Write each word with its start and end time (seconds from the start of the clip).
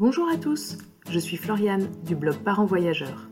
Bonjour 0.00 0.28
à 0.32 0.36
tous, 0.36 0.78
je 1.10 1.18
suis 1.18 1.36
Floriane 1.36 1.88
du 2.06 2.14
blog 2.14 2.36
Parents 2.36 2.66
Voyageurs. 2.66 3.28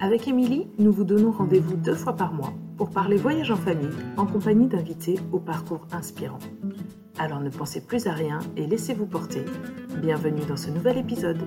Avec 0.00 0.26
Émilie, 0.26 0.66
nous 0.76 0.90
vous 0.90 1.04
donnons 1.04 1.30
rendez-vous 1.30 1.76
deux 1.76 1.94
fois 1.94 2.16
par 2.16 2.32
mois 2.32 2.52
pour 2.76 2.90
parler 2.90 3.16
voyage 3.16 3.52
en 3.52 3.56
famille 3.56 3.94
en 4.16 4.26
compagnie 4.26 4.66
d'invités 4.66 5.20
au 5.30 5.38
parcours 5.38 5.86
inspirant. 5.92 6.40
Alors 7.16 7.38
ne 7.38 7.48
pensez 7.48 7.80
plus 7.80 8.08
à 8.08 8.12
rien 8.12 8.40
et 8.56 8.66
laissez-vous 8.66 9.06
porter. 9.06 9.44
Bienvenue 10.02 10.44
dans 10.48 10.56
ce 10.56 10.70
nouvel 10.70 10.98
épisode. 10.98 11.44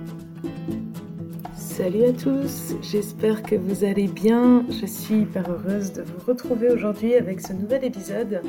Salut 1.54 2.04
à 2.04 2.12
tous, 2.12 2.74
j'espère 2.80 3.42
que 3.42 3.56
vous 3.56 3.84
allez 3.84 4.06
bien. 4.06 4.64
Je 4.70 4.86
suis 4.86 5.22
hyper 5.22 5.50
heureuse 5.50 5.92
de 5.92 6.02
vous 6.02 6.24
retrouver 6.26 6.70
aujourd'hui 6.70 7.16
avec 7.16 7.42
ce 7.42 7.52
nouvel 7.52 7.84
épisode. 7.84 8.40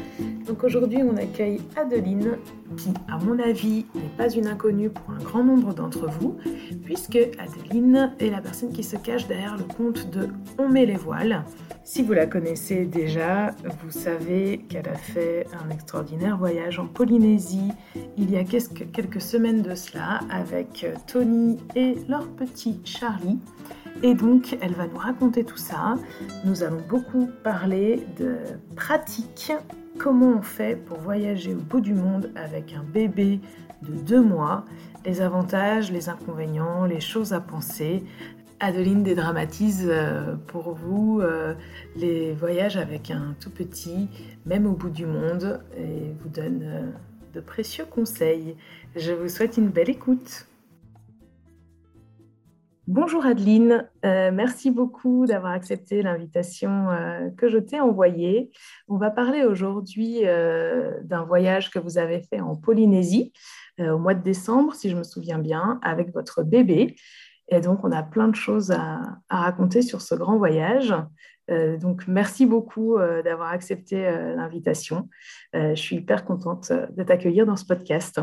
Donc 0.48 0.64
aujourd'hui 0.64 1.00
on 1.04 1.18
accueille 1.18 1.60
Adeline, 1.76 2.38
qui 2.78 2.90
à 3.12 3.18
mon 3.18 3.40
avis 3.40 3.86
n'est 3.96 4.12
pas 4.18 4.30
une 4.30 4.48
inconnue 4.48 4.90
pour 4.90 5.12
un 5.12 5.24
grand 5.24 5.44
nombre 5.44 5.74
d'entre 5.74 6.10
vous, 6.10 6.38
puisque 6.84 7.18
Adeline 7.40 8.14
est 8.20 8.30
la 8.30 8.42
personne 8.42 8.72
qui 8.72 8.84
se 8.84 8.98
cache 8.98 9.28
derrière 9.28 9.58
le 9.58 9.64
compte 9.64 10.10
de 10.10 10.30
On 10.58 10.70
met 10.70 10.86
les 10.86 10.96
voiles. 10.96 11.44
Si 11.84 12.02
vous 12.02 12.14
la 12.14 12.26
connaissez 12.26 12.86
déjà, 12.86 13.52
vous 13.84 13.92
savez 13.92 14.66
qu'elle 14.70 14.90
a 14.90 14.96
fait 14.96 15.46
un 15.64 15.70
extraordinaire 15.70 16.38
voyage 16.38 16.80
en 16.80 16.88
Polynésie 16.88 17.72
il 18.18 18.32
y 18.32 18.38
a 18.38 18.44
quelques 18.44 19.22
semaines 19.22 19.62
de 19.62 19.76
cela 19.76 20.22
avec 20.32 20.88
Tony 21.08 21.60
et 21.76 21.96
leur 22.08 22.28
petit 22.30 22.80
Charlie. 22.84 23.38
Et 24.04 24.14
donc, 24.14 24.58
elle 24.62 24.74
va 24.74 24.88
nous 24.88 24.98
raconter 24.98 25.44
tout 25.44 25.58
ça. 25.58 25.96
Nous 26.44 26.64
allons 26.64 26.82
beaucoup 26.90 27.30
parler 27.44 28.04
de 28.18 28.38
pratiques, 28.76 29.54
comment 29.98 30.38
on 30.38 30.42
fait 30.42 30.76
pour 30.76 31.00
voyager 31.00 31.54
au 31.54 31.60
bout 31.60 31.82
du 31.82 31.94
monde 31.94 32.32
avec 32.36 32.74
un 32.74 32.84
bébé 32.84 33.40
de 33.82 33.94
deux 33.94 34.22
mois, 34.22 34.66
les 35.06 35.22
avantages, 35.22 35.92
les 35.92 36.10
inconvénients, 36.10 36.86
les 36.86 37.00
choses 37.00 37.34
à 37.34 37.40
penser, 37.40 38.04
Adeline 38.60 39.04
dédramatise 39.04 39.86
euh, 39.86 40.36
pour 40.48 40.74
vous 40.74 41.20
euh, 41.22 41.54
les 41.96 42.34
voyages 42.34 42.78
avec 42.78 43.12
un 43.12 43.36
tout 43.40 43.50
petit, 43.50 44.08
même 44.46 44.66
au 44.66 44.72
bout 44.72 44.90
du 44.90 45.06
monde, 45.06 45.62
et 45.78 46.14
vous 46.22 46.30
donne 46.30 46.62
euh, 46.64 46.92
de 47.34 47.42
précieux 47.42 47.86
conseils. 47.86 48.56
Je 48.96 49.12
vous 49.12 49.28
souhaite 49.28 49.58
une 49.58 49.70
belle 49.70 49.90
écoute. 49.90 50.48
Bonjour 52.88 53.26
Adeline, 53.26 53.90
merci 54.04 54.70
beaucoup 54.70 55.26
d'avoir 55.26 55.54
accepté 55.54 56.04
l'invitation 56.04 56.88
que 57.36 57.50
je 57.50 57.58
t'ai 57.58 57.80
envoyée. 57.80 58.52
On 58.88 58.98
va 58.98 59.10
parler 59.10 59.44
aujourd'hui 59.44 60.22
d'un 60.22 61.24
voyage 61.24 61.72
que 61.72 61.80
vous 61.80 61.98
avez 61.98 62.22
fait 62.22 62.40
en 62.42 62.56
Polynésie 62.56 63.34
au 63.80 63.98
mois 63.98 64.14
de 64.14 64.22
décembre, 64.22 64.76
si 64.76 64.92
je 64.92 64.96
me 64.96 65.04
souviens 65.04 65.40
bien, 65.40 65.80
avec 65.82 66.14
votre 66.14 66.44
bébé. 66.44 66.96
Et 67.50 67.62
donc, 67.62 67.84
on 67.84 67.92
a 67.92 68.04
plein 68.04 68.28
de 68.28 68.36
choses 68.36 68.72
à, 68.72 69.20
raconter 69.30 69.82
sur 69.82 70.02
ce 70.02 70.16
grand 70.16 70.38
voyage. 70.38 70.94
Euh, 71.52 71.78
donc, 71.78 72.08
merci 72.08 72.46
beaucoup 72.46 72.98
euh, 72.98 73.22
d'avoir 73.22 73.50
accepté 73.50 74.08
euh, 74.08 74.36
l'invitation. 74.36 75.10
je 75.54 75.76
suis 75.76 75.98
hyper 75.98 76.26
contente 76.26 76.72
de 76.72 77.04
t'accueillir 77.04 77.46
dans 77.46 77.56
ce 77.56 77.66
podcast. 77.66 78.20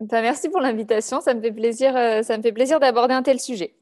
Ben, 0.00 0.22
merci 0.22 0.48
pour 0.48 0.60
l'invitation. 0.60 1.20
Ça 1.20 1.34
me 1.34 1.40
fait 1.40 1.52
plaisir, 1.52 1.92
ça 2.24 2.36
me 2.36 2.42
fait 2.42 2.52
plaisir 2.52 2.80
d'aborder 2.80 3.14
un 3.14 3.22
tel 3.22 3.40
sujet. 3.40 3.74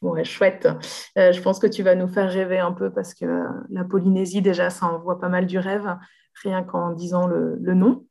Bon, 0.00 0.22
chouette. 0.22 0.68
je 1.16 1.40
pense 1.40 1.58
que 1.58 1.66
tu 1.66 1.82
vas 1.82 1.94
nous 1.94 2.06
faire 2.06 2.30
rêver 2.30 2.58
un 2.58 2.72
peu 2.72 2.90
parce 2.90 3.14
que 3.14 3.44
la 3.70 3.84
Polynésie, 3.84 4.42
déjà, 4.42 4.70
ça 4.70 4.86
envoie 4.86 5.18
pas 5.18 5.28
mal 5.28 5.46
du 5.46 5.58
rêve, 5.58 5.96
rien 6.42 6.62
qu'en 6.62 6.92
disant 6.92 7.26
le, 7.26 7.56
le 7.60 7.74
nom. 7.74 8.04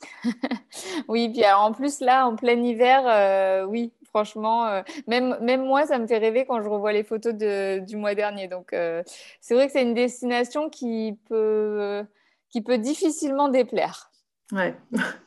oui, 1.08 1.30
puis 1.30 1.44
en 1.46 1.72
plus, 1.72 2.00
là, 2.00 2.26
en 2.26 2.36
plein 2.36 2.58
hiver, 2.58 3.66
oui, 3.68 3.92
Franchement, 4.14 4.68
euh, 4.68 4.82
même, 5.08 5.36
même 5.40 5.64
moi, 5.64 5.86
ça 5.86 5.98
me 5.98 6.06
fait 6.06 6.18
rêver 6.18 6.46
quand 6.46 6.62
je 6.62 6.68
revois 6.68 6.92
les 6.92 7.02
photos 7.02 7.34
du 7.34 7.96
mois 7.96 8.14
dernier. 8.14 8.46
Donc, 8.46 8.72
euh, 8.72 9.02
c'est 9.40 9.54
vrai 9.54 9.66
que 9.66 9.72
c'est 9.72 9.82
une 9.82 9.92
destination 9.92 10.70
qui 10.70 11.18
peut, 11.28 12.04
qui 12.48 12.62
peut 12.62 12.78
difficilement 12.78 13.48
déplaire. 13.48 14.12
Ouais. 14.52 14.76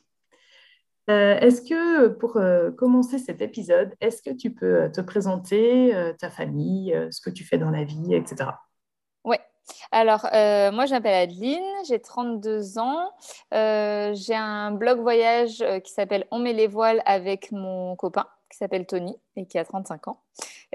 Euh, 1.10 1.40
est-ce 1.40 1.62
que 1.62 2.08
pour 2.08 2.40
commencer 2.76 3.18
cet 3.18 3.42
épisode, 3.42 3.94
est-ce 4.02 4.22
que 4.22 4.30
tu 4.30 4.52
peux 4.52 4.92
te 4.92 5.02
présenter 5.02 5.94
ta 6.20 6.30
famille, 6.30 6.94
ce 7.12 7.22
que 7.22 7.30
tu 7.30 7.46
fais 7.46 7.58
dans 7.58 7.72
la 7.72 7.86
vie, 7.86 8.14
etc. 8.14 8.50
Oui. 9.24 9.38
Alors, 9.92 10.28
moi, 10.74 10.86
je 10.86 10.92
m'appelle 10.92 11.14
Adeline, 11.14 11.64
j'ai 11.88 12.00
32 12.00 12.78
ans. 12.78 13.12
j'ai 13.52 14.36
un 14.36 14.72
blog 14.72 15.00
voyage 15.00 15.64
qui 15.84 15.92
s'appelle 15.94 16.26
On 16.32 16.40
met 16.40 16.54
les 16.54 16.68
voiles 16.68 17.02
avec 17.06 17.52
mon 17.54 17.96
copain 17.96 18.26
qui 18.50 18.58
s'appelle 18.58 18.86
Tony 18.86 19.16
et 19.36 19.46
qui 19.46 19.58
a 19.58 19.66
35 19.66 20.08
ans. 20.08 20.22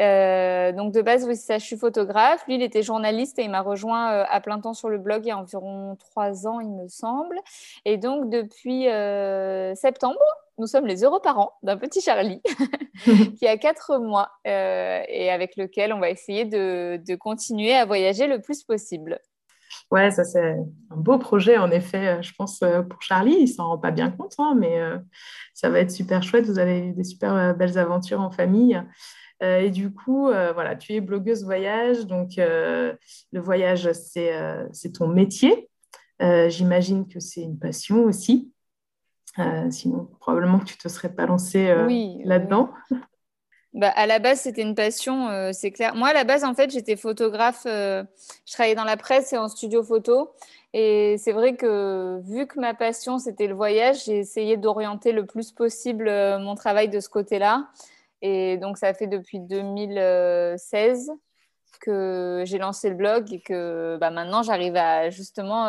Euh, 0.01 0.73
donc 0.73 0.93
de 0.93 1.03
base, 1.03 1.27
oui, 1.27 1.37
ça, 1.37 1.59
je 1.59 1.65
suis 1.65 1.77
photographe. 1.77 2.45
Lui, 2.47 2.55
il 2.55 2.63
était 2.63 2.83
journaliste 2.83 3.39
et 3.39 3.45
il 3.45 3.51
m'a 3.51 3.61
rejoint 3.61 4.13
euh, 4.13 4.25
à 4.29 4.41
plein 4.41 4.59
temps 4.59 4.75
sur 4.75 4.89
le 4.89 4.99
blog 4.99 5.23
il 5.25 5.29
y 5.29 5.31
a 5.31 5.39
environ 5.39 5.97
trois 5.97 6.47
ans, 6.47 6.61
il 6.61 6.71
me 6.71 6.89
semble. 6.89 7.37
Et 7.85 7.99
donc 7.99 8.31
depuis 8.31 8.89
euh, 8.89 9.75
septembre, 9.75 10.21
nous 10.59 10.67
sommes 10.67 10.87
les 10.87 11.05
heureux 11.05 11.21
parents 11.21 11.53
d'un 11.63 11.77
petit 11.77 12.01
Charlie 12.01 12.41
qui 13.39 13.47
a 13.47 13.57
quatre 13.57 13.99
mois 13.99 14.31
et 14.45 15.31
avec 15.31 15.57
lequel 15.57 15.93
on 15.93 15.99
va 15.99 16.11
essayer 16.11 16.45
de, 16.45 17.15
continuer 17.17 17.75
à 17.75 17.85
voyager 17.85 18.27
le 18.27 18.41
plus 18.41 18.63
possible. 18.63 19.19
Ouais, 19.91 20.11
ça 20.11 20.25
c'est 20.25 20.57
un 20.91 20.97
beau 20.97 21.19
projet 21.19 21.57
en 21.57 21.71
effet, 21.71 22.23
je 22.23 22.33
pense 22.37 22.61
pour 22.89 23.03
Charlie, 23.03 23.37
il 23.41 23.49
s'en 23.49 23.69
rend 23.69 23.79
pas 23.79 23.91
bien 23.91 24.11
compte, 24.11 24.35
hein, 24.39 24.55
mais 24.59 24.79
ça 25.55 25.71
va 25.71 25.81
être 25.81 25.91
super 25.91 26.23
chouette. 26.23 26.45
Vous 26.45 26.59
avez 26.59 26.93
des 26.93 27.05
super 27.05 27.55
belles 27.55 27.79
aventures 27.79 28.21
en 28.21 28.31
famille. 28.31 28.81
Et 29.43 29.71
du 29.71 29.93
coup, 29.93 30.27
voilà, 30.29 30.77
tu 30.77 30.95
es 30.95 31.01
blogueuse 31.01 31.45
voyage, 31.45 32.07
donc 32.07 32.37
le 32.37 32.97
voyage 33.35 33.91
c'est 33.93 34.93
ton 34.95 35.09
métier. 35.09 35.69
J'imagine 36.21 37.09
que 37.09 37.21
c'est 37.21 37.43
une 37.43 37.59
passion 37.59 38.05
aussi. 38.05 38.53
sinon, 39.71 40.09
probablement 40.21 40.59
que 40.59 40.65
tu 40.65 40.75
ne 40.79 40.83
te 40.83 40.89
serais 40.89 41.13
pas 41.13 41.27
lancée 41.27 41.75
là-dedans. 42.25 42.71
Bah, 43.75 43.89
à 43.97 44.07
la 44.07 44.19
base, 44.19 44.41
c'était 44.41 44.61
une 44.61 44.75
passion, 44.75 45.31
euh, 45.31 45.51
c'est 45.53 45.71
clair. 45.71 45.95
Moi, 45.95 46.09
à 46.09 46.13
la 46.13 46.25
base, 46.25 46.45
en 46.45 46.53
fait, 46.55 46.71
j'étais 46.71 46.95
photographe. 46.95 47.63
Euh, 47.65 48.05
je 48.47 48.53
travaillais 48.53 48.75
dans 48.75 48.85
la 48.85 48.99
presse 48.99 49.33
et 49.33 49.39
en 49.39 49.49
studio 49.49 49.83
photo. 49.83 50.31
Et 50.75 51.17
c'est 51.19 51.33
vrai 51.33 51.57
que 51.57 52.21
vu 52.25 52.47
que 52.47 52.61
ma 52.61 52.75
passion, 52.75 53.19
c'était 53.19 53.47
le 53.47 53.55
voyage, 53.55 54.05
j'ai 54.05 54.19
essayé 54.19 54.59
d'orienter 54.59 55.13
le 55.13 55.25
plus 55.25 55.53
possible 55.53 56.09
euh, 56.09 56.39
mon 56.39 56.55
travail 56.55 56.91
de 56.91 57.01
ce 57.01 57.09
côté-là. 57.09 57.69
Et 58.23 58.57
donc, 58.57 58.79
ça 58.79 58.95
fait 58.95 59.07
depuis 59.07 59.41
2016 59.41 61.13
que 61.81 62.43
j'ai 62.47 62.59
lancé 62.59 62.89
le 62.89 62.95
blog 62.95 63.33
et 63.33 63.41
que 63.41 63.99
bah, 64.01 64.11
maintenant, 64.11 64.43
j'arrive 64.43 64.77
à 64.77 65.11
justement 65.11 65.67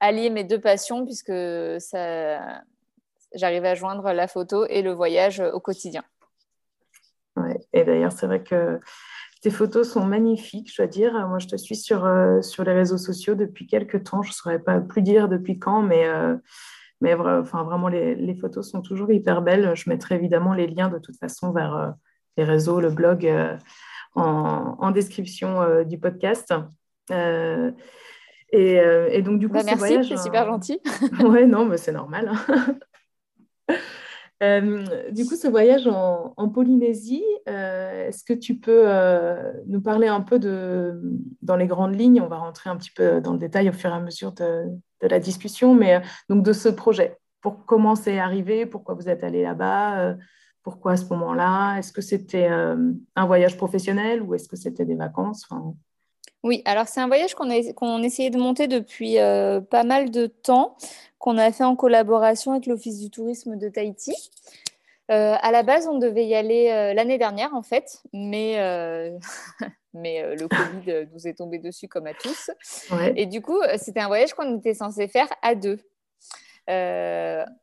allier 0.00 0.30
mes 0.30 0.44
deux 0.44 0.60
passions 0.60 1.04
puisque 1.04 1.32
j'arrive 3.34 3.64
à 3.64 3.74
joindre 3.74 4.12
la 4.12 4.26
photo 4.26 4.66
et 4.66 4.82
le 4.82 4.92
voyage 4.92 5.40
au 5.40 5.60
quotidien. 5.60 6.02
Et 7.72 7.84
d'ailleurs, 7.84 8.12
c'est 8.12 8.26
vrai 8.26 8.42
que 8.42 8.80
tes 9.42 9.50
photos 9.50 9.90
sont 9.92 10.04
magnifiques, 10.04 10.72
je 10.72 10.82
dois 10.82 10.86
dire. 10.86 11.12
Moi, 11.28 11.38
je 11.38 11.46
te 11.46 11.56
suis 11.56 11.76
sur, 11.76 12.04
euh, 12.04 12.40
sur 12.42 12.64
les 12.64 12.72
réseaux 12.72 12.98
sociaux 12.98 13.34
depuis 13.34 13.66
quelques 13.66 14.04
temps. 14.04 14.22
Je 14.22 14.30
ne 14.30 14.34
saurais 14.34 14.58
pas 14.58 14.80
plus 14.80 15.02
dire 15.02 15.28
depuis 15.28 15.58
quand, 15.58 15.82
mais, 15.82 16.06
euh, 16.06 16.36
mais 17.00 17.14
enfin, 17.14 17.64
vraiment, 17.64 17.88
les, 17.88 18.14
les, 18.14 18.34
photos 18.34 18.70
sont 18.70 18.80
toujours 18.80 19.10
hyper 19.12 19.42
belles. 19.42 19.74
Je 19.74 19.88
mettrai 19.90 20.14
évidemment 20.14 20.54
les 20.54 20.66
liens 20.66 20.88
de 20.88 20.98
toute 20.98 21.16
façon 21.18 21.52
vers 21.52 21.74
euh, 21.76 21.90
les 22.36 22.44
réseaux, 22.44 22.80
le 22.80 22.90
blog 22.90 23.30
en, 24.14 24.76
en, 24.78 24.90
description 24.90 25.82
du 25.84 25.98
podcast. 25.98 26.54
Et, 27.10 28.76
et, 29.10 29.22
donc, 29.22 29.38
du 29.38 29.48
coup, 29.48 29.54
bah, 29.54 29.62
merci, 29.64 30.04
c'est 30.08 30.16
super 30.16 30.46
gentil. 30.46 30.80
ouais, 31.20 31.46
non, 31.46 31.66
mais 31.66 31.76
c'est 31.76 31.92
normal. 31.92 32.30
Euh, 34.42 35.10
du 35.10 35.24
coup, 35.24 35.34
ce 35.34 35.48
voyage 35.48 35.86
en, 35.86 36.48
Polynésie, 36.48 37.24
euh, 37.48 38.08
est-ce 38.08 38.22
que 38.22 38.34
tu 38.34 38.58
peux 38.58 38.82
euh, 38.84 39.52
nous 39.66 39.80
parler 39.80 40.08
un 40.08 40.20
peu 40.20 40.38
de, 40.38 41.00
dans 41.42 41.56
les 41.56 41.66
grandes 41.66 41.98
lignes 41.98 42.20
On 42.20 42.28
va 42.28 42.36
rentrer 42.36 42.68
un 42.68 42.76
petit 42.76 42.90
peu 42.90 43.20
dans 43.20 43.32
le 43.32 43.38
détail 43.38 43.68
au 43.68 43.72
fur 43.72 43.90
et 43.90 43.94
à 43.94 44.00
mesure 44.00 44.32
de, 44.32 44.66
la 45.02 45.20
discussion, 45.20 45.74
mais 45.74 46.02
donc 46.28 46.42
de 46.42 46.52
ce 46.52 46.68
projet. 46.68 47.16
Pour 47.40 47.64
comment 47.64 47.94
c'est 47.94 48.18
arrivé? 48.18 48.66
Pourquoi 48.66 48.94
vous 48.94 49.08
êtes 49.08 49.24
allé 49.24 49.42
là-bas? 49.42 50.16
Pourquoi 50.62 50.92
à 50.92 50.96
ce 50.96 51.06
moment-là? 51.10 51.76
Est-ce 51.78 51.92
que 51.92 52.00
c'était 52.00 52.48
un 52.48 53.26
voyage 53.26 53.56
professionnel 53.56 54.22
ou 54.22 54.34
est-ce 54.34 54.48
que 54.48 54.56
c'était 54.56 54.84
des 54.84 54.96
vacances? 54.96 55.46
Oui, 56.46 56.62
alors 56.64 56.86
c'est 56.86 57.00
un 57.00 57.08
voyage 57.08 57.34
qu'on 57.34 58.02
essayait 58.02 58.30
de 58.30 58.38
monter 58.38 58.68
depuis 58.68 59.16
pas 59.16 59.82
mal 59.82 60.10
de 60.10 60.26
temps 60.26 60.76
qu'on 61.18 61.38
a 61.38 61.50
fait 61.50 61.64
en 61.64 61.74
collaboration 61.74 62.52
avec 62.52 62.66
l'Office 62.66 63.00
du 63.00 63.10
tourisme 63.10 63.56
de 63.56 63.68
Tahiti. 63.68 64.14
Euh, 65.10 65.34
à 65.40 65.52
la 65.52 65.62
base, 65.62 65.86
on 65.86 65.98
devait 65.98 66.26
y 66.26 66.34
aller 66.34 66.70
euh, 66.70 66.92
l'année 66.92 67.18
dernière, 67.18 67.54
en 67.54 67.62
fait, 67.62 68.02
mais, 68.12 68.58
euh, 68.58 69.16
mais 69.94 70.34
le 70.34 70.48
Covid 70.48 71.08
nous 71.12 71.28
est 71.28 71.34
tombé 71.34 71.58
dessus 71.58 71.88
comme 71.88 72.06
à 72.06 72.14
tous. 72.14 72.50
Et 73.14 73.26
du 73.26 73.40
coup, 73.40 73.60
c'était 73.76 74.00
un 74.00 74.08
voyage 74.08 74.34
qu'on 74.34 74.58
était 74.58 74.74
censé 74.74 75.06
faire 75.08 75.28
à 75.42 75.54
deux. 75.54 75.78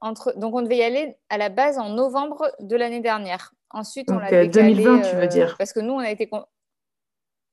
entre... 0.01 0.37
Donc, 0.37 0.55
on 0.55 0.61
devait 0.61 0.77
y 0.77 0.83
aller 0.83 1.17
à 1.29 1.37
la 1.37 1.49
base 1.49 1.77
en 1.77 1.89
novembre 1.89 2.49
de 2.59 2.75
l'année 2.75 3.01
dernière. 3.01 3.53
Ensuite, 3.71 4.09
on 4.11 4.19
l'a 4.19 4.29
décalé. 4.29 4.75
2020, 4.75 5.01
tu 5.01 5.15
veux 5.15 5.27
dire 5.27 5.55
Parce 5.57 5.73
que 5.73 5.79
nous, 5.79 5.93
on 5.93 5.99
a 5.99 6.11
été. 6.11 6.29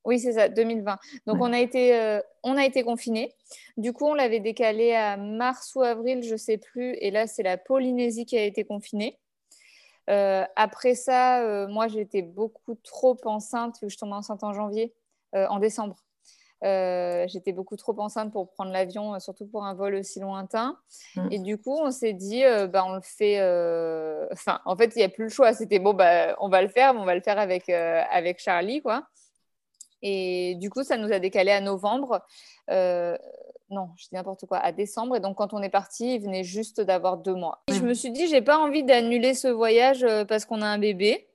Oui, 0.03 0.19
c'est 0.19 0.33
ça, 0.33 0.49
2020. 0.49 0.97
Donc, 1.27 1.37
on 1.39 1.53
a 1.53 1.59
été, 1.59 2.19
on 2.43 2.57
a 2.57 2.65
été 2.65 2.83
confinés. 2.83 3.33
Du 3.77 3.93
coup, 3.93 4.05
on 4.05 4.13
l'avait 4.15 4.39
décalé 4.39 4.93
à 4.93 5.15
mars 5.17 5.75
ou 5.75 5.81
avril, 5.81 6.23
je 6.23 6.33
ne 6.33 6.37
sais 6.37 6.57
plus. 6.57 6.93
Et 7.01 7.11
là, 7.11 7.27
c'est 7.27 7.43
la 7.43 7.57
Polynésie 7.57 8.25
qui 8.25 8.37
a 8.37 8.43
été 8.43 8.63
confinée. 8.63 9.19
Euh, 10.09 10.43
après 10.55 10.95
ça, 10.95 11.41
euh, 11.41 11.67
moi, 11.67 11.87
j'étais 11.87 12.21
beaucoup 12.21 12.75
trop 12.83 13.17
enceinte, 13.25 13.77
je 13.87 13.97
tombe 13.97 14.13
enceinte 14.13 14.43
en 14.43 14.53
janvier, 14.53 14.93
euh, 15.35 15.47
en 15.47 15.59
décembre. 15.59 15.95
j'étais 16.63 17.53
beaucoup 17.53 17.75
trop 17.75 17.99
enceinte 17.99 18.31
pour 18.31 18.51
prendre 18.51 18.71
l'avion, 18.71 19.19
surtout 19.19 19.47
pour 19.47 19.65
un 19.65 19.73
vol 19.73 19.95
aussi 19.95 20.19
lointain. 20.19 20.77
Et 21.31 21.39
du 21.39 21.57
coup, 21.57 21.75
on 21.79 21.91
s'est 21.91 22.13
dit, 22.13 22.43
bah, 22.69 22.83
on 22.85 22.93
le 22.95 23.01
fait. 23.01 23.37
Enfin, 24.31 24.59
en 24.65 24.75
fait, 24.77 24.91
il 24.95 24.99
n'y 24.99 25.03
a 25.03 25.09
plus 25.09 25.25
le 25.25 25.29
choix. 25.29 25.53
C'était 25.53 25.79
bon, 25.79 25.93
bah, 25.93 26.35
on 26.39 26.49
va 26.49 26.61
le 26.61 26.67
faire, 26.67 26.93
mais 26.93 26.99
on 26.99 27.05
va 27.05 27.15
le 27.15 27.21
faire 27.21 27.39
avec, 27.39 27.69
avec 27.69 28.39
Charlie, 28.39 28.81
quoi. 28.81 29.07
Et 30.01 30.55
du 30.55 30.69
coup, 30.69 30.83
ça 30.83 30.97
nous 30.97 31.11
a 31.11 31.19
décalé 31.19 31.51
à 31.51 31.61
novembre 31.61 32.21
non, 33.71 33.89
je 33.95 34.03
dis 34.03 34.09
n'importe 34.13 34.45
quoi, 34.45 34.59
à 34.59 34.71
décembre. 34.71 35.15
Et 35.15 35.19
donc, 35.19 35.37
quand 35.37 35.53
on 35.53 35.61
est 35.61 35.69
parti, 35.69 36.15
il 36.15 36.21
venait 36.21 36.43
juste 36.43 36.81
d'avoir 36.81 37.17
deux 37.17 37.33
mois. 37.33 37.63
je 37.69 37.81
me 37.81 37.93
suis 37.93 38.11
dit, 38.11 38.27
j'ai 38.27 38.41
pas 38.41 38.57
envie 38.57 38.83
d'annuler 38.83 39.33
ce 39.33 39.47
voyage 39.47 40.03
euh, 40.03 40.25
parce 40.25 40.45
qu'on 40.45 40.61
a 40.61 40.67
un 40.67 40.77
bébé. 40.77 41.27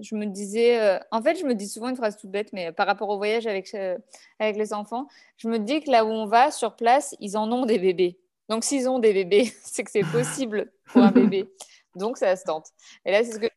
Je 0.00 0.14
me 0.14 0.26
disais, 0.26 0.78
euh, 0.80 0.98
en 1.10 1.22
fait, 1.22 1.36
je 1.36 1.44
me 1.44 1.54
dis 1.54 1.66
souvent 1.66 1.88
une 1.88 1.96
phrase 1.96 2.16
toute 2.16 2.30
bête, 2.30 2.52
mais 2.52 2.70
par 2.72 2.86
rapport 2.86 3.08
au 3.08 3.16
voyage 3.16 3.46
avec, 3.46 3.74
euh, 3.74 3.98
avec 4.38 4.56
les 4.56 4.72
enfants, 4.72 5.08
je 5.38 5.48
me 5.48 5.58
dis 5.58 5.82
que 5.82 5.90
là 5.90 6.04
où 6.04 6.08
on 6.08 6.26
va, 6.26 6.52
sur 6.52 6.76
place, 6.76 7.16
ils 7.18 7.36
en 7.36 7.50
ont 7.50 7.66
des 7.66 7.78
bébés. 7.78 8.18
Donc, 8.48 8.64
s'ils 8.64 8.88
ont 8.88 8.98
des 8.98 9.12
bébés, 9.12 9.52
c'est 9.62 9.82
que 9.82 9.90
c'est 9.90 10.04
possible 10.04 10.70
pour 10.86 11.02
un 11.02 11.10
bébé. 11.10 11.48
Donc, 11.96 12.18
ça 12.18 12.36
se 12.36 12.44
tente. 12.44 12.66
Et 13.04 13.10
là, 13.10 13.24
c'est 13.24 13.32
ce 13.32 13.38
que 13.38 13.48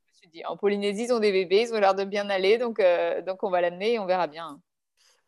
En 0.48 0.58
Polynésie, 0.58 1.06
ils 1.06 1.14
ont 1.14 1.20
des 1.20 1.32
bébés, 1.32 1.68
ils 1.68 1.74
ont 1.74 1.80
l'air 1.80 1.96
de 1.96 2.04
bien 2.04 2.30
aller. 2.30 2.58
Donc, 2.58 2.82
donc 3.26 3.44
on 3.44 3.50
va 3.50 3.62
l'amener 3.62 3.94
et 3.94 4.00
on 4.00 4.06
verra 4.06 4.28
bien. 4.28 4.60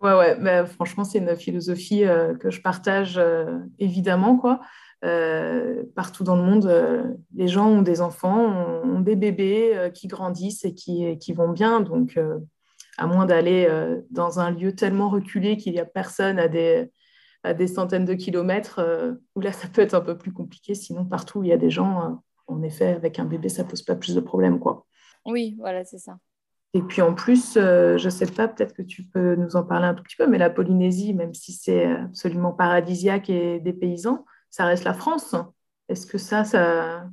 Ouais, 0.04 0.14
ouais, 0.14 0.36
mais 0.38 0.66
franchement, 0.66 1.06
c'est 1.06 1.20
une 1.20 1.34
philosophie 1.38 2.04
euh, 2.04 2.36
que 2.36 2.52
je 2.52 2.62
partage 2.62 3.18
euh, 3.18 3.60
évidemment. 3.80 4.38
Quoi. 4.38 4.60
Euh, 5.06 5.84
partout 5.96 6.26
dans 6.26 6.36
le 6.36 6.42
monde, 6.44 7.18
les 7.34 7.48
gens 7.48 7.70
ont 7.70 7.82
des 7.82 8.02
enfants, 8.02 8.82
ont, 8.84 9.00
des 9.00 9.16
bébés 9.16 9.92
qui 9.94 10.08
grandissent 10.08 10.66
et 10.66 10.74
qui, 10.74 11.18
qui 11.20 11.32
vont 11.32 11.50
bien. 11.50 11.80
Donc, 11.80 12.20
à 12.98 13.08
moins 13.08 13.26
d'aller 13.26 13.68
dans 14.12 14.40
un 14.40 14.52
lieu 14.52 14.76
tellement 14.76 15.10
reculé 15.10 15.58
qu'il 15.58 15.74
n'y 15.74 15.80
a 15.80 15.86
personne 15.86 16.40
à 16.40 16.48
des, 16.48 16.92
à 17.44 17.54
des 17.54 17.68
centaines 17.68 18.06
de 18.06 18.14
kilomètres, 18.14 18.82
où 19.36 19.42
là, 19.42 19.52
ça 19.52 19.68
peut 19.68 19.82
être 19.82 19.94
un 19.94 20.02
peu 20.02 20.18
plus 20.18 20.32
compliqué. 20.32 20.74
Sinon, 20.74 21.06
partout 21.06 21.40
où 21.40 21.44
il 21.44 21.50
y 21.50 21.54
a 21.54 21.58
des 21.58 21.70
gens, 21.70 22.22
en 22.48 22.62
effet, 22.62 22.94
avec 22.94 23.20
un 23.20 23.26
bébé, 23.26 23.50
ça 23.50 23.66
pose 23.66 23.82
pas 23.84 23.96
plus 23.96 24.16
de 24.16 24.22
problèmes. 24.22 24.60
Quoi. 24.60 24.86
Oui, 25.26 25.56
voilà, 25.60 25.84
c'est 25.86 26.00
ça. 26.00 26.18
Et 26.76 26.82
puis 26.82 27.02
en 27.02 27.14
plus, 27.14 27.56
euh, 27.56 27.98
je 27.98 28.06
ne 28.06 28.10
sais 28.10 28.26
pas, 28.26 28.48
peut-être 28.48 28.74
que 28.74 28.82
tu 28.82 29.04
peux 29.04 29.36
nous 29.36 29.56
en 29.56 29.64
parler 29.64 29.86
un 29.86 29.94
tout 29.94 30.04
petit 30.04 30.16
peu, 30.16 30.26
mais 30.26 30.40
la 30.40 30.50
Polynésie, 30.50 31.14
même 31.14 31.34
si 31.34 31.54
c'est 31.54 31.86
absolument 31.86 32.52
paradisiaque 32.52 33.30
et 33.30 33.60
des 33.60 33.74
paysans, 33.74 34.26
ça 34.50 34.66
reste 34.66 34.84
la 34.84 34.96
France. 34.96 35.36
Est-ce 35.88 36.08
que 36.08 36.18
ça, 36.18 36.44
ça, 36.44 37.04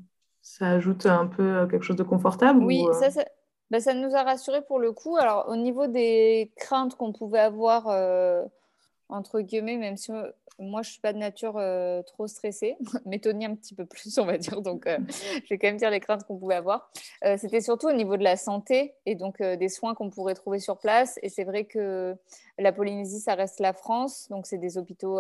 ajoute 0.60 1.04
un 1.04 1.26
peu 1.26 1.66
quelque 1.70 1.82
chose 1.82 1.96
de 1.96 2.02
confortable 2.02 2.64
Oui, 2.64 2.82
euh? 2.86 3.22
bah, 3.70 3.80
ça, 3.80 3.92
nous 3.92 4.14
a 4.14 4.22
rassurés 4.22 4.62
pour 4.62 4.78
le 4.78 4.92
coup. 4.92 5.18
Alors 5.18 5.46
au 5.48 5.56
niveau 5.56 5.86
des 5.86 6.52
craintes 6.56 6.94
qu'on 6.96 7.12
pouvait 7.12 7.40
avoir, 7.40 7.88
euh, 7.88 8.42
entre 9.10 9.40
guillemets, 9.40 9.76
même 9.76 9.98
si 9.98 10.10
moi, 10.60 10.82
je 10.82 10.90
suis 10.90 11.00
pas 11.00 11.12
de 11.12 11.18
nature 11.18 11.54
euh, 11.56 12.02
trop 12.02 12.26
stressée, 12.26 12.76
Tony 13.22 13.46
un 13.46 13.54
petit 13.54 13.74
peu 13.74 13.86
plus, 13.86 14.18
on 14.18 14.26
va 14.26 14.36
dire. 14.38 14.60
Donc, 14.60 14.86
euh, 14.86 14.98
je 15.08 15.48
vais 15.48 15.58
quand 15.58 15.68
même 15.68 15.78
dire 15.78 15.90
les 15.90 16.00
craintes 16.00 16.24
qu'on 16.24 16.36
pouvait 16.36 16.54
avoir. 16.54 16.90
Euh, 17.24 17.36
c'était 17.38 17.60
surtout 17.60 17.88
au 17.88 17.92
niveau 17.92 18.16
de 18.16 18.22
la 18.22 18.36
santé 18.36 18.94
et 19.06 19.14
donc 19.14 19.42
des 19.42 19.68
soins 19.68 19.94
qu'on 19.94 20.10
pourrait 20.10 20.34
trouver 20.34 20.58
sur 20.58 20.78
place. 20.78 21.18
Et 21.22 21.28
c'est 21.28 21.44
vrai 21.44 21.64
que 21.64 22.14
la 22.58 22.72
Polynésie, 22.72 23.20
ça 23.20 23.34
reste 23.34 23.58
la 23.60 23.72
France, 23.72 24.28
donc 24.28 24.46
c'est 24.46 24.58
des 24.58 24.76
hôpitaux 24.76 25.18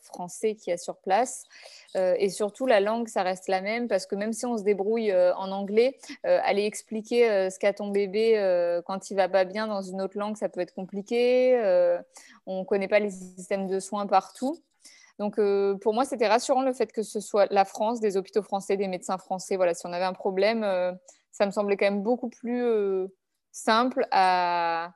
français 0.00 0.54
qui 0.54 0.70
y 0.70 0.72
a 0.72 0.78
sur 0.78 0.96
place. 0.96 1.44
et 1.94 2.28
surtout, 2.30 2.66
la 2.66 2.80
langue, 2.80 3.08
ça 3.08 3.22
reste 3.22 3.48
la 3.48 3.60
même 3.60 3.86
parce 3.86 4.06
que 4.06 4.14
même 4.14 4.32
si 4.32 4.46
on 4.46 4.56
se 4.56 4.62
débrouille 4.62 5.12
en 5.14 5.50
anglais, 5.50 5.98
aller 6.24 6.64
expliquer 6.64 7.50
ce 7.50 7.58
qu'a 7.58 7.74
ton 7.74 7.88
bébé 7.88 8.80
quand 8.86 9.10
il 9.10 9.14
va 9.14 9.28
pas 9.28 9.44
bien 9.44 9.66
dans 9.66 9.82
une 9.82 10.00
autre 10.00 10.18
langue, 10.18 10.36
ça 10.36 10.48
peut 10.48 10.60
être 10.60 10.74
compliqué. 10.74 11.54
on 12.46 12.60
ne 12.60 12.64
connaît 12.64 12.88
pas 12.88 12.98
les 12.98 13.10
systèmes 13.10 13.66
de 13.66 13.78
soins 13.78 14.06
partout. 14.06 14.56
Donc, 15.20 15.38
euh, 15.38 15.76
pour 15.76 15.92
moi, 15.92 16.06
c'était 16.06 16.26
rassurant 16.26 16.62
le 16.62 16.72
fait 16.72 16.90
que 16.92 17.02
ce 17.02 17.20
soit 17.20 17.46
la 17.52 17.66
France, 17.66 18.00
des 18.00 18.16
hôpitaux 18.16 18.40
français, 18.40 18.78
des 18.78 18.88
médecins 18.88 19.18
français. 19.18 19.56
Voilà, 19.56 19.74
si 19.74 19.86
on 19.86 19.92
avait 19.92 20.06
un 20.06 20.14
problème, 20.14 20.64
euh, 20.64 20.92
ça 21.30 21.44
me 21.44 21.50
semblait 21.50 21.76
quand 21.76 21.84
même 21.84 22.02
beaucoup 22.02 22.30
plus 22.30 22.62
euh, 22.64 23.08
simple 23.52 24.06
à, 24.10 24.94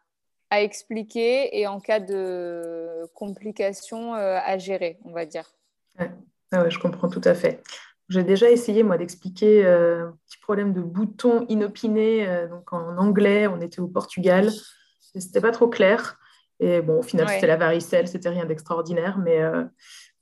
expliquer 0.51 1.59
et 1.59 1.67
en 1.67 1.81
cas 1.81 1.99
de 1.99 3.11
complications 3.13 4.15
à 4.15 4.57
gérer, 4.57 5.01
on 5.05 5.11
va 5.11 5.27
dire. 5.27 5.53
Ah 5.99 6.69
je 6.69 6.79
comprends 6.79 7.09
tout 7.09 7.21
à 7.25 7.35
fait. 7.35 7.61
J'ai 8.09 8.23
déjà 8.23 8.49
essayé, 8.49 8.85
moi, 8.85 8.97
d'expliquer 8.97 9.67
un 9.67 10.17
petit 10.29 10.39
problème 10.39 10.73
de 10.73 10.81
bouton 10.81 11.45
inopiné. 11.49 12.47
donc, 12.49 12.73
en 12.73 12.97
anglais, 12.99 13.49
on 13.49 13.61
était 13.61 13.81
au 13.81 13.89
Portugal. 13.89 14.53
C'était 15.01 15.41
pas 15.41 15.51
trop 15.51 15.67
clair. 15.67 16.21
Et 16.61 16.81
bon, 16.81 17.01
au 17.01 17.03
final, 17.03 17.29
c'était 17.29 17.47
la 17.47 17.57
varicelle, 17.57 18.09
c'était 18.09 18.29
rien 18.29 18.45
d'extraordinaire. 18.45 19.19
Mais 19.19 19.43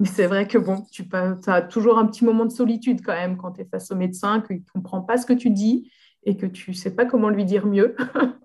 mais 0.03 0.09
c'est 0.09 0.27
vrai 0.27 0.49
que 0.49 0.59
bon, 0.59 0.85
tu 0.91 1.05
as 1.13 1.63
toujours 1.63 1.97
un 1.97 2.07
petit 2.07 2.25
moment 2.25 2.45
de 2.45 2.51
solitude 2.51 3.03
quand 3.05 3.13
même 3.13 3.37
quand 3.37 3.53
tu 3.53 3.61
es 3.61 3.65
face 3.65 3.93
au 3.93 3.95
médecin, 3.95 4.41
qu'il 4.41 4.57
ne 4.57 4.63
comprend 4.75 5.01
pas 5.01 5.17
ce 5.17 5.27
que 5.27 5.33
tu 5.33 5.49
dis 5.51 5.93
et 6.25 6.37
que 6.37 6.47
tu 6.47 6.73
ne 6.73 6.77
sais 6.77 6.95
pas 6.95 7.05
comment 7.05 7.29
lui 7.29 7.45
dire 7.45 7.67
mieux. 7.67 7.95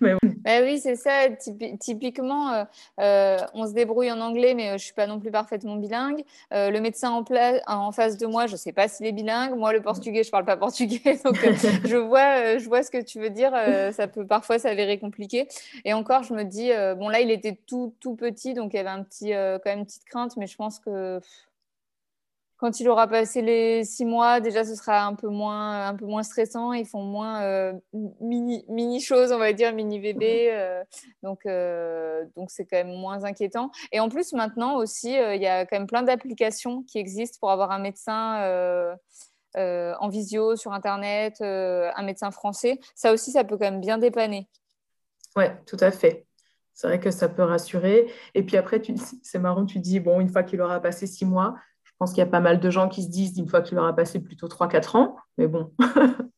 mais 0.00 0.14
bah 0.44 0.60
oui, 0.62 0.78
c'est 0.80 0.96
ça. 0.96 1.28
typiquement, 1.80 2.52
euh, 2.52 2.64
euh, 3.00 3.38
on 3.54 3.66
se 3.66 3.72
débrouille 3.72 4.10
en 4.10 4.20
anglais, 4.20 4.54
mais 4.54 4.64
euh, 4.64 4.70
je 4.70 4.74
ne 4.74 4.78
suis 4.78 4.92
pas 4.92 5.06
non 5.06 5.20
plus 5.20 5.30
parfaitement 5.30 5.76
bilingue. 5.76 6.24
le 6.50 6.78
médecin 6.80 7.10
en, 7.10 7.24
en, 7.66 7.92
face 7.92 8.18
de 8.18 8.26
moi, 8.26 8.46
je 8.46 8.52
ne 8.52 8.56
sais 8.56 8.72
pas 8.72 8.88
s'il 8.88 9.06
est 9.06 9.12
bilingue. 9.12 9.56
Moi, 9.56 9.72
le 9.72 9.80
portugais, 9.80 10.24
je 10.24 10.28
ne 10.28 10.32
parle 10.32 10.44
pas 10.44 10.56
portugais. 10.56 11.20
Donc, 11.24 11.36
je, 11.84 11.96
vois, 11.96 12.58
je 12.58 12.66
vois 12.66 12.82
ce 12.82 12.90
que 12.90 13.02
tu 13.02 13.20
veux 13.20 13.30
dire. 13.30 13.52
ça 13.92 14.08
peut 14.08 14.26
parfois 14.26 14.58
s'avérer 14.58 14.98
compliqué. 14.98 15.46
Et 15.84 15.92
encore, 15.92 16.24
je 16.24 16.34
me 16.34 16.42
dis, 16.42 16.70
bon, 16.98 17.08
là, 17.08 17.20
il 17.20 17.30
était 17.30 17.56
tout, 17.66 17.94
tout 18.00 18.16
petit, 18.16 18.54
donc 18.54 18.74
il 18.74 18.76
y 18.76 18.80
avait 18.80 18.88
un 18.88 19.02
petit, 19.02 19.30
quand 19.30 19.66
même 19.66 19.80
une 19.80 19.86
petite 19.86 20.04
crainte, 20.04 20.36
mais 20.36 20.46
je 20.46 20.56
pense 20.56 20.80
que 20.80 21.20
quand 22.62 22.78
il 22.78 22.88
aura 22.88 23.08
passé 23.08 23.42
les 23.42 23.82
six 23.82 24.04
mois, 24.04 24.38
déjà, 24.38 24.64
ce 24.64 24.76
sera 24.76 25.04
un 25.04 25.16
peu 25.16 25.26
moins, 25.26 25.88
un 25.88 25.96
peu 25.96 26.06
moins 26.06 26.22
stressant. 26.22 26.72
Ils 26.72 26.86
font 26.86 27.02
moins 27.02 27.42
euh, 27.42 27.72
mini, 28.20 28.64
mini 28.68 29.00
choses, 29.00 29.32
on 29.32 29.38
va 29.38 29.52
dire, 29.52 29.74
mini 29.74 29.98
bébé. 29.98 30.50
Euh, 30.52 30.84
donc, 31.24 31.44
euh, 31.44 32.24
donc 32.36 32.52
c'est 32.52 32.64
quand 32.64 32.76
même 32.76 32.94
moins 32.94 33.24
inquiétant. 33.24 33.72
Et 33.90 33.98
en 33.98 34.08
plus, 34.08 34.32
maintenant 34.32 34.76
aussi, 34.76 35.08
il 35.08 35.42
y 35.42 35.46
a 35.48 35.66
quand 35.66 35.76
même 35.76 35.88
plein 35.88 36.04
d'applications 36.04 36.84
qui 36.84 36.98
existent 36.98 37.38
pour 37.40 37.50
avoir 37.50 37.72
un 37.72 37.80
médecin 37.80 38.96
en 39.56 40.08
visio 40.08 40.54
sur 40.54 40.72
Internet, 40.72 41.40
un 41.40 42.02
médecin 42.04 42.30
français. 42.30 42.78
Ça 42.94 43.12
aussi, 43.12 43.32
ça 43.32 43.42
peut 43.42 43.58
quand 43.58 43.72
même 43.72 43.80
bien 43.80 43.98
dépanner. 43.98 44.48
Oui, 45.34 45.46
tout 45.66 45.78
à 45.80 45.90
fait. 45.90 46.26
C'est 46.74 46.86
vrai 46.86 47.00
que 47.00 47.10
ça 47.10 47.28
peut 47.28 47.42
rassurer. 47.42 48.08
Et 48.34 48.44
puis 48.44 48.56
après, 48.56 48.80
c'est 49.24 49.40
marrant, 49.40 49.66
tu 49.66 49.80
dis, 49.80 49.98
bon, 49.98 50.20
une 50.20 50.28
fois 50.28 50.44
qu'il 50.44 50.60
aura 50.60 50.80
passé 50.80 51.08
six 51.08 51.24
mois, 51.24 51.56
pense 51.98 52.10
qu'il 52.10 52.18
y 52.18 52.22
a 52.22 52.26
pas 52.26 52.40
mal 52.40 52.60
de 52.60 52.70
gens 52.70 52.88
qui 52.88 53.02
se 53.02 53.08
disent 53.08 53.38
une 53.38 53.48
fois 53.48 53.62
qu'il 53.62 53.78
aura 53.78 53.94
passé 53.94 54.20
plutôt 54.20 54.48
3-4 54.48 54.96
ans, 54.96 55.16
mais 55.38 55.46
bon. 55.46 55.72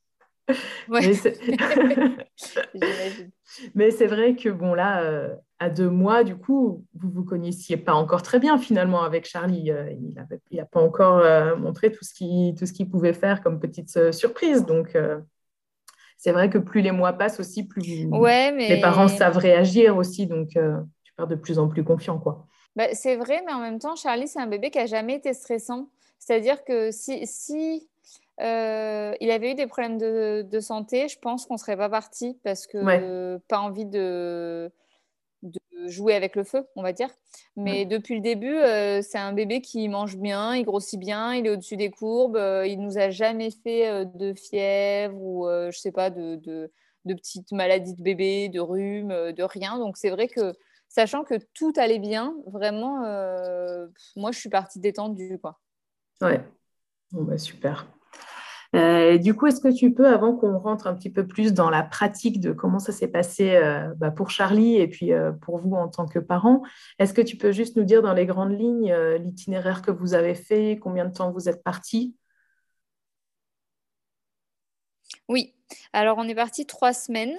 mais 3.75 3.91
c'est 3.91 4.07
vrai 4.07 4.37
que 4.37 4.51
bon 4.51 4.75
là, 4.75 5.03
euh, 5.03 5.35
à 5.59 5.71
deux 5.71 5.89
mois, 5.89 6.25
du 6.25 6.37
coup, 6.37 6.85
vous 6.95 7.11
vous 7.11 7.25
connaissiez 7.25 7.77
pas 7.77 7.95
encore 7.95 8.23
très 8.23 8.39
bien 8.39 8.59
finalement 8.59 9.03
avec 9.03 9.27
Charlie. 9.27 9.71
Euh, 9.71 9.93
il 9.93 10.15
n'a 10.57 10.67
pas 10.67 10.81
encore 10.81 11.19
euh, 11.19 11.57
montré 11.57 11.91
tout 11.91 12.05
ce 12.05 12.73
qu'il 12.73 12.91
pouvait 12.91 13.15
faire 13.15 13.43
comme 13.43 13.59
petite 13.59 14.13
surprise. 14.13 14.67
Donc 14.67 14.97
c'est 16.19 16.33
vrai 16.33 16.51
que 16.51 16.59
plus 16.59 16.83
les 16.83 16.93
mois 16.93 17.15
passent 17.15 17.41
aussi, 17.41 17.67
plus 17.67 18.07
les 18.69 18.81
parents 18.81 19.09
savent 19.09 19.39
réagir 19.39 19.97
aussi. 19.97 20.27
Donc 20.27 20.51
tu 20.51 21.13
pars 21.17 21.27
de 21.27 21.37
plus 21.37 21.59
en 21.59 21.69
plus 21.69 21.85
confiant, 21.85 22.19
quoi. 22.19 22.47
Bah, 22.77 22.89
c'est 22.93 23.17
vrai, 23.17 23.43
mais 23.47 23.53
en 23.53 23.61
même 23.61 23.79
temps, 23.79 23.97
Charlie, 23.97 24.29
c'est 24.29 24.41
un 24.41 24.47
bébé 24.47 24.71
qui 24.71 24.79
a 24.79 24.87
jamais 24.87 25.15
été 25.15 25.33
stressant. 25.33 25.89
C'est-à-dire 26.19 26.65
que 26.65 26.91
si, 26.91 27.27
si 27.27 27.89
euh, 28.41 29.15
il 29.21 29.31
avait 29.31 29.53
eu 29.53 29.55
des 29.55 29.67
problèmes 29.67 29.99
de, 29.99 30.61
santé, 30.61 31.09
je 31.09 31.19
pense 31.19 31.47
qu'on 31.47 31.55
ne 31.55 31.59
serait 31.59 31.77
pas 31.77 31.89
parti 31.89 32.39
parce 32.43 32.67
que 32.67 33.39
pas 33.49 33.61
envie 33.61 33.87
de, 33.87 34.73
de, 35.43 35.61
jouer 35.87 36.15
avec 36.15 36.35
le 36.35 36.43
feu, 36.43 36.67
on 36.77 36.83
va 36.83 36.93
dire. 36.93 37.11
Mais 37.57 37.85
depuis 37.85 38.17
le 38.17 38.21
début, 38.21 38.57
euh, 38.57 39.03
c'est 39.03 39.19
un 39.19 39.33
bébé 39.33 39.61
qui 39.61 39.89
mange 39.89 40.17
bien, 40.17 40.57
il 40.57 40.65
grossit 40.65 40.99
bien, 40.99 41.35
il 41.35 41.47
est 41.47 41.51
au-dessus 41.51 41.77
des 41.77 41.91
courbes, 41.91 42.37
euh, 42.37 42.67
il 42.67 42.81
nous 42.81 42.99
a 42.99 43.11
jamais 43.11 43.51
fait 43.51 44.05
de 44.07 44.35
fièvre 44.35 45.17
ou 45.21 45.47
je 45.47 45.79
sais 45.79 45.93
pas 45.93 46.11
de, 46.11 46.37
de, 46.37 46.73
de 47.05 47.15
petites 47.15 47.53
maladies 47.53 47.95
de 47.95 48.03
bébé, 48.03 48.49
de 48.49 48.61
rhume, 48.61 49.33
de 49.33 49.43
rien. 49.45 49.79
Donc 49.79 49.97
c'est 49.97 50.11
vrai 50.11 50.27
que 50.27 50.55
sachant 50.95 51.25
que 51.25 51.35
tout 51.55 51.73
allait 51.77 51.99
bien, 51.99 52.37
vraiment, 52.47 53.05
euh, 53.05 53.89
moi, 54.15 54.31
je 54.31 54.39
suis 54.39 54.49
partie 54.49 54.79
détendue. 54.79 55.39
Quoi. 55.43 55.59
Ouais. 56.21 56.41
Bon, 57.11 57.25
bah, 57.25 57.37
super. 57.37 57.89
Euh, 58.77 59.19
du 59.19 59.35
coup, 59.35 59.49
est-ce 59.49 59.61
que 59.61 59.75
tu 59.75 59.93
peux, 59.93 60.07
avant 60.07 60.37
qu'on 60.37 60.57
rentre 60.57 60.87
un 60.87 60.95
petit 60.95 61.11
peu 61.11 61.27
plus 61.27 61.53
dans 61.53 61.69
la 61.69 61.83
pratique 61.83 62.41
de 62.41 62.53
comment 62.53 62.79
ça 62.79 62.93
s'est 62.93 63.09
passé 63.09 63.57
euh, 63.57 63.93
bah, 63.97 64.13
pour 64.13 64.31
Charlie 64.31 64.77
et 64.77 64.87
puis 64.87 65.11
pour 65.43 65.59
vous 65.59 65.75
en 65.75 65.89
tant 65.89 66.07
que 66.07 66.21
parents, 66.21 66.63
est-ce 67.01 67.13
que 67.13 67.23
tu 67.23 67.37
peux 67.37 67.51
juste 67.51 67.77
nous 67.77 67.85
dire 67.85 68.03
dans 68.03 68.15
les 68.15 68.27
grandes 68.27 68.57
lignes 68.57 68.95
l'itinéraire 69.17 69.83
que 69.83 69.91
vous 69.91 70.15
avez 70.15 70.35
fait, 70.35 70.79
combien 70.81 71.07
de 71.07 71.13
temps 71.13 71.33
vous 71.33 71.49
êtes 71.49 71.65
partis 71.65 72.17
Oui, 75.29 75.55
alors 75.93 76.19
on 76.19 76.29
est 76.29 76.35
parti 76.37 76.67
trois 76.67 76.93
semaines. 76.93 77.37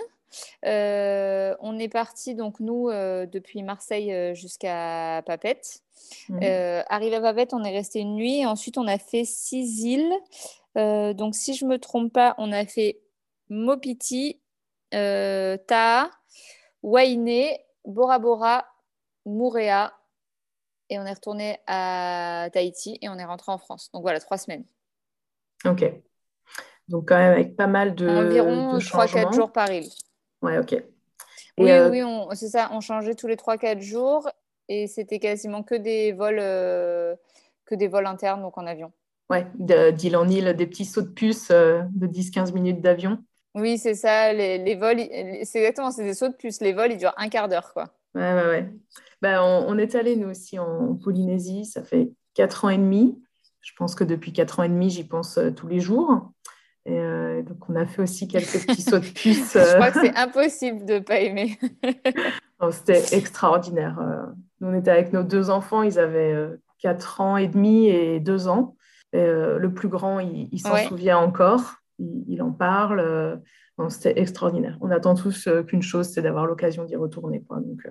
On 0.63 1.79
est 1.79 1.89
parti 1.89 2.35
donc 2.35 2.59
nous 2.59 2.89
depuis 2.89 3.63
Marseille 3.63 4.35
jusqu'à 4.35 5.21
Papette. 5.25 5.81
Mmh. 6.29 6.39
arrivé 6.89 7.15
à 7.15 7.21
Papette, 7.21 7.53
on 7.53 7.63
est 7.63 7.75
resté 7.75 7.99
une 7.99 8.15
nuit. 8.15 8.39
Et 8.39 8.45
ensuite, 8.45 8.77
on 8.77 8.87
a 8.87 8.97
fait 8.97 9.25
six 9.25 9.83
îles. 9.83 10.13
Euh, 10.77 11.13
donc, 11.13 11.35
si 11.35 11.53
je 11.53 11.65
ne 11.65 11.71
me 11.71 11.79
trompe 11.79 12.11
pas, 12.11 12.35
on 12.37 12.51
a 12.51 12.65
fait 12.65 12.99
Mopiti, 13.49 14.41
euh, 14.93 15.57
Taha, 15.67 16.09
Wainé, 16.83 17.59
Bora 17.85 18.19
Bora, 18.19 18.65
Mouréa, 19.25 19.93
et 20.89 20.99
on 20.99 21.05
est 21.05 21.13
retourné 21.13 21.59
à 21.65 22.49
Tahiti 22.53 22.99
et 23.01 23.09
on 23.09 23.17
est 23.17 23.25
rentré 23.25 23.51
en 23.51 23.57
France. 23.57 23.89
Donc 23.93 24.03
voilà, 24.03 24.19
trois 24.19 24.37
semaines. 24.37 24.65
Ok. 25.65 25.83
Donc 26.87 27.07
quand 27.07 27.17
même 27.17 27.31
avec 27.31 27.55
pas 27.55 27.65
mal 27.65 27.95
de 27.95 28.07
Environ 28.07 28.77
3-4 28.77 29.33
jours 29.33 29.51
par 29.51 29.71
île. 29.71 29.89
Ouais, 30.45 30.57
ok. 30.59 30.83
oui, 31.57 31.71
euh, 31.71 31.89
oui, 31.89 32.01
c'est 32.33 32.49
ça. 32.49 32.69
On 32.71 32.81
changeait 32.81 33.15
tous 33.15 33.27
les 33.27 33.35
3-4 33.35 33.81
jours 33.81 34.29
et 34.69 34.87
c'était 34.87 35.19
quasiment 35.19 35.63
que 35.63 35.75
des 35.75 36.11
vols, 36.11 36.37
que 36.37 37.75
des 37.75 37.87
vols 37.87 38.07
internes, 38.07 38.41
donc 38.41 38.57
en 38.57 38.65
avion. 38.65 38.91
Ouais, 39.29 39.47
d'île 39.55 40.17
en 40.17 40.27
île, 40.27 40.53
des 40.55 40.67
petits 40.67 40.85
sauts 40.85 41.01
de 41.01 41.07
puce 41.07 41.49
euh, 41.49 41.81
de 41.93 42.05
10-15 42.07 42.53
minutes 42.53 42.81
d'avion. 42.81 43.23
Oui, 43.55 43.77
c'est 43.77 43.95
ça. 43.95 44.33
Les, 44.33 44.75
vols, 44.75 44.99
c'est 45.43 45.59
exactement, 45.59 45.89
c'est 45.89 46.03
des 46.03 46.13
sauts 46.13 46.27
de 46.27 46.35
puce. 46.35 46.61
Les 46.61 46.73
vols, 46.73 46.91
ils 46.91 46.97
durent 46.97 47.15
un 47.17 47.29
quart 47.29 47.47
d'heure, 47.47 47.73
quoi. 47.73 47.85
Ouais, 48.13 48.33
ouais, 48.33 48.45
ouais. 48.45 48.71
Ben, 49.21 49.41
on, 49.41 49.77
est 49.77 49.95
allé, 49.95 50.15
nous 50.15 50.29
aussi, 50.29 50.59
en 50.59 50.95
Polynésie. 50.95 51.65
Ça 51.65 51.83
fait 51.83 52.11
4 52.35 52.65
ans 52.65 52.69
et 52.69 52.77
demi. 52.77 53.19
Je 53.61 53.71
pense 53.77 53.95
que 53.95 54.03
depuis 54.03 54.31
4 54.31 54.59
ans 54.59 54.63
et 54.63 54.69
demi, 54.69 54.89
j'y 54.89 55.05
pense 55.05 55.37
euh, 55.37 55.51
tous 55.51 55.67
les 55.67 55.79
jours. 55.79 56.31
Et 56.87 56.99
euh, 56.99 57.41
donc, 57.41 57.67
on 57.69 57.75
a 57.75 57.85
fait 57.85 58.01
aussi 58.01 58.27
quelques 58.27 58.65
petits 58.65 58.81
sauts 58.81 58.99
de 58.99 59.05
puce. 59.05 59.53
Je 59.53 59.75
crois 59.75 59.91
que 59.91 60.01
c'est 60.01 60.15
impossible 60.15 60.85
de 60.85 60.95
ne 60.95 60.99
pas 60.99 61.19
aimer. 61.19 61.57
C'était 62.71 63.15
extraordinaire. 63.15 63.99
Nous, 64.59 64.69
on 64.69 64.73
était 64.73 64.91
avec 64.91 65.11
nos 65.11 65.23
deux 65.23 65.49
enfants. 65.49 65.83
Ils 65.83 65.99
avaient 65.99 66.35
4 66.79 67.21
ans 67.21 67.37
et 67.37 67.47
demi 67.47 67.87
et 67.87 68.19
2 68.19 68.47
ans. 68.47 68.75
Euh, 69.15 69.57
le 69.57 69.73
plus 69.73 69.87
grand, 69.87 70.19
il, 70.19 70.59
s'en 70.59 70.77
souvient 70.87 71.17
encore, 71.17 71.75
il, 71.99 72.41
en 72.41 72.51
parle. 72.51 72.99
Euh, 72.99 73.35
c'était 73.89 74.19
extraordinaire. 74.19 74.77
On 74.81 74.91
attend 74.91 75.15
tous 75.15 75.47
euh, 75.47 75.63
qu'une 75.63 75.81
chose, 75.81 76.07
c'est 76.07 76.21
d'avoir 76.21 76.45
l'occasion 76.45 76.85
d'y 76.85 76.95
retourner. 76.95 77.43
Donc, 77.49 77.87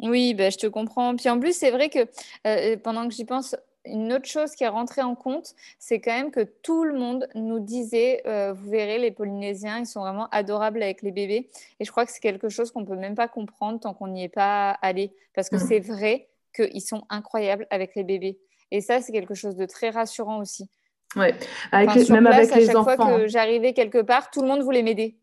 oui, 0.00 0.34
ben, 0.34 0.50
je 0.50 0.58
te 0.58 0.66
comprends. 0.66 1.16
Puis 1.16 1.28
en 1.28 1.40
plus, 1.40 1.56
c'est 1.56 1.70
vrai 1.70 1.88
que 1.88 2.76
pendant 2.76 3.08
que 3.08 3.14
j'y 3.14 3.24
pense, 3.24 3.56
une 3.84 4.12
autre 4.12 4.26
chose 4.26 4.54
qui 4.54 4.64
est 4.64 4.68
rentrée 4.68 5.02
en 5.02 5.14
compte, 5.14 5.54
c'est 5.78 6.00
quand 6.00 6.12
même 6.12 6.30
que 6.30 6.40
tout 6.40 6.84
le 6.84 6.98
monde 6.98 7.28
nous 7.34 7.60
disait, 7.60 8.22
vous 8.24 8.70
verrez, 8.70 8.98
les 8.98 9.10
Polynésiens, 9.10 9.78
ils 9.78 9.86
sont 9.86 10.00
vraiment 10.00 10.28
adorables 10.30 10.82
avec 10.82 11.02
les 11.02 11.12
bébés. 11.12 11.48
Et 11.80 11.84
je 11.84 11.90
crois 11.90 12.04
que 12.04 12.12
c'est 12.12 12.20
quelque 12.20 12.48
chose 12.48 12.70
qu'on 12.70 12.80
ne 12.80 12.86
peut 12.86 12.96
même 12.96 13.14
pas 13.14 13.28
comprendre 13.28 13.80
tant 13.80 13.94
qu'on 13.94 14.08
n'y 14.08 14.24
est 14.24 14.28
pas 14.28 14.70
allé. 14.82 15.12
Parce 15.34 15.48
que 15.48 15.56
mmh. 15.56 15.66
c'est 15.68 15.80
vrai 15.80 16.28
qu'ils 16.54 16.82
sont 16.82 17.04
incroyables 17.08 17.66
avec 17.70 17.94
les 17.94 18.04
bébés. 18.04 18.38
Et 18.70 18.80
ça, 18.80 19.00
c'est 19.00 19.12
quelque 19.12 19.34
chose 19.34 19.56
de 19.56 19.64
très 19.64 19.90
rassurant 19.90 20.38
aussi. 20.38 20.68
Ouais, 21.16 21.34
avec 21.72 22.08
même 22.10 22.26
avec 22.26 22.54
les 22.54 22.70
enfants. 22.70 22.82
À 22.82 22.96
chaque 22.96 23.00
fois 23.00 23.18
que 23.18 23.28
j'arrivais 23.28 23.72
quelque 23.72 24.02
part, 24.02 24.30
tout 24.30 24.42
le 24.42 24.48
monde 24.48 24.60
voulait 24.60 24.82
m'aider. 24.82 25.17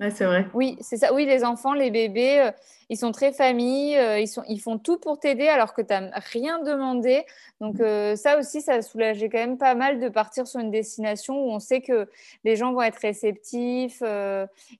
Ouais, 0.00 0.10
c'est 0.10 0.24
vrai. 0.24 0.48
Oui, 0.54 0.76
c'est 0.80 0.96
ça. 0.96 1.14
Oui, 1.14 1.24
les 1.24 1.44
enfants, 1.44 1.72
les 1.72 1.92
bébés, 1.92 2.40
euh, 2.40 2.50
ils 2.90 2.96
sont 2.96 3.12
très 3.12 3.32
familles, 3.32 3.96
euh, 3.96 4.18
ils, 4.18 4.26
sont, 4.26 4.42
ils 4.48 4.58
font 4.58 4.76
tout 4.76 4.98
pour 4.98 5.20
t'aider 5.20 5.46
alors 5.46 5.72
que 5.72 5.82
tu 5.82 5.92
n'as 5.92 6.10
rien 6.32 6.60
demandé. 6.62 7.24
Donc, 7.60 7.78
euh, 7.80 8.16
ça 8.16 8.36
aussi, 8.36 8.60
ça 8.60 8.82
soulageait 8.82 9.28
quand 9.28 9.38
même 9.38 9.56
pas 9.56 9.76
mal 9.76 10.00
de 10.00 10.08
partir 10.08 10.48
sur 10.48 10.58
une 10.58 10.72
destination 10.72 11.46
où 11.46 11.52
on 11.52 11.60
sait 11.60 11.80
que 11.80 12.08
les 12.42 12.56
gens 12.56 12.72
vont 12.72 12.82
être 12.82 12.98
réceptifs, 12.98 14.02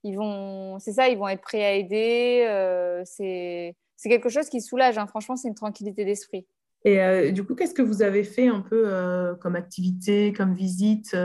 ils 0.02 0.16
vont, 0.16 0.80
c'est 0.80 0.92
ça, 0.92 1.08
ils 1.08 1.16
vont 1.16 1.28
être 1.28 1.42
prêts 1.42 1.64
à 1.64 1.74
aider. 1.74 3.04
c'est 3.06 3.74
quelque 4.02 4.28
chose 4.28 4.48
qui 4.48 4.60
soulage. 4.60 4.98
Hein. 4.98 5.06
Franchement, 5.06 5.36
c'est 5.36 5.48
une 5.48 5.54
tranquillité 5.54 6.04
d'esprit. 6.04 6.44
Et 6.84 7.32
du 7.32 7.44
coup, 7.44 7.54
qu'est-ce 7.54 7.72
que 7.72 7.82
vous 7.82 8.02
avez 8.02 8.24
fait 8.24 8.48
un 8.48 8.60
peu 8.60 9.36
comme 9.40 9.54
activité, 9.54 10.32
comme 10.32 10.54
visite 10.54 11.16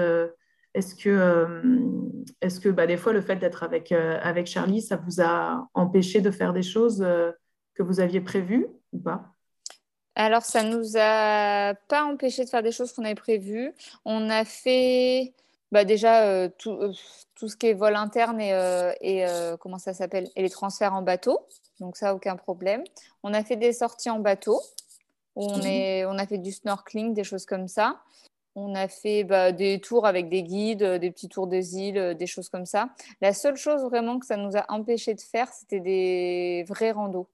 Est-ce 0.73 0.95
que, 0.95 1.61
est-ce 2.41 2.59
que 2.59 2.69
bah, 2.69 2.87
des 2.87 2.97
fois, 2.97 3.13
le 3.13 3.21
fait 3.21 3.37
d'être 3.37 3.63
avec, 3.63 3.91
avec 3.91 4.47
Charlie, 4.47 4.81
ça 4.81 4.97
vous 4.97 5.21
a 5.21 5.67
empêché 5.73 6.21
de 6.21 6.31
faire 6.31 6.53
des 6.53 6.61
choses 6.61 7.05
que 7.73 7.83
vous 7.83 7.99
aviez 7.99 8.21
prévues 8.21 8.67
ou 8.93 8.99
pas? 8.99 9.33
Alors, 10.15 10.43
ça 10.43 10.63
ne 10.63 10.75
nous 10.75 10.93
a 10.95 11.73
pas 11.87 12.03
empêché 12.03 12.43
de 12.43 12.49
faire 12.49 12.63
des 12.63 12.71
choses 12.71 12.93
qu'on 12.93 13.05
avait 13.05 13.15
prévues. 13.15 13.73
On 14.05 14.29
a 14.29 14.45
fait 14.45 15.33
bah, 15.71 15.85
déjà 15.85 16.49
tout, 16.49 16.77
tout, 17.35 17.47
ce 17.47 17.55
qui 17.55 17.67
est 17.67 17.73
vol 17.73 17.95
interne 17.95 18.39
et, 18.39 18.51
et 19.01 19.25
comment 19.59 19.79
ça 19.79 19.93
s'appelle? 19.93 20.27
Et 20.35 20.43
les 20.43 20.49
transferts 20.49 20.93
en 20.93 21.01
bateau. 21.01 21.39
Donc 21.79 21.97
ça, 21.97 22.13
aucun 22.13 22.35
problème. 22.35 22.83
On 23.23 23.33
a 23.33 23.43
fait 23.43 23.55
des 23.55 23.73
sorties 23.73 24.09
en 24.09 24.19
bateau 24.19 24.61
on, 25.35 25.57
mhm. 25.57 25.65
est, 25.65 26.05
on 26.05 26.17
a 26.17 26.25
fait 26.25 26.37
du 26.37 26.51
snorkeling, 26.51 27.13
des 27.13 27.23
choses 27.23 27.45
comme 27.45 27.67
ça. 27.67 27.99
On 28.61 28.75
a 28.75 28.89
fait 28.89 29.23
bah, 29.23 29.53
des 29.53 29.79
tours 29.79 30.05
avec 30.05 30.27
des 30.27 30.43
guides, 30.43 30.83
euh, 30.83 30.97
des 30.97 31.11
petits 31.11 31.29
tours 31.29 31.47
des 31.47 31.77
îles, 31.77 31.97
euh, 31.97 32.13
des 32.13 32.27
choses 32.27 32.49
comme 32.49 32.65
ça. 32.65 32.89
La 33.21 33.33
seule 33.33 33.55
chose 33.55 33.83
vraiment 33.83 34.19
que 34.19 34.25
ça 34.25 34.35
nous 34.35 34.57
a 34.57 34.65
empêché 34.67 35.13
de 35.13 35.21
faire, 35.21 35.47
c'était 35.53 35.79
des 35.79 36.65
vrais 36.67 36.91
randos. 36.91 37.29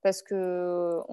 Parce 0.00 0.22
qu'on 0.22 0.34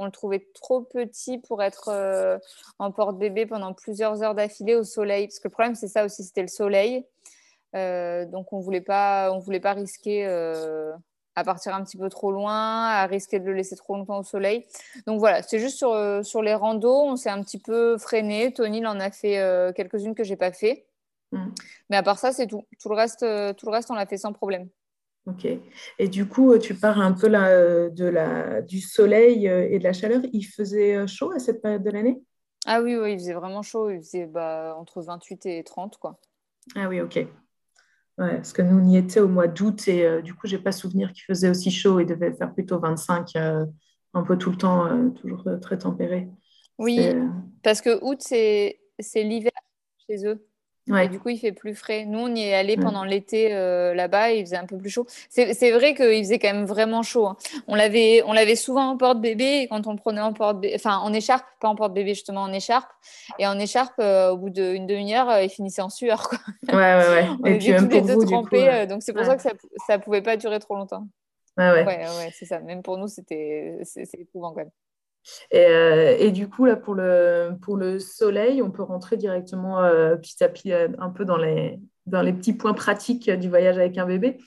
le 0.06 0.12
trouvait 0.12 0.48
trop 0.54 0.82
petit 0.82 1.40
pour 1.40 1.62
être 1.62 1.90
euh, 1.90 2.40
en 2.80 2.92
porte-bébé 2.92 3.46
pendant 3.46 3.74
plusieurs 3.74 4.24
heures 4.24 4.34
d'affilée 4.34 4.76
au 4.76 4.86
soleil. 4.86 5.28
Parce 5.28 5.40
que 5.40 5.50
le 5.50 5.52
problème, 5.52 5.76
c'est 5.76 5.90
ça 5.90 6.06
aussi, 6.06 6.24
c'était 6.24 6.42
le 6.42 6.48
soleil. 6.48 7.06
donc, 7.74 8.54
on 8.54 8.60
ne 8.60 8.64
voulait 8.64 8.82
pas 8.82 9.74
risquer 9.74 10.26
à 11.36 11.44
partir 11.44 11.74
un 11.74 11.84
petit 11.84 11.98
peu 11.98 12.10
trop 12.10 12.32
loin, 12.32 12.86
à 12.86 13.06
risquer 13.06 13.40
de 13.40 13.46
le 13.46 13.54
laisser 13.54 13.76
trop 13.76 13.96
longtemps 13.96 14.20
au 14.20 14.24
soleil. 14.24 14.66
Donc 15.08 15.20
voilà, 15.20 15.42
c'est 15.42 15.60
juste 15.60 15.78
sur, 15.78 15.92
euh, 15.92 16.24
sur 16.24 16.42
les 16.42 16.54
randos, 16.54 17.04
on 17.04 17.16
s'est 17.16 17.30
un 17.30 17.42
petit 17.44 17.60
peu 17.60 17.98
freiné. 17.98 18.54
Tony 18.54 18.80
il 18.80 18.88
en 18.88 19.00
a 19.00 19.12
fait 19.12 19.40
euh, 19.40 19.72
quelques-unes 19.72 20.16
que 20.16 20.24
j'ai 20.24 20.36
pas 20.36 20.52
fait. 20.52 20.86
Mm. 21.32 21.48
Mais 21.90 21.98
à 21.98 22.04
part 22.04 22.20
ça, 22.20 22.32
c'est 22.32 22.48
tout. 22.48 22.64
Tout 22.82 22.90
le 22.90 22.96
reste, 22.96 23.24
euh, 23.24 23.54
tout 23.54 23.66
le 23.68 23.72
reste 23.72 23.90
on 23.92 23.96
l'a 23.96 24.06
fait 24.06 24.18
sans 24.18 24.34
problème. 24.34 24.68
Ok. 25.26 25.48
Et 26.00 26.08
du 26.08 26.28
coup, 26.28 26.58
tu 26.58 26.74
parles 26.74 27.02
un 27.02 27.12
peu 27.12 27.28
là, 27.28 27.90
de 27.90 28.06
la, 28.06 28.62
du 28.62 28.82
soleil 28.82 29.46
et 29.46 29.78
de 29.78 29.84
la 29.84 29.94
chaleur. 29.94 30.22
Il 30.34 30.44
faisait 30.44 31.06
chaud 31.08 31.32
à 31.32 31.40
cette 31.40 31.62
période 31.62 31.84
de 31.84 31.92
l'année? 31.92 32.22
Ah 32.66 32.82
oui, 32.82 32.96
oui, 32.96 33.14
il 33.14 33.20
faisait 33.20 33.34
vraiment 33.34 33.62
chaud. 33.62 33.92
Il 33.92 34.00
faisait 34.00 34.26
bah, 34.26 34.76
entre 34.78 35.02
28 35.02 35.46
et 35.46 35.64
30, 35.64 35.98
quoi. 35.98 36.20
Ah 36.76 36.88
oui, 36.88 37.00
ok. 37.02 37.28
Ouais, 38.20 38.36
parce 38.36 38.52
que 38.52 38.62
nous, 38.62 38.78
on 38.78 38.86
y 38.86 38.98
était 38.98 39.22
au 39.22 39.30
mois 39.30 39.48
d'août 39.48 39.88
et 39.88 40.06
euh, 40.06 40.22
du 40.22 40.34
coup, 40.34 40.46
j'ai 40.46 40.58
pas 40.58 40.74
souvenir 40.74 41.14
qu'il 41.14 41.24
faisait 41.24 41.50
aussi 41.50 41.72
chaud. 41.72 42.02
Il 42.02 42.06
devait 42.06 42.34
faire 42.34 42.54
plutôt 42.54 42.78
25, 42.78 43.30
euh, 43.38 43.66
un 44.14 44.24
peu 44.24 44.38
tout 44.38 44.52
le 44.52 44.58
temps, 44.58 44.88
euh, 44.88 45.10
toujours 45.12 45.46
très 45.62 45.78
tempéré. 45.78 46.28
Oui, 46.78 47.14
parce 47.64 47.80
que 47.80 47.98
août, 48.04 48.20
c'est 48.22 48.78
l'hiver 49.16 49.52
chez 50.06 50.26
eux. 50.26 50.46
Et 50.98 51.08
du 51.08 51.20
coup, 51.20 51.30
il 51.30 51.38
fait 51.38 51.52
plus 51.52 51.76
frais. 51.76 52.06
Nous, 52.06 52.20
on 52.20 52.34
y 52.34 52.42
est 52.42 52.56
allé 52.56 52.78
pendant 52.78 53.04
l'été 53.04 53.54
euh, 53.54 53.94
là-bas 53.94 54.32
et 54.32 54.40
il 54.40 54.46
faisait 54.46 54.58
un 54.58 54.66
peu 54.66 54.78
plus 54.78 54.90
chaud. 54.90 55.06
C'est 55.30 55.72
vrai 55.72 55.94
qu'il 55.94 56.24
faisait 56.24 56.40
quand 56.40 56.54
même 56.54 56.66
vraiment 56.66 57.04
chaud. 57.04 57.28
Hein. 57.28 57.38
On 57.68 57.76
l'avait 57.76 58.56
souvent 58.56 58.90
en 58.90 58.98
porte-bébé 58.98 59.62
et 59.62 59.68
quand 59.68 59.86
on 59.88 59.92
le 59.92 59.98
prenait 59.98 60.22
en 60.22 60.34
porte 60.34 60.66
enfin 60.74 60.98
en 60.98 61.14
écharpe, 61.14 61.46
pas 61.60 61.68
en 61.68 61.76
porte-bébé, 61.76 62.14
justement 62.14 62.42
en 62.42 62.54
écharpe. 62.54 62.90
Et 63.38 63.48
en 63.48 63.60
écharpe, 63.60 64.00
euh, 64.00 64.32
au 64.32 64.38
bout 64.38 64.50
d'une 64.50 64.88
demi-heure, 64.88 65.30
euh, 65.30 65.44
il 65.44 65.50
finissait 65.50 65.82
en 65.82 65.90
sueur. 65.90 66.28
Quoi. 66.30 66.40
Ouais, 66.70 66.76
ouais, 66.76 67.10
ouais. 67.10 67.28
on 67.44 67.46
et 67.46 67.58
puis 67.58 67.72
même 67.72 67.90
pour 67.90 68.06
les 68.06 68.16
deux 68.16 68.26
trempés, 68.26 68.88
donc 68.88 69.04
c'est 69.04 69.14
pour 69.14 69.26
ça 69.26 69.36
que 69.36 69.42
ça 69.42 69.98
ne 69.98 70.02
pouvait 70.02 70.22
pas 70.22 70.38
durer 70.38 70.60
trop 70.60 70.76
longtemps. 70.76 71.08
Ouais, 71.58 71.72
ouais. 71.72 71.86
Ouais, 71.86 71.98
ouais 71.98 72.34
c'est 72.34 72.46
ça. 72.46 72.60
Même 72.60 72.82
pour 72.82 72.98
nous, 72.98 73.08
c'était 73.08 73.80
éprouvant 74.18 74.50
quand 74.54 74.62
même. 74.62 74.72
Euh, 75.54 76.16
et, 76.18 76.32
du 76.32 76.50
coup, 76.50 76.66
là, 76.66 76.76
pour 76.76 76.96
le, 76.96 78.00
soleil, 78.00 78.62
on 78.62 78.72
peut 78.72 78.84
rentrer 78.84 79.18
directement 79.18 79.84
euh, 79.84 80.16
petit 80.16 80.44
à 80.44 80.50
petit 80.50 80.74
euh, 80.74 80.88
un 81.00 81.10
peu 81.10 81.26
dans 81.26 81.38
les, 81.38 81.80
dans 82.06 82.22
les 82.22 82.34
petits 82.34 82.54
points 82.54 82.74
pratiques 82.74 83.30
du 83.30 83.50
voyage 83.50 83.78
avec 83.78 83.98
un 83.98 84.06
bébé. 84.06 84.38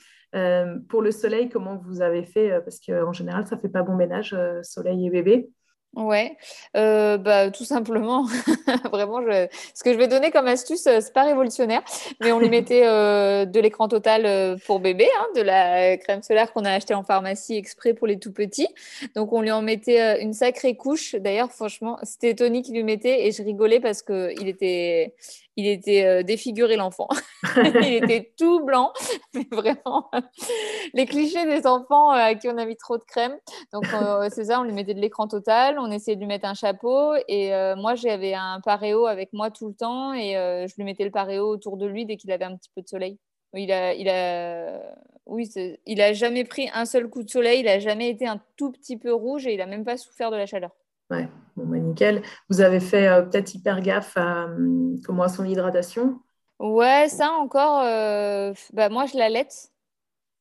pour 0.89 1.01
le 1.01 1.11
soleil, 1.11 1.49
comment 1.49 1.77
vous 1.77 2.01
avez 2.01 2.23
fait 2.23 2.61
Parce 2.61 2.79
qu'en 2.79 3.13
général, 3.13 3.45
ça 3.47 3.55
ne 3.55 3.61
fait 3.61 3.69
pas 3.69 3.83
bon 3.83 3.95
ménage, 3.95 4.35
soleil 4.63 5.07
et 5.07 5.09
bébé. 5.09 5.49
Ouais, 5.95 6.37
euh, 6.75 7.19
bah, 7.19 7.51
tout 7.51 7.65
simplement, 7.65 8.25
vraiment, 8.91 9.21
je... 9.21 9.47
ce 9.75 9.83
que 9.83 9.93
je 9.93 9.97
vais 9.99 10.07
donner 10.07 10.31
comme 10.31 10.47
astuce, 10.47 10.87
euh, 10.87 11.01
c'est 11.01 11.13
pas 11.13 11.21
révolutionnaire, 11.21 11.83
mais 12.19 12.31
on 12.31 12.39
lui 12.39 12.49
mettait 12.49 12.87
euh, 12.87 13.45
de 13.45 13.59
l'écran 13.59 13.87
total 13.87 14.57
pour 14.65 14.79
bébé, 14.79 15.07
hein, 15.19 15.27
de 15.35 15.41
la 15.41 15.97
crème 15.97 16.23
solaire 16.23 16.51
qu'on 16.51 16.65
a 16.65 16.71
acheté 16.71 16.95
en 16.95 17.03
pharmacie 17.03 17.55
exprès 17.57 17.93
pour 17.93 18.07
les 18.07 18.17
tout 18.17 18.31
petits. 18.31 18.67
Donc 19.15 19.33
on 19.33 19.41
lui 19.41 19.51
en 19.51 19.61
mettait 19.61 20.19
une 20.19 20.33
sacrée 20.33 20.75
couche. 20.75 21.13
D'ailleurs, 21.13 21.51
franchement, 21.51 21.99
c'était 22.01 22.33
Tony 22.33 22.63
qui 22.63 22.71
lui 22.73 22.83
mettait 22.83 23.27
et 23.27 23.31
je 23.31 23.43
rigolais 23.43 23.79
parce 23.79 24.01
que 24.01 24.33
il 24.41 24.47
était, 24.47 25.13
il 25.55 25.67
était 25.67 26.23
défiguré 26.23 26.75
l'enfant. 26.75 27.07
il 27.81 27.93
était 27.93 28.33
tout 28.37 28.63
blanc, 28.63 28.91
mais 29.33 29.45
vraiment 29.51 30.09
les 30.93 31.05
clichés 31.05 31.45
des 31.45 31.67
enfants 31.67 32.09
à 32.09 32.35
qui 32.35 32.47
on 32.49 32.57
a 32.57 32.65
mis 32.65 32.77
trop 32.77 32.97
de 32.97 33.03
crème. 33.03 33.37
Donc 33.71 33.85
c'est 34.31 34.45
ça, 34.45 34.59
on 34.59 34.63
lui 34.63 34.73
mettait 34.73 34.93
de 34.93 34.99
l'écran 34.99 35.27
total, 35.27 35.77
on 35.79 35.91
essayait 35.91 36.15
de 36.15 36.21
lui 36.21 36.27
mettre 36.27 36.47
un 36.47 36.53
chapeau 36.53 37.13
et 37.27 37.51
moi 37.75 37.95
j'avais 37.95 38.33
un 38.33 38.59
paréo 38.63 39.05
avec 39.05 39.33
moi 39.33 39.51
tout 39.51 39.67
le 39.67 39.75
temps 39.75 40.13
et 40.13 40.33
je 40.33 40.75
lui 40.75 40.83
mettais 40.83 41.03
le 41.03 41.11
paréo 41.11 41.47
autour 41.47 41.77
de 41.77 41.85
lui 41.85 42.05
dès 42.05 42.17
qu'il 42.17 42.31
avait 42.31 42.45
un 42.45 42.55
petit 42.55 42.71
peu 42.75 42.81
de 42.81 42.87
soleil. 42.87 43.19
Il 43.55 43.71
a, 43.71 43.93
il 43.93 44.09
a, 44.09 44.81
oui, 45.27 45.49
il 45.85 46.01
a 46.01 46.13
jamais 46.13 46.43
pris 46.43 46.69
un 46.73 46.85
seul 46.85 47.07
coup 47.07 47.23
de 47.23 47.29
soleil, 47.29 47.59
il 47.59 47.67
a 47.67 47.79
jamais 47.79 48.09
été 48.09 48.25
un 48.27 48.41
tout 48.57 48.71
petit 48.71 48.97
peu 48.97 49.13
rouge 49.13 49.45
et 49.45 49.53
il 49.53 49.61
a 49.61 49.67
même 49.67 49.85
pas 49.85 49.97
souffert 49.97 50.31
de 50.31 50.37
la 50.37 50.45
chaleur. 50.45 50.71
Ouais, 51.09 51.29
bon, 51.55 51.65
bah, 51.65 51.77
nickel. 51.77 52.21
Vous 52.49 52.61
avez 52.61 52.79
fait 52.79 53.07
euh, 53.07 53.21
peut-être 53.23 53.53
hyper 53.53 53.81
gaffe 53.81 54.17
à, 54.17 54.45
hum, 54.45 54.99
comment 55.05 55.23
à 55.23 55.29
son 55.29 55.45
hydratation? 55.45 56.19
Ouais, 56.59 57.09
ça 57.09 57.31
encore, 57.31 57.81
euh, 57.81 58.53
bah, 58.73 58.89
moi 58.89 59.05
je 59.05 59.17
l'allaite. 59.17 59.69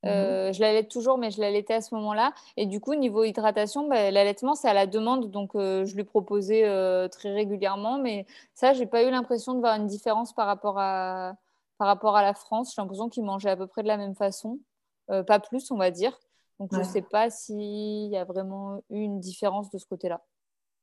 Mmh 0.04 0.10
euh, 0.10 0.52
je 0.52 0.60
l'allaite 0.60 0.90
toujours, 0.90 1.18
mais 1.18 1.30
je 1.30 1.40
l'allaitais 1.40 1.74
à 1.74 1.80
ce 1.80 1.94
moment-là. 1.94 2.32
Et 2.56 2.66
du 2.66 2.80
coup, 2.80 2.94
niveau 2.94 3.24
hydratation, 3.24 3.88
bah, 3.88 4.10
l'allaitement, 4.10 4.54
c'est 4.54 4.68
à 4.68 4.74
la 4.74 4.86
demande. 4.86 5.30
Donc, 5.30 5.52
je 5.54 5.94
lui 5.96 6.04
proposais 6.04 6.62
très 7.10 7.32
régulièrement. 7.32 7.98
Mais 7.98 8.26
ça, 8.54 8.72
j'ai 8.74 8.86
pas 8.86 9.04
eu 9.04 9.10
l'impression 9.10 9.54
de 9.54 9.60
voir 9.60 9.76
une 9.76 9.86
différence 9.86 10.32
par 10.34 10.46
rapport 10.46 10.78
à, 10.78 11.34
par 11.78 11.88
rapport 11.88 12.16
à 12.16 12.22
la 12.22 12.34
France. 12.34 12.74
J'ai 12.74 12.82
l'impression 12.82 13.08
qu'ils 13.08 13.24
mangeaient 13.24 13.50
à 13.50 13.56
peu 13.56 13.66
près 13.68 13.82
de 13.82 13.88
la 13.88 13.96
même 13.96 14.14
façon, 14.16 14.58
euh, 15.10 15.22
pas 15.24 15.40
plus, 15.40 15.70
on 15.70 15.76
va 15.78 15.90
dire. 15.92 16.18
Donc, 16.60 16.72
je 16.74 16.80
ne 16.80 16.84
sais 16.84 17.02
pas 17.02 17.30
s'il 17.30 18.10
y 18.10 18.16
a 18.16 18.24
vraiment 18.24 18.82
eu 18.90 19.00
une 19.00 19.20
différence 19.20 19.70
de 19.70 19.78
ce 19.78 19.86
côté-là. 19.86 20.20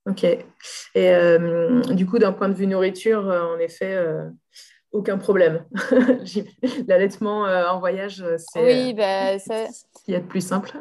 Ok. 0.05 0.23
Et 0.23 0.45
euh, 0.95 1.81
du 1.81 2.05
coup, 2.05 2.19
d'un 2.19 2.31
point 2.31 2.49
de 2.49 2.53
vue 2.53 2.67
nourriture, 2.67 3.29
euh, 3.29 3.41
en 3.43 3.59
effet, 3.59 3.97
aucun 4.91 5.17
problème. 5.17 5.65
L'allaitement 6.87 7.43
en 7.43 7.79
voyage, 7.79 8.23
c'est 8.37 8.63
oui, 8.63 8.93
bah, 8.93 9.37
ça... 9.39 9.67
ce 9.67 10.03
qu'il 10.03 10.13
y 10.13 10.17
a 10.17 10.19
de 10.19 10.25
plus 10.25 10.45
simple. 10.45 10.71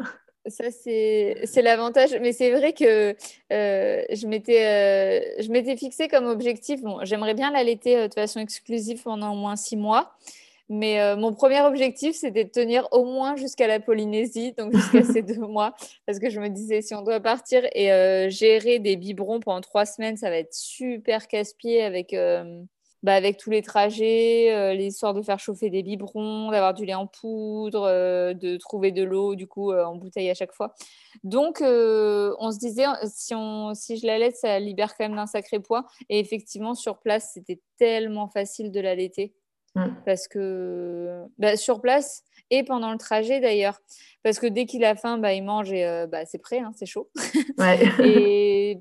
Ça, 0.49 0.65
c'est 0.71 1.63
l'avantage. 1.63 2.17
Mais 2.21 2.33
c'est 2.33 2.51
vrai 2.51 2.73
que 2.73 3.11
euh, 3.53 4.03
je 4.11 4.27
m'étais 4.27 4.65
euh, 5.41 5.77
fixé 5.77 6.09
comme 6.09 6.27
objectif. 6.27 6.83
Bon, 6.83 6.99
J'aimerais 7.05 7.35
bien 7.35 7.51
l'allaiter 7.51 7.97
euh, 7.97 8.09
de 8.09 8.15
façon 8.15 8.41
exclusive 8.41 9.03
pendant 9.03 9.33
au 9.33 9.37
moins 9.37 9.57
six 9.57 9.77
mois. 9.77 10.13
Mais 10.69 11.17
mon 11.17 11.33
premier 11.33 11.63
objectif, 11.63 12.15
c'était 12.15 12.45
de 12.45 12.51
tenir 12.51 12.87
au 12.93 13.05
moins 13.05 13.37
jusqu'à 13.37 13.67
la 13.67 13.81
Polynésie, 13.81 14.53
donc 14.53 14.75
jusqu'à 14.75 15.03
ces 15.03 15.23
deux 15.23 15.39
mois. 15.39 15.75
Parce 16.07 16.19
que 16.19 16.29
je 16.29 16.41
me 16.41 16.49
disais, 16.49 16.83
si 16.83 16.95
on 16.95 17.03
doit 17.03 17.21
partir 17.21 17.65
et 17.75 18.29
gérer 18.31 18.79
des 18.79 18.97
biberons 18.97 19.41
pendant 19.41 19.63
trois 19.63 19.87
semaines, 19.87 20.17
ça 20.17 20.29
va 20.29 20.37
être 20.37 20.53
super 20.53 21.27
casse-pied 21.27 21.83
avec 21.83 22.15
bah, 23.05 23.15
avec 23.15 23.37
tous 23.37 23.51
les 23.51 23.63
trajets, 23.63 24.53
euh, 24.53 24.75
l'histoire 24.75 25.15
de 25.15 25.23
faire 25.23 25.39
chauffer 25.39 25.71
des 25.71 25.85
biberons, 25.85 26.51
d'avoir 26.51 26.75
du 26.75 26.85
lait 26.85 26.95
en 26.95 27.07
poudre, 27.07 27.85
euh, 27.85 28.35
de 28.35 28.57
trouver 28.57 28.91
de 28.91 29.05
l'eau 29.05 29.37
du 29.37 29.47
coup 29.47 29.71
euh, 29.71 29.85
en 29.85 29.95
bouteille 29.95 30.29
à 30.31 30.35
chaque 30.35 30.53
fois. 30.53 30.75
Donc 31.23 31.61
on 31.61 32.51
se 32.53 32.59
disait 32.59 32.87
si, 33.07 33.35
on, 33.35 33.75
si 33.75 33.99
je 33.99 34.07
la 34.07 34.19
laisse, 34.19 34.41
ça 34.41 34.59
libère 34.59 34.97
quand 34.97 35.05
même 35.05 35.17
d'un 35.17 35.27
sacré 35.27 35.61
poids. 35.61 35.87
Et 36.09 36.19
effectivement 36.19 36.75
sur 36.75 36.99
place, 36.99 37.31
c'était 37.35 37.61
tellement 37.79 38.29
facile 38.29 38.73
de 38.73 38.81
l'allaiter 38.81 39.33
mmh. 39.75 39.87
parce 40.05 40.29
que 40.29 41.25
bah, 41.39 41.57
sur 41.57 41.81
place 41.81 42.23
et 42.51 42.65
pendant 42.65 42.93
le 42.93 42.99
trajet 42.99 43.41
d'ailleurs, 43.41 43.81
parce 44.23 44.39
que 44.39 44.47
dès 44.47 44.67
qu'il 44.67 44.85
a 44.85 44.95
faim, 44.95 45.19
bah, 45.19 45.35
il 45.35 45.45
mange 45.45 45.73
et 45.73 46.07
bah, 46.11 46.25
c'est 46.25 46.39
prêt, 46.39 46.59
hein, 46.59 46.73
c'est 46.75 46.87
chaud. 46.87 47.11
Ouais. 47.59 47.79
et 48.05 48.81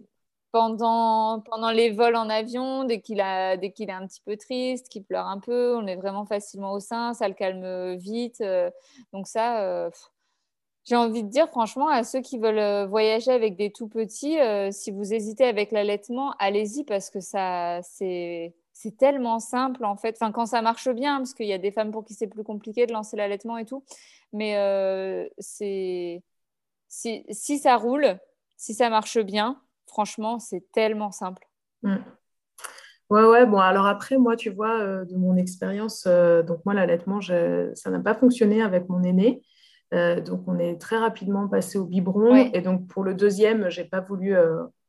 pendant, 0.52 1.42
pendant 1.42 1.72
les 1.72 1.92
vols 1.92 2.16
en 2.16 2.30
avion, 2.30 2.84
dès 2.84 3.02
qu'il 3.02 3.18
dès 3.18 3.72
qu'il 3.72 3.90
est 3.90 3.94
un 3.94 4.08
petit 4.08 4.22
peu 4.26 4.38
triste, 4.38 4.90
qu'il 4.90 5.04
pleure 5.04 5.28
un 5.28 5.40
peu, 5.40 5.76
on 5.76 5.86
est 5.88 5.96
vraiment 5.96 6.26
facilement 6.26 6.74
au 6.74 6.80
sein, 6.80 7.14
ça 7.14 7.28
le 7.28 7.34
calme 7.34 7.96
vite. 7.98 8.42
Euh. 8.42 8.72
donc 9.14 9.28
ça, 9.28 9.62
euh, 9.62 9.90
j'ai 10.86 10.96
envie 10.96 11.24
de 11.24 11.30
dire 11.30 11.48
franchement 11.50 11.90
à 11.90 12.04
ceux 12.04 12.22
qui 12.22 12.40
veulent 12.40 12.58
euh, 12.58 12.88
voyager 12.88 13.32
avec 13.32 13.56
des 13.56 13.72
tout 13.72 13.88
petits, 13.88 14.38
si 14.72 14.92
vous 14.92 15.14
hésitez 15.14 15.46
avec 15.46 15.72
l'allaitement, 15.72 16.34
allez-y 16.40 16.84
parce 16.84 17.10
que 17.10 17.20
ça, 17.20 17.82
c'est 17.84 18.56
c'est 18.80 18.98
tellement 18.98 19.40
simple 19.40 19.86
en 19.86 19.98
fait. 19.98 20.16
Enfin, 20.20 20.32
quand 20.32 20.46
ça 20.46 20.62
marche 20.62 20.90
bien, 20.90 21.18
parce 21.18 21.34
qu'il 21.34 21.48
y 21.48 21.54
a 21.54 21.58
des 21.58 21.72
femmes 21.72 21.92
pour 21.92 22.06
qui 22.06 22.14
c'est 22.14 22.28
plus 22.28 22.44
compliqué 22.44 22.86
de 22.86 22.94
lancer 22.94 23.18
l'allaitement 23.18 23.58
et 23.58 23.66
tout, 23.66 23.84
mais 24.34 25.30
c'est 25.40 26.22
si, 26.88 27.26
si 27.30 27.58
ça 27.58 27.76
roule, 27.76 28.20
si 28.56 28.74
ça 28.74 28.90
marche 28.90 29.20
bien, 29.20 29.62
Franchement, 29.88 30.38
c'est 30.40 30.70
tellement 30.72 31.12
simple. 31.12 31.48
Mm. 31.82 31.96
Ouais, 33.10 33.24
ouais, 33.24 33.46
bon, 33.46 33.58
alors 33.58 33.88
après, 33.88 34.18
moi, 34.18 34.36
tu 34.36 34.50
vois, 34.50 34.80
euh, 34.82 35.06
de 35.06 35.16
mon 35.16 35.38
expérience, 35.38 36.06
euh, 36.08 36.44
donc 36.44 36.60
moi, 36.66 36.74
l'allaitement, 36.74 37.22
ça 37.22 37.90
n'a 37.90 38.00
pas 38.00 38.14
fonctionné 38.14 38.62
avec 38.62 38.90
mon 38.90 39.02
aîné. 39.02 39.42
Euh, 39.94 40.20
donc, 40.20 40.44
on 40.48 40.60
est 40.60 40.80
très 40.80 40.98
rapidement 40.98 41.48
passé 41.48 41.78
au 41.78 41.86
biberon. 41.86 42.36
Et 42.54 42.62
donc, 42.62 42.88
pour 42.88 43.06
le 43.06 43.14
deuxième, 43.14 43.70
je 43.70 43.82
n'ai 43.82 43.88
pas 43.88 44.02
voulu 44.02 44.36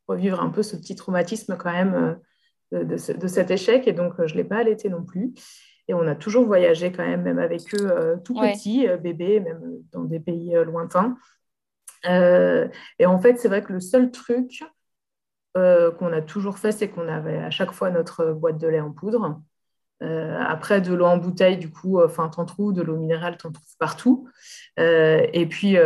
revivre 0.09 0.43
un 0.43 0.51
peu 0.51 0.65
ce 0.65 0.77
petit 0.77 0.97
traumatisme 0.97 1.57
quand 1.57 1.73
même 1.73 2.19
de, 2.73 2.97
cet 2.97 3.51
échec. 3.51 3.87
Et 3.89 3.93
donc, 3.93 4.15
je 4.25 4.33
ne 4.33 4.39
l'ai 4.39 4.45
pas 4.45 4.59
allaité 4.59 4.89
non 4.89 5.05
plus. 5.05 5.33
Et 5.89 5.95
on 5.95 6.07
a 6.07 6.15
toujours 6.15 6.45
voyagé 6.45 6.93
quand 6.93 7.07
même, 7.07 7.23
même 7.23 7.39
avec 7.39 7.75
eux 7.75 8.21
tout 8.25 8.35
petits, 8.35 8.87
bébés, 9.03 9.41
même 9.41 9.63
dans 9.93 10.05
des 10.05 10.21
pays 10.21 10.55
lointains. 10.67 11.17
et 12.05 13.07
en 13.07 13.19
fait, 13.19 13.39
c'est 13.39 13.49
vrai 13.49 13.63
que 13.63 13.73
le 13.73 13.81
seul 13.81 14.11
truc 14.11 14.63
euh, 15.59 15.91
qu'on 15.91 16.13
a 16.13 16.21
toujours 16.21 16.59
fait, 16.59 16.73
c'est 16.73 16.89
qu'on 16.89 17.09
avait 17.09 17.39
à 17.39 17.51
chaque 17.51 17.73
fois 17.73 17.91
notre 17.91 18.33
boîte 18.33 18.59
de 18.59 18.69
lait 18.69 18.81
en 18.81 18.93
poudre. 18.93 19.41
Euh, 20.03 20.39
après, 20.41 20.81
de 20.81 20.95
l'eau 20.95 21.07
en 21.07 21.17
bouteille, 21.17 21.57
du 21.57 21.71
coup, 21.71 22.01
enfin, 22.01 22.29
t'en 22.29 22.45
trouves, 22.45 22.73
de 22.73 22.83
l'eau 22.83 22.97
minérale, 22.97 23.37
t'en 23.37 23.51
trouves 23.51 23.77
partout. 23.79 24.29
Euh, 24.79 25.27
et 25.33 25.47
puis, 25.47 25.77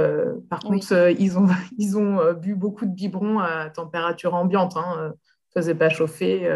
par 0.51 0.61
contre, 0.61 0.93
ils 1.19 1.39
ont, 1.39 1.47
ils 1.79 1.97
ont 1.97 2.33
bu 2.35 2.55
beaucoup 2.55 2.85
de 2.85 2.93
biberons 2.93 3.39
à 3.39 3.71
température 3.71 4.35
ambiante. 4.35 4.77
Hein, 4.77 5.15
faisait 5.55 5.75
pas 5.75 5.89
chauffer. 5.89 6.49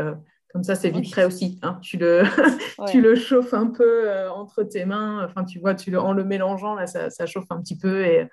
comme 0.53 0.65
ça, 0.65 0.75
c'est 0.75 0.91
vite 0.91 1.11
prêt 1.11 1.25
aussi. 1.25 1.59
Hein. 1.63 1.79
Tu, 1.83 1.97
le, 1.97 2.23
tu 2.91 3.01
le 3.01 3.15
chauffes 3.15 3.55
un 3.55 3.69
peu 3.69 4.11
entre 4.31 4.63
tes 4.63 4.85
mains. 4.85 5.25
Enfin, 5.25 5.45
tu 5.45 5.59
vois, 5.59 5.75
tu 5.75 5.91
le, 5.91 6.01
en 6.01 6.13
le 6.13 6.25
mélangeant, 6.25 6.75
là, 6.75 6.87
ça, 6.87 7.11
ça 7.11 7.27
chauffe 7.27 7.51
un 7.51 7.61
petit 7.61 7.79
peu 7.79 8.05
et, 8.05 8.29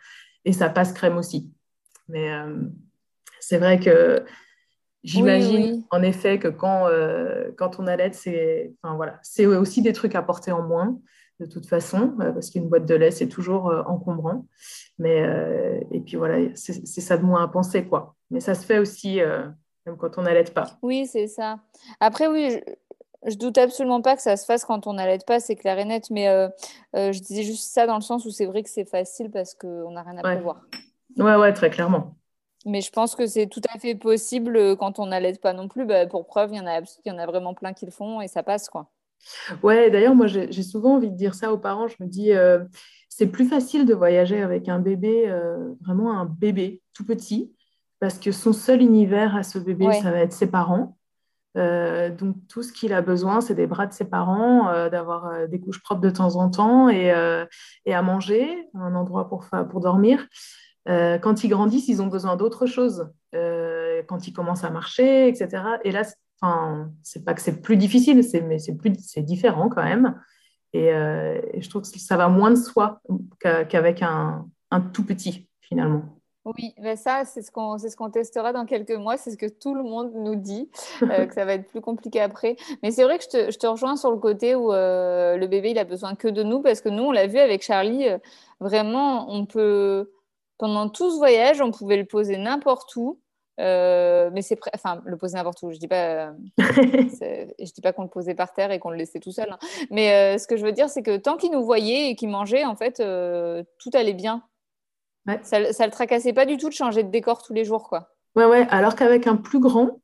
et 0.45 0.53
ça 0.53 0.69
passe 0.69 0.93
crème 0.93 1.17
aussi. 1.17 1.51
Mais 2.07 2.31
c'est 3.39 3.57
vrai 3.57 3.79
que 3.79 4.25
J'imagine 5.03 5.83
en 5.91 6.01
effet 6.01 6.39
que 6.39 6.47
quand, 6.47 6.87
euh, 6.87 7.51
quand 7.57 7.77
on 7.79 7.87
allait, 7.87 8.13
c'est 8.13 8.73
enfin, 8.81 8.95
voilà, 8.95 9.19
aussi 9.59 9.81
des 9.81 9.91
trucs 9.91 10.15
à 10.15 10.21
porter 10.21 10.53
en 10.53 10.61
moins, 10.61 10.97
de 11.41 11.45
toute 11.45 11.65
façon, 11.65 12.15
euh, 12.21 12.31
parce 12.31 12.49
qu'une 12.49 12.69
boîte 12.69 12.85
de 12.85 12.95
lait, 12.95 13.11
c'est 13.11 13.27
toujours 13.27 13.69
euh, 13.69 13.83
encombrant. 13.83 14.47
Mais, 14.97 15.27
et 15.91 15.99
puis 15.99 16.15
voilà, 16.15 16.55
c'est 16.55 16.85
ça 16.85 17.17
de 17.17 17.23
moins 17.23 17.43
à 17.43 17.47
penser. 17.49 17.85
quoi. 17.85 18.15
Mais 18.31 18.39
ça 18.39 18.53
se 18.53 18.65
fait 18.65 18.79
aussi 18.79 19.19
même 19.85 19.97
quand 19.97 20.17
on 20.17 20.23
n'allait 20.23 20.43
pas. 20.43 20.77
Oui, 20.81 21.05
c'est 21.05 21.27
ça. 21.27 21.59
Après, 21.99 22.27
oui, 22.27 22.51
je, 22.51 23.31
je, 23.31 23.37
doute 23.37 23.57
absolument 23.57 24.01
pas 24.01 24.15
que 24.15 24.21
ça 24.21 24.37
se 24.37 24.45
fasse 24.45 24.65
quand 24.65 24.87
on 24.87 24.93
n'allait 24.93 25.19
pas, 25.25 25.39
c'est 25.39 25.55
clair 25.55 25.77
et 25.79 25.85
net. 25.85 26.09
Mais 26.09 26.27
je 26.93 27.19
disais 27.19 27.43
juste 27.43 27.71
ça 27.71 27.87
dans 27.87 27.95
le 27.95 28.01
sens 28.01 28.25
où 28.25 28.29
c'est 28.31 28.45
vrai 28.45 28.63
que 28.63 28.69
c'est 28.69 28.85
facile 28.85 29.29
parce 29.31 29.53
qu'on 29.53 29.91
n'a 29.91 30.03
rien 30.03 30.17
à 30.17 30.21
prévoir. 30.21 30.61
Ouais, 31.17 31.35
ouais, 31.35 31.53
très 31.53 31.69
clairement. 31.69 32.15
Mais 32.65 32.81
je 32.81 32.91
pense 32.91 33.15
que 33.15 33.27
c'est 33.27 33.47
tout 33.47 33.61
à 33.73 33.77
fait 33.77 33.95
possible 33.95 34.55
euh, 34.55 34.75
quand 34.75 34.99
on 34.99 35.07
n'allait 35.07 35.33
pas 35.33 35.53
non 35.53 35.67
plus. 35.67 35.85
Bah, 35.85 36.05
pour 36.07 36.25
preuve, 36.25 36.51
il 36.53 36.57
y, 36.57 36.61
en 36.61 36.67
a, 36.67 36.79
y 37.05 37.11
en 37.11 37.17
a 37.17 37.25
vraiment 37.25 37.53
plein 37.53 37.73
qui 37.73 37.85
le 37.85 37.91
font 37.91 38.21
et 38.21 38.27
ça 38.27 38.43
passe. 38.43 38.69
quoi. 38.69 38.89
Ouais, 39.63 39.89
d'ailleurs, 39.89 40.15
moi, 40.15 40.27
j'ai 40.27 40.63
souvent 40.63 40.95
envie 40.95 41.09
de 41.09 41.15
dire 41.15 41.33
ça 41.33 41.51
aux 41.51 41.57
parents. 41.57 41.87
Je 41.87 41.95
me 41.99 42.07
dis, 42.07 42.31
euh, 42.33 42.59
c'est 43.09 43.27
plus 43.27 43.45
facile 43.45 43.85
de 43.85 43.93
voyager 43.93 44.41
avec 44.41 44.69
un 44.69 44.79
bébé, 44.79 45.29
euh, 45.29 45.73
vraiment 45.81 46.17
un 46.17 46.25
bébé 46.25 46.81
tout 46.93 47.05
petit, 47.05 47.53
parce 48.03 48.19
que 48.19 48.33
son 48.33 48.51
seul 48.51 48.81
univers 48.81 49.35
à 49.35 49.43
ce 49.43 49.57
bébé, 49.57 49.87
ça 49.93 50.11
va 50.11 50.19
être 50.19 50.33
ses 50.33 50.47
parents. 50.47 50.97
donc, 51.55 52.35
tout 52.49 52.63
ce 52.63 52.73
qu'il 52.73 52.91
a 52.91 53.01
besoin, 53.01 53.39
c'est 53.39 53.55
des 53.55 53.67
bras 53.67 53.87
de 53.87 53.93
ses 53.93 54.03
parents, 54.05 54.89
d'avoir 54.89 55.47
des 55.47 55.59
couches 55.61 55.81
propres 55.81 56.01
de 56.01 56.09
temps 56.09 56.35
en 56.35 56.49
temps 56.49 56.89
et, 56.89 57.13
et, 57.85 57.93
à 57.93 58.01
manger, 58.01 58.67
un 58.73 58.93
endroit 58.95 59.29
pour, 59.29 59.45
pour 59.69 59.79
dormir. 59.79 60.27
Euh, 60.89 61.17
quand 61.17 61.43
ils 61.43 61.49
grandissent, 61.49 61.87
ils 61.87 62.01
ont 62.01 62.07
besoin 62.07 62.35
d'autre 62.35 62.65
chose. 62.65 63.09
Euh, 63.35 64.03
quand 64.07 64.27
ils 64.27 64.33
commencent 64.33 64.63
à 64.63 64.69
marcher, 64.69 65.27
etc. 65.27 65.63
Et 65.83 65.91
là, 65.91 66.03
c'est 67.01 67.23
pas 67.23 67.33
que 67.33 67.41
c'est 67.41 67.61
plus 67.61 67.77
difficile, 67.77 68.21
mais 68.47 68.59
c'est 68.59 68.75
plus, 68.75 68.93
c'est 68.99 69.21
différent 69.21 69.69
quand 69.69 69.83
même. 69.83 70.19
Euh, 70.75 71.39
et, 71.53 71.61
je 71.61 71.69
trouve 71.69 71.83
que 71.83 71.87
ça 71.87 72.17
va 72.17 72.27
moins 72.27 72.51
de 72.51 72.55
soi 72.55 73.01
qu'avec 73.39 74.01
un, 74.01 74.45
tout 74.91 75.05
petit 75.05 75.47
finalement. 75.61 76.19
Oui, 76.45 76.73
mais 76.77 76.97
ça, 76.97 77.23
c'est 77.23 77.41
ce 77.41 77.51
qu'on 77.51 77.77
ce 77.77 77.95
qu'on 77.95 78.09
testera 78.09 78.51
dans 78.51 78.65
quelques 78.65 78.91
mois. 78.91 79.15
C'est 79.15 79.31
ce 79.31 79.37
que 79.37 79.45
tout 79.45 79.75
le 79.75 79.83
monde 79.83 80.11
nous 80.13 80.35
dit, 80.35 80.69
que 80.99 81.33
ça 81.33 81.45
va 81.45 81.53
être 81.53 81.69
plus 81.69 81.79
compliqué 81.79 82.19
après. 82.19 82.57
Mais 82.81 82.91
c'est 82.91 83.03
vrai 83.03 83.17
que 83.17 83.23
je 83.23 83.29
te, 83.29 83.51
je 83.51 83.57
te, 83.57 83.65
rejoins 83.65 83.95
sur 83.95 84.11
le 84.11 84.17
côté 84.17 84.53
où 84.53 84.71
le 84.71 85.45
bébé, 85.47 85.71
il 85.71 85.79
a 85.79 85.85
besoin 85.85 86.15
que 86.15 86.27
de 86.27 86.43
nous, 86.43 86.61
parce 86.61 86.81
que 86.81 86.89
nous, 86.89 87.03
on 87.03 87.11
l'a 87.11 87.27
vu 87.27 87.39
avec 87.39 87.63
Charlie, 87.63 88.07
vraiment, 88.59 89.27
on 89.29 89.45
peut 89.45 90.11
pendant 90.57 90.89
tout 90.89 91.11
ce 91.11 91.17
voyage, 91.17 91.61
on 91.61 91.71
pouvait 91.71 91.97
le 91.97 92.05
poser 92.05 92.37
n'importe 92.37 92.95
où. 92.95 93.19
mais 93.57 94.41
c'est 94.41 94.59
enfin 94.75 95.01
le 95.05 95.17
poser 95.17 95.35
n'importe 95.35 95.61
où. 95.63 95.71
Je 95.71 95.77
dis 95.77 95.87
pas, 95.87 96.33
je 96.57 97.73
dis 97.73 97.81
pas 97.81 97.93
qu'on 97.93 98.03
le 98.03 98.09
posait 98.09 98.35
par 98.35 98.53
terre 98.53 98.71
et 98.71 98.79
qu'on 98.79 98.89
le 98.89 98.97
laissait 98.97 99.19
tout 99.19 99.31
seul. 99.31 99.49
Hein. 99.49 99.59
Mais 99.91 100.37
ce 100.37 100.47
que 100.47 100.57
je 100.57 100.65
veux 100.65 100.73
dire, 100.73 100.89
c'est 100.89 101.03
que 101.03 101.15
tant 101.15 101.37
qu'il 101.37 101.51
nous 101.51 101.63
voyait 101.63 102.09
et 102.09 102.15
qu'il 102.15 102.29
mangeait, 102.29 102.65
en 102.65 102.75
fait, 102.75 102.97
tout 102.97 103.91
allait 103.93 104.13
bien. 104.13 104.43
Ça, 105.43 105.71
ça 105.71 105.85
le 105.85 105.91
tracassait 105.91 106.33
pas 106.33 106.45
du 106.45 106.57
tout 106.57 106.69
de 106.69 106.73
changer 106.73 107.03
de 107.03 107.09
décor 107.09 107.41
tous 107.43 107.53
les 107.53 107.65
jours, 107.65 107.87
quoi. 107.87 108.09
Ouais, 108.35 108.45
ouais. 108.45 108.67
Alors 108.69 108.95
qu'avec 108.95 109.27
un 109.27 109.35
plus 109.35 109.59
grand, 109.59 110.01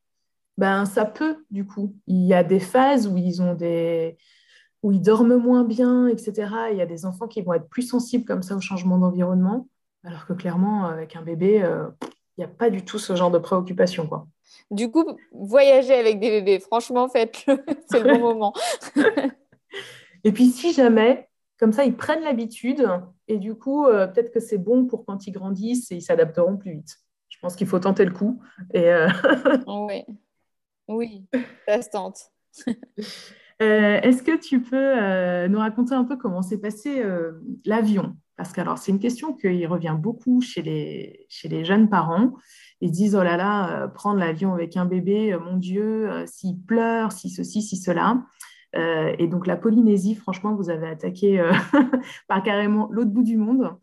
ben 0.57 0.85
ça 0.85 1.05
peut 1.05 1.45
du 1.49 1.65
coup. 1.65 1.95
Il 2.07 2.25
y 2.25 2.33
a 2.33 2.43
des 2.43 2.59
phases 2.59 3.07
où 3.07 3.17
ils 3.17 3.41
ont 3.41 3.53
des 3.53 4.17
où 4.83 4.91
ils 4.91 5.01
dorment 5.01 5.35
moins 5.35 5.63
bien, 5.63 6.07
etc. 6.07 6.51
Il 6.71 6.77
y 6.77 6.81
a 6.81 6.85
des 6.85 7.05
enfants 7.05 7.27
qui 7.27 7.41
vont 7.41 7.53
être 7.53 7.67
plus 7.67 7.81
sensibles 7.81 8.25
comme 8.25 8.43
ça 8.43 8.55
au 8.55 8.61
changement 8.61 8.97
d'environnement, 8.97 9.67
alors 10.05 10.25
que 10.25 10.33
clairement, 10.33 10.85
avec 10.85 11.15
un 11.15 11.21
bébé, 11.21 11.61
euh, 11.63 11.87
il 12.37 12.41
n'y 12.41 12.45
a 12.45 12.47
pas 12.47 12.69
du 12.69 12.85
tout 12.85 12.99
ce 12.99 13.15
genre 13.15 13.31
de 13.31 13.39
préoccupation. 13.39 14.07
Quoi. 14.07 14.27
Du 14.71 14.89
coup, 14.89 15.03
voyager 15.33 15.93
avec 15.93 16.19
des 16.19 16.29
bébés, 16.29 16.59
franchement, 16.59 17.09
faites-le, 17.09 17.63
c'est 17.91 17.99
le 17.99 18.13
bon 18.13 18.19
moment. 18.35 18.53
et 20.23 20.31
puis, 20.31 20.45
si 20.45 20.71
jamais, 20.71 21.28
comme 21.59 21.73
ça, 21.73 21.83
ils 21.83 21.95
prennent 21.95 22.23
l'habitude, 22.23 22.87
et 23.27 23.37
du 23.37 23.53
coup, 23.55 23.85
euh, 23.85 24.07
peut-être 24.07 24.31
que 24.31 24.39
c'est 24.39 24.57
bon 24.57 24.85
pour 24.85 25.05
quand 25.05 25.27
ils 25.27 25.31
grandissent 25.31 25.91
et 25.91 25.95
ils 25.95 26.01
s'adapteront 26.01 26.57
plus 26.57 26.71
vite. 26.71 26.97
Je 27.29 27.37
pense 27.41 27.55
qu'il 27.55 27.67
faut 27.67 27.79
tenter 27.79 28.05
le 28.05 28.11
coup. 28.11 28.41
Et 28.73 28.91
euh, 28.91 29.07
oui. 29.67 30.03
oui, 30.87 31.25
ça 31.67 31.81
se 31.81 31.89
tente. 31.89 32.31
Euh, 33.61 33.99
est-ce 34.01 34.23
que 34.23 34.37
tu 34.37 34.61
peux 34.61 34.77
euh, 34.77 35.49
nous 35.49 35.59
raconter 35.59 35.93
un 35.93 36.05
peu 36.05 36.15
comment 36.15 36.41
s'est 36.41 36.59
passé 36.59 37.01
euh, 37.01 37.33
l'avion? 37.65 38.15
Parce 38.37 38.53
que 38.53 38.61
c'est 38.77 38.93
une 38.93 38.99
question 38.99 39.33
qui 39.33 39.65
revient 39.65 39.97
beaucoup 39.99 40.39
chez 40.39 40.61
les, 40.61 41.25
chez 41.27 41.49
les 41.49 41.65
jeunes 41.65 41.89
parents. 41.89 42.31
Ils 42.79 42.91
disent 42.91 43.17
oh 43.17 43.23
là 43.23 43.35
là, 43.35 43.89
prendre 43.89 44.17
l'avion 44.17 44.53
avec 44.53 44.77
un 44.77 44.85
bébé, 44.85 45.37
mon 45.43 45.57
Dieu, 45.57 46.09
s'il 46.25 46.57
pleure, 46.57 47.11
si 47.11 47.29
ceci, 47.29 47.61
si 47.61 47.75
cela. 47.75 48.23
Et 48.73 49.27
donc 49.27 49.47
la 49.47 49.55
Polynésie, 49.55 50.15
franchement, 50.15 50.53
vous 50.55 50.69
avez 50.69 50.87
attaqué 50.87 51.43
par 52.27 52.43
carrément 52.43 52.87
l'autre 52.91 53.11
bout 53.11 53.23
du 53.23 53.37
monde. 53.37 53.75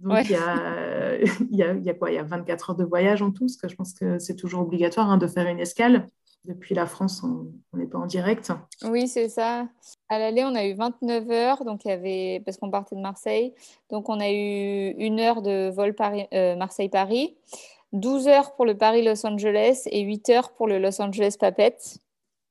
Donc 0.00 0.18
il, 0.24 0.32
y 0.32 0.34
a, 0.34 1.16
il, 1.50 1.56
y 1.56 1.62
a, 1.62 1.72
il, 1.72 1.84
y 1.84 1.90
a, 1.90 1.94
quoi? 1.94 2.10
Il 2.10 2.14
y 2.14 2.18
a 2.18 2.22
24 2.22 2.70
heures 2.70 2.76
de 2.76 2.84
voyage 2.84 3.22
en 3.22 3.30
tout, 3.30 3.46
parce 3.46 3.56
que 3.56 3.68
je 3.68 3.74
pense 3.74 3.94
que 3.94 4.18
c'est 4.18 4.36
toujours 4.36 4.62
obligatoire 4.62 5.10
hein, 5.10 5.16
de 5.16 5.26
faire 5.26 5.46
une 5.46 5.60
escale 5.60 6.06
depuis 6.44 6.74
la 6.74 6.86
France, 6.86 7.22
on 7.22 7.76
n'est 7.76 7.86
pas 7.86 7.98
en 7.98 8.06
direct. 8.06 8.52
Oui, 8.84 9.08
c'est 9.08 9.28
ça. 9.28 9.66
À 10.08 10.18
l'aller, 10.18 10.44
on 10.44 10.54
a 10.54 10.66
eu 10.66 10.74
29 10.74 11.30
heures, 11.30 11.64
donc 11.64 11.84
il 11.84 11.88
y 11.88 11.90
avait, 11.90 12.42
parce 12.44 12.58
qu'on 12.58 12.70
partait 12.70 12.96
de 12.96 13.00
Marseille. 13.00 13.54
Donc 13.90 14.08
on 14.08 14.20
a 14.20 14.30
eu 14.30 14.90
une 14.98 15.20
heure 15.20 15.42
de 15.42 15.70
vol 15.70 15.94
euh, 16.02 16.56
Marseille-Paris, 16.56 17.36
12 17.92 18.28
heures 18.28 18.54
pour 18.54 18.66
le 18.66 18.76
Paris-Los 18.76 19.26
Angeles 19.26 19.84
et 19.86 20.02
8 20.02 20.28
heures 20.30 20.52
pour 20.52 20.66
le 20.66 20.78
Los 20.78 21.00
Angeles-Papette 21.00 21.98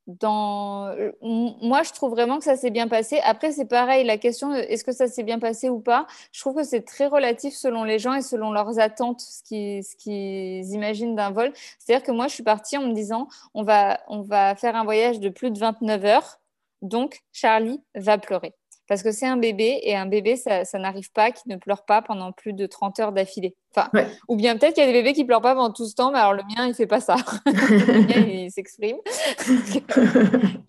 dans... 0.08 0.88
Euh, 0.88 1.12
moi, 1.22 1.84
je 1.84 1.92
trouve 1.92 2.12
vraiment 2.12 2.38
que 2.38 2.44
ça 2.44 2.56
s'est 2.56 2.72
bien 2.72 2.88
passé. 2.88 3.20
Après, 3.24 3.52
c'est 3.52 3.66
pareil, 3.66 4.06
la 4.06 4.18
question 4.18 4.54
est-ce 4.54 4.84
que 4.84 4.92
ça 4.92 5.08
s'est 5.08 5.24
bien 5.24 5.40
passé 5.40 5.70
ou 5.70 5.80
pas 5.80 6.08
Je 6.32 6.40
trouve 6.42 6.56
que 6.56 6.64
c'est 6.64 6.82
très 6.82 7.08
relatif 7.08 7.54
selon 7.54 7.84
les 7.84 8.00
gens 8.00 8.14
et 8.14 8.22
selon 8.22 8.52
leurs 8.52 8.80
attentes, 8.80 9.22
ce 9.22 9.44
qu'ils, 9.44 10.74
imaginent 10.74 11.16
d'un 11.16 11.32
vol. 11.32 11.52
C'est-à-dire 11.80 12.06
que 12.06 12.12
moi, 12.12 12.28
je 12.28 12.34
suis 12.34 12.44
partie 12.44 12.78
en 12.78 12.88
me 12.88 12.94
disant 12.94 13.28
on 13.54 13.64
va, 13.64 14.02
on 14.08 14.22
va 14.22 14.56
faire 14.56 14.76
un 14.76 14.84
voyage 14.84 15.20
de 15.20 15.30
plus 15.30 15.52
de 15.52 15.60
29 15.60 16.06
heures, 16.06 16.40
donc 16.82 17.22
Charlie 17.32 17.82
va 17.96 18.18
pleurer 18.18 18.54
parce 18.94 19.02
que 19.02 19.12
c'est 19.12 19.26
un 19.26 19.38
bébé 19.38 19.80
et 19.82 19.96
un 19.96 20.06
bébé, 20.06 20.36
ça, 20.36 20.64
n'arrive 20.76 21.12
pas 21.12 21.32
qu'il 21.32 21.52
ne 21.52 21.58
pleure 21.58 21.84
pas 21.84 22.04
pendant 22.04 22.32
plus 22.32 22.54
de 22.54 22.68
30 22.68 23.00
heures 23.00 23.12
d'affilée. 23.12 23.56
Enfin, 23.76 23.90
Ou 24.28 24.36
bien 24.36 24.56
peut-être 24.56 24.76
qu'il 24.76 24.84
y 24.84 24.88
a 24.88 24.92
des 24.92 24.94
bébés 24.94 25.14
qui 25.14 25.26
pleurent 25.26 25.42
pas 25.42 25.56
pendant 25.56 25.74
tout 25.74 25.88
ce 25.88 25.96
temps, 25.96 26.12
mais 26.12 26.20
alors 26.20 26.34
le 26.34 26.44
mien, 26.44 26.68
il 26.68 26.76
fait 26.76 26.86
pas 26.86 27.00
ça. 27.00 27.16
le 27.48 28.06
mien, 28.06 28.28
il 28.28 28.52
s'exprime. 28.52 28.98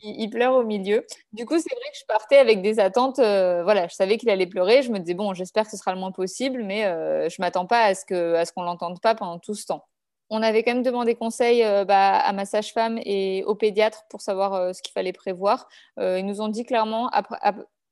il, 0.02 0.30
pleure 0.30 0.54
au 0.54 0.64
milieu. 0.64 1.04
Du 1.34 1.44
coup, 1.44 1.58
c'est 1.58 1.68
vrai 1.68 1.90
que 1.92 1.98
je 2.00 2.06
partais 2.08 2.38
avec 2.38 2.62
des 2.62 2.80
attentes. 2.80 3.18
Euh, 3.18 3.62
voilà, 3.62 3.88
je 3.88 3.94
savais 3.94 4.16
qu'il 4.16 4.30
allait 4.30 4.46
pleurer. 4.46 4.80
Je 4.80 4.90
me 4.90 5.00
disais, 5.00 5.12
bon, 5.12 5.34
j'espère 5.34 5.64
que 5.64 5.70
ce 5.72 5.76
sera 5.76 5.92
le 5.92 6.00
moins 6.00 6.12
possible, 6.12 6.62
mais 6.64 6.86
euh, 6.86 7.28
je 7.28 7.36
m'attends 7.42 7.66
pas 7.66 7.82
à 7.82 7.94
ce 7.94 8.06
qu'on 8.06 8.42
ce 8.42 8.52
qu'on 8.52 8.62
l'entende 8.62 9.02
pas 9.02 9.14
pendant 9.14 9.38
tout 9.38 9.54
ce 9.54 9.66
temps 9.66 9.84
on 10.30 10.42
avait 10.42 10.62
quand 10.62 10.72
même 10.72 10.82
demandé 10.82 11.14
conseil 11.14 11.62
euh, 11.62 11.84
bah, 11.84 12.16
à 12.16 12.32
ma 12.32 12.46
sage-femme 12.46 12.98
et 13.04 13.44
au 13.44 13.54
pédiatre 13.54 14.04
pour 14.08 14.22
savoir 14.22 14.74
ce 14.74 14.80
qu'il 14.80 14.92
fallait 14.92 15.12
prévoir. 15.12 15.68
ils 15.98 16.24
nous 16.24 16.40
ont 16.40 16.48
dit 16.48 16.64
clairement, 16.64 17.08
après, 17.10 17.36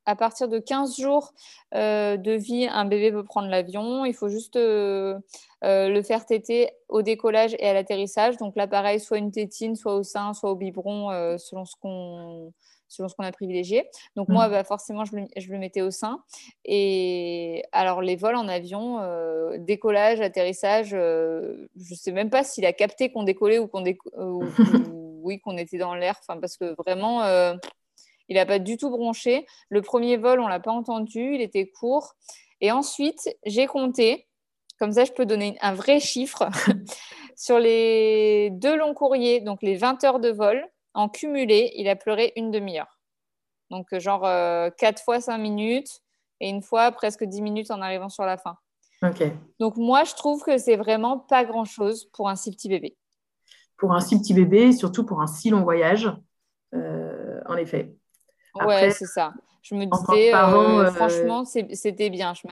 à 0.06 0.16
partir 0.16 0.48
de 0.48 0.58
15 0.58 0.96
jours 0.98 1.32
euh, 1.74 2.16
de 2.16 2.32
vie, 2.32 2.66
un 2.70 2.84
bébé 2.84 3.12
peut 3.12 3.24
prendre 3.24 3.48
l'avion. 3.48 4.04
Il 4.04 4.14
faut 4.14 4.28
juste 4.28 4.56
euh, 4.56 5.18
euh, 5.64 5.88
le 5.88 6.02
faire 6.02 6.26
téter 6.26 6.70
au 6.88 7.02
décollage 7.02 7.54
et 7.58 7.68
à 7.68 7.74
l'atterrissage. 7.74 8.36
Donc 8.36 8.56
là, 8.56 8.66
pareil, 8.66 9.00
soit 9.00 9.18
une 9.18 9.30
tétine, 9.30 9.76
soit 9.76 9.94
au 9.94 10.02
sein, 10.02 10.34
soit 10.34 10.50
au 10.50 10.56
biberon, 10.56 11.38
selon 11.38 11.64
ce 11.64 11.76
qu'on 11.76 12.52
selon 12.88 13.08
ce 13.08 13.14
qu'on 13.14 13.24
a 13.24 13.32
privilégié. 13.32 13.88
Donc 14.16 14.28
moi, 14.28 14.48
mmh. 14.48 14.50
bah, 14.50 14.64
forcément, 14.64 15.06
je 15.06 15.16
le, 15.16 15.58
mettais 15.58 15.80
au 15.80 15.90
sein. 15.90 16.22
Et 16.66 17.64
alors, 17.72 18.02
les 18.02 18.16
vols 18.16 18.36
en 18.36 18.48
avion, 18.48 19.00
décollage, 19.56 20.20
atterrissage, 20.20 20.90
je 20.90 21.66
ne 21.74 21.96
sais 21.96 22.12
même 22.12 22.28
pas 22.28 22.44
s'il 22.44 22.66
a 22.66 22.74
capté 22.74 23.10
qu'on 23.10 23.22
décollait 23.22 23.58
ou 23.58 23.66
qu'on 23.66 23.82
oui, 25.22 25.40
qu'on 25.40 25.56
était 25.56 25.78
dans 25.78 25.94
l'air. 25.94 26.16
Enfin, 26.20 26.38
parce 26.38 26.58
que 26.58 26.74
vraiment, 26.82 27.22
il 28.28 28.36
n'a 28.36 28.46
pas 28.46 28.58
du 28.58 28.76
tout 28.76 28.90
bronché. 28.90 29.46
Le 29.68 29.82
premier 29.82 30.16
vol, 30.16 30.40
on 30.40 30.44
ne 30.44 30.50
l'a 30.50 30.60
pas 30.60 30.72
entendu, 30.72 31.34
il 31.34 31.40
était 31.40 31.68
court. 31.68 32.14
Et 32.60 32.70
ensuite, 32.70 33.28
j'ai 33.44 33.66
compté, 33.66 34.28
comme 34.78 34.92
ça 34.92 35.04
je 35.04 35.12
peux 35.12 35.26
donner 35.26 35.58
un 35.60 35.74
vrai 35.74 36.00
chiffre, 36.00 36.48
sur 37.36 37.58
les 37.58 38.50
deux 38.50 38.76
longs 38.76 38.94
courriers, 38.94 39.40
donc 39.40 39.62
les 39.62 39.76
20 39.76 40.04
heures 40.04 40.20
de 40.20 40.30
vol, 40.30 40.64
en 40.94 41.08
cumulé, 41.08 41.72
il 41.76 41.88
a 41.88 41.96
pleuré 41.96 42.32
une 42.36 42.50
demi-heure. 42.50 43.00
Donc 43.70 43.86
genre 43.98 44.22
4 44.22 44.26
euh, 44.26 45.02
fois 45.04 45.20
5 45.20 45.38
minutes 45.38 46.02
et 46.40 46.48
une 46.48 46.62
fois 46.62 46.92
presque 46.92 47.24
10 47.24 47.40
minutes 47.40 47.70
en 47.70 47.80
arrivant 47.80 48.10
sur 48.10 48.24
la 48.24 48.36
fin. 48.36 48.56
Donc 49.58 49.76
moi, 49.76 50.04
je 50.04 50.14
trouve 50.14 50.44
que 50.44 50.58
c'est 50.58 50.76
vraiment 50.76 51.18
pas 51.18 51.44
grand-chose 51.44 52.08
pour 52.12 52.28
un 52.28 52.36
si 52.36 52.52
petit 52.52 52.68
bébé. 52.68 52.96
Pour 53.76 53.92
un 53.92 54.00
si 54.00 54.16
petit 54.18 54.34
bébé, 54.34 54.72
surtout 54.72 55.04
pour 55.04 55.20
un 55.20 55.26
si 55.26 55.50
long 55.50 55.62
voyage, 55.62 56.08
euh, 56.74 57.40
en 57.46 57.56
effet 57.56 57.96
ouais, 58.54 58.90
c'est 58.90 59.06
ça. 59.06 59.32
Je 59.62 59.74
me 59.74 59.84
disais, 59.86 60.34
euh, 60.34 60.38
euh, 60.38 60.90
franchement, 60.90 61.44
c'était 61.44 62.10
bien. 62.10 62.34
Je 62.34 62.42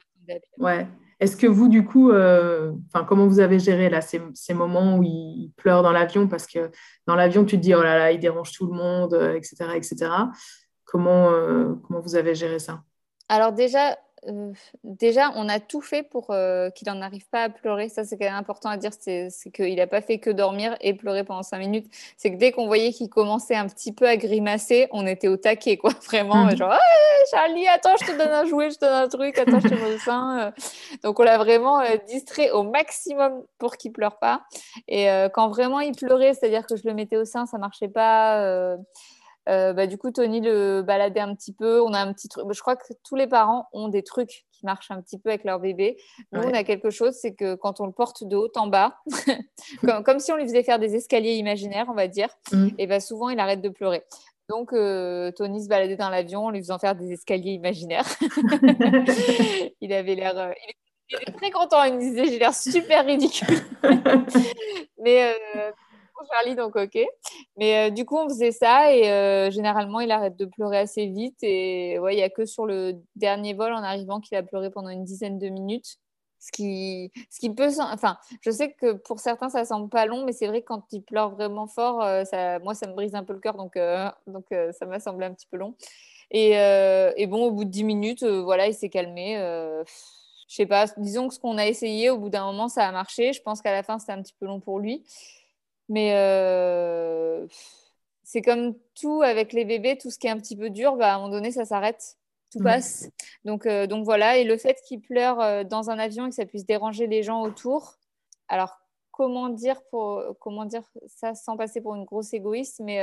Ouais. 0.58 0.86
Est-ce 1.18 1.36
que 1.36 1.46
vous, 1.46 1.68
du 1.68 1.84
coup, 1.84 2.10
euh, 2.10 2.72
comment 3.06 3.26
vous 3.26 3.40
avez 3.40 3.58
géré 3.58 3.90
là, 3.90 4.00
ces, 4.00 4.22
ces 4.32 4.54
moments 4.54 4.96
où 4.96 5.02
il 5.02 5.52
pleure 5.56 5.82
dans 5.82 5.92
l'avion? 5.92 6.28
Parce 6.28 6.46
que 6.46 6.70
dans 7.06 7.14
l'avion, 7.14 7.44
tu 7.44 7.56
te 7.56 7.60
dis, 7.60 7.74
oh 7.74 7.82
là 7.82 7.98
là, 7.98 8.12
il 8.12 8.20
dérange 8.20 8.52
tout 8.52 8.66
le 8.66 8.72
monde, 8.72 9.14
etc. 9.34 9.72
etc. 9.74 9.96
Comment, 10.84 11.30
comment 11.82 12.00
vous 12.00 12.14
avez 12.14 12.34
géré 12.34 12.58
ça? 12.58 12.80
Alors 13.28 13.52
déjà, 13.52 13.98
euh, 14.28 14.52
déjà, 14.84 15.32
on 15.36 15.48
a 15.48 15.60
tout 15.60 15.80
fait 15.80 16.02
pour 16.02 16.30
euh, 16.30 16.70
qu'il 16.70 16.88
n'en 16.88 17.00
arrive 17.00 17.28
pas 17.28 17.44
à 17.44 17.48
pleurer. 17.48 17.88
Ça, 17.88 18.04
c'est 18.04 18.18
quand 18.18 18.26
même 18.26 18.34
important 18.34 18.68
à 18.68 18.76
dire. 18.76 18.92
C'est 18.92 19.30
qu'il 19.52 19.76
n'a 19.76 19.86
pas 19.86 20.00
fait 20.00 20.18
que 20.18 20.30
dormir 20.30 20.76
et 20.80 20.94
pleurer 20.94 21.24
pendant 21.24 21.42
cinq 21.42 21.58
minutes. 21.58 21.86
C'est 22.16 22.30
que 22.30 22.36
dès 22.36 22.52
qu'on 22.52 22.66
voyait 22.66 22.92
qu'il 22.92 23.08
commençait 23.08 23.56
un 23.56 23.66
petit 23.66 23.92
peu 23.92 24.06
à 24.06 24.16
grimacer, 24.16 24.88
on 24.92 25.06
était 25.06 25.28
au 25.28 25.36
taquet, 25.36 25.76
quoi. 25.76 25.90
Vraiment, 26.06 26.44
mhm. 26.44 26.56
genre, 26.56 26.76
Charlie, 27.30 27.66
attends, 27.68 27.96
je 28.00 28.06
te 28.06 28.18
donne 28.18 28.30
un 28.30 28.44
jouet, 28.44 28.70
je 28.70 28.76
te 28.76 28.84
donne 28.84 29.04
un 29.04 29.08
truc, 29.08 29.38
attends, 29.38 29.60
je 29.60 29.68
te 29.68 29.74
donne 29.74 29.92
le 29.92 29.98
sein. 29.98 30.52
Donc, 31.02 31.18
on 31.18 31.22
l'a 31.22 31.38
vraiment 31.38 31.80
euh, 31.80 31.96
distrait 32.08 32.50
au 32.50 32.62
maximum 32.62 33.42
pour 33.58 33.76
qu'il 33.76 33.92
pleure 33.92 34.18
pas. 34.18 34.42
Et 34.88 35.08
quand 35.34 35.48
vraiment 35.48 35.80
il 35.80 35.94
pleurait, 35.94 36.34
c'est-à-dire 36.34 36.66
que 36.66 36.76
je 36.76 36.82
le 36.84 36.94
mettais 36.94 37.16
au 37.16 37.24
sein, 37.24 37.46
ça 37.46 37.58
marchait 37.58 37.88
pas. 37.88 38.76
Euh, 39.48 39.72
bah, 39.72 39.86
du 39.86 39.98
coup, 39.98 40.10
Tony 40.10 40.40
le 40.40 40.82
baladait 40.82 41.20
un 41.20 41.34
petit 41.34 41.52
peu. 41.52 41.80
On 41.80 41.92
a 41.92 42.00
un 42.00 42.12
petit 42.12 42.28
truc. 42.28 42.44
Je 42.50 42.60
crois 42.60 42.76
que 42.76 42.92
tous 43.04 43.16
les 43.16 43.26
parents 43.26 43.68
ont 43.72 43.88
des 43.88 44.02
trucs 44.02 44.44
qui 44.52 44.64
marchent 44.64 44.90
un 44.90 45.00
petit 45.00 45.18
peu 45.18 45.30
avec 45.30 45.44
leur 45.44 45.60
bébé. 45.60 45.96
Nous, 46.32 46.42
on 46.42 46.52
a 46.52 46.64
quelque 46.64 46.90
chose, 46.90 47.14
c'est 47.14 47.34
que 47.34 47.54
quand 47.54 47.80
on 47.80 47.86
le 47.86 47.92
porte 47.92 48.24
de 48.24 48.36
haut 48.36 48.52
en 48.56 48.66
bas, 48.66 48.98
comme, 50.04 50.18
si 50.18 50.32
on 50.32 50.36
lui 50.36 50.44
faisait 50.44 50.62
faire 50.62 50.78
des 50.78 50.94
escaliers 50.94 51.34
imaginaires, 51.34 51.86
on 51.88 51.94
va 51.94 52.08
dire, 52.08 52.28
mmh. 52.52 52.68
et 52.78 52.86
bah, 52.86 53.00
souvent, 53.00 53.30
il 53.30 53.40
arrête 53.40 53.62
de 53.62 53.70
pleurer. 53.70 54.04
Donc, 54.48 54.72
euh, 54.72 55.30
Tony 55.30 55.62
se 55.62 55.68
baladait 55.68 55.96
dans 55.96 56.10
l'avion 56.10 56.46
en 56.46 56.50
lui 56.50 56.58
faisant 56.58 56.78
faire 56.78 56.96
des 56.96 57.12
escaliers 57.12 57.52
imaginaires. 57.52 58.06
il 59.80 59.92
avait 59.92 60.16
l'air. 60.16 60.36
Euh, 60.36 60.52
il 61.08 61.16
était 61.22 61.32
très 61.32 61.50
content. 61.52 61.84
Il 61.84 61.94
me 61.94 62.00
disait 62.00 62.26
J'ai 62.26 62.38
l'air 62.38 62.54
super 62.54 63.06
ridicule. 63.06 63.58
Mais 64.98 65.36
Charlie, 66.30 66.54
donc 66.54 66.76
ok. 66.76 66.98
Mais 67.56 67.88
euh, 67.88 67.90
du 67.90 68.04
coup, 68.04 68.16
on 68.16 68.28
faisait 68.28 68.52
ça 68.52 68.94
et 68.94 69.10
euh, 69.10 69.50
généralement, 69.50 70.00
il 70.00 70.10
arrête 70.10 70.36
de 70.36 70.44
pleurer 70.44 70.78
assez 70.78 71.06
vite. 71.06 71.36
Et 71.42 71.98
ouais, 71.98 72.14
il 72.14 72.16
n'y 72.16 72.22
a 72.22 72.30
que 72.30 72.44
sur 72.44 72.66
le 72.66 72.94
dernier 73.16 73.54
vol 73.54 73.72
en 73.72 73.82
arrivant 73.82 74.20
qu'il 74.20 74.36
a 74.36 74.42
pleuré 74.42 74.70
pendant 74.70 74.90
une 74.90 75.04
dizaine 75.04 75.38
de 75.38 75.48
minutes. 75.48 75.96
Ce 76.38 76.50
qui, 76.52 77.12
ce 77.30 77.38
qui 77.38 77.50
peut. 77.50 77.68
Enfin, 77.80 78.16
je 78.40 78.50
sais 78.50 78.72
que 78.72 78.92
pour 78.92 79.20
certains, 79.20 79.50
ça 79.50 79.64
semble 79.66 79.90
pas 79.90 80.06
long, 80.06 80.24
mais 80.24 80.32
c'est 80.32 80.46
vrai 80.46 80.62
que 80.62 80.66
quand 80.68 80.84
il 80.90 81.02
pleure 81.02 81.30
vraiment 81.34 81.66
fort, 81.66 82.02
euh, 82.02 82.24
ça, 82.24 82.58
moi, 82.60 82.74
ça 82.74 82.86
me 82.86 82.94
brise 82.94 83.14
un 83.14 83.24
peu 83.24 83.34
le 83.34 83.40
cœur. 83.40 83.56
Donc, 83.56 83.74
donc 84.26 84.46
ça 84.50 84.86
m'a 84.86 85.00
semblé 85.00 85.26
un 85.26 85.34
petit 85.34 85.46
peu 85.50 85.58
long. 85.58 85.74
Et, 86.30 86.52
et, 86.52 87.26
bon, 87.26 87.46
au 87.46 87.50
bout 87.50 87.64
de 87.64 87.70
dix 87.70 87.84
minutes, 87.84 88.24
voilà, 88.24 88.68
il 88.68 88.74
s'est 88.74 88.88
calmé. 88.88 89.36
je 90.48 90.54
sais 90.54 90.64
pas, 90.64 90.86
disons 90.96 91.28
que 91.28 91.34
ce 91.34 91.40
qu'on 91.40 91.58
a 91.58 91.66
essayé, 91.66 92.08
au 92.08 92.18
bout 92.18 92.30
d'un 92.30 92.44
moment, 92.46 92.68
ça 92.68 92.86
a 92.86 92.92
marché. 92.92 93.32
Je 93.34 93.42
pense 93.42 93.60
qu'à 93.60 93.72
la 93.72 93.82
fin, 93.82 93.98
c'était 93.98 94.12
un 94.12 94.22
petit 94.22 94.34
peu 94.38 94.46
long 94.46 94.60
pour 94.60 94.78
lui. 94.78 95.04
Mais 95.90 96.10
c'est 98.22 98.40
comme 98.40 98.74
tout 98.94 99.20
avec 99.22 99.52
les 99.52 99.66
bébés, 99.66 99.98
tout 99.98 100.10
ce 100.10 100.18
qui 100.18 100.26
est 100.26 100.30
un 100.30 100.38
petit 100.38 100.56
peu 100.56 100.70
dur, 100.70 100.96
bah, 100.96 101.12
à 101.12 101.16
un 101.16 101.18
moment 101.18 101.30
donné, 101.30 101.50
ça 101.50 101.66
s'arrête. 101.66 102.16
Tout 102.50 102.60
passe. 102.60 103.08
Donc, 103.44 103.68
donc 103.68 104.04
voilà. 104.04 104.38
Et 104.38 104.44
le 104.44 104.56
fait 104.56 104.80
qu'il 104.86 105.00
pleure 105.00 105.64
dans 105.66 105.90
un 105.90 105.98
avion 105.98 106.26
et 106.26 106.30
que 106.30 106.34
ça 106.34 106.46
puisse 106.46 106.64
déranger 106.64 107.06
les 107.06 107.22
gens 107.22 107.42
autour. 107.42 107.96
Alors, 108.48 108.80
comment 109.10 109.50
dire, 109.50 109.82
pour, 109.90 110.22
comment 110.40 110.64
dire 110.64 110.82
ça 111.06 111.34
sans 111.34 111.56
passer 111.56 111.80
pour 111.80 111.94
une 111.94 112.04
grosse 112.04 112.32
égoïste, 112.32 112.80
mais 112.80 112.98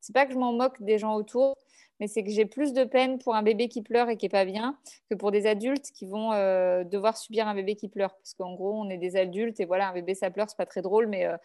c'est 0.00 0.14
pas 0.14 0.26
que 0.26 0.32
je 0.32 0.38
m'en 0.38 0.52
moque 0.52 0.80
des 0.82 0.98
gens 0.98 1.14
autour, 1.14 1.56
mais 2.00 2.06
c'est 2.06 2.22
que 2.22 2.30
j'ai 2.30 2.46
plus 2.46 2.72
de 2.72 2.84
peine 2.84 3.18
pour 3.18 3.34
un 3.34 3.42
bébé 3.42 3.68
qui 3.68 3.82
pleure 3.82 4.08
et 4.08 4.16
qui 4.16 4.26
est 4.26 4.30
pas 4.30 4.44
bien 4.44 4.78
que 5.10 5.14
pour 5.14 5.30
des 5.30 5.46
adultes 5.46 5.90
qui 5.92 6.06
vont 6.06 6.32
euh, 6.32 6.84
devoir 6.84 7.16
subir 7.16 7.48
un 7.48 7.54
bébé 7.54 7.74
qui 7.74 7.88
pleure. 7.88 8.14
Parce 8.16 8.34
qu'en 8.34 8.54
gros, 8.54 8.72
on 8.72 8.88
est 8.88 8.98
des 8.98 9.16
adultes 9.16 9.60
et 9.60 9.64
voilà, 9.64 9.88
un 9.88 9.92
bébé 9.92 10.14
ça 10.14 10.30
pleure, 10.30 10.48
c'est 10.48 10.56
pas 10.56 10.66
très 10.66 10.82
drôle, 10.82 11.08
mais 11.08 11.26
euh, 11.26 11.34
euh, 11.34 11.38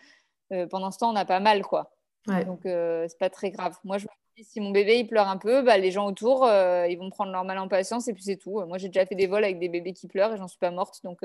pendant 0.70 0.92
ce 0.92 1.00
temps, 1.00 1.10
on 1.10 1.14
n'a 1.14 1.26
pas 1.26 1.40
mal, 1.40 1.64
quoi. 1.64 1.92
Donc 2.28 2.62
c'est 2.64 3.20
pas 3.20 3.30
très 3.30 3.52
grave. 3.52 3.76
Moi, 3.84 3.98
je 3.98 4.06
me 4.06 4.10
dis 4.38 4.44
si 4.44 4.62
mon 4.62 4.72
bébé 4.72 5.00
il 5.00 5.08
pleure 5.08 5.28
un 5.28 5.38
peu, 5.38 5.62
bah, 5.62 5.78
les 5.78 5.92
gens 5.92 6.08
autour, 6.08 6.48
ils 6.48 6.98
vont 6.98 7.10
prendre 7.10 7.32
leur 7.32 7.44
mal 7.44 7.60
en 7.60 7.68
patience 7.68 8.08
et 8.08 8.14
puis 8.14 8.24
c'est 8.24 8.38
tout. 8.38 8.62
Moi, 8.66 8.78
j'ai 8.78 8.88
déjà 8.88 9.06
fait 9.06 9.16
des 9.16 9.28
vols 9.28 9.44
avec 9.44 9.60
des 9.60 9.70
bébés 9.70 9.94
qui 9.94 10.08
pleurent 10.08 10.34
et 10.34 10.38
j'en 10.38 10.48
suis 10.48 10.60
pas 10.60 10.72
morte, 10.72 11.02
donc 11.04 11.20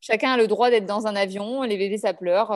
chacun 0.00 0.32
a 0.32 0.36
le 0.36 0.46
droit 0.46 0.70
d'être 0.70 0.86
dans 0.86 1.06
un 1.06 1.16
avion. 1.16 1.62
Les 1.62 1.76
bébés 1.76 1.98
ça 1.98 2.14
pleure 2.14 2.52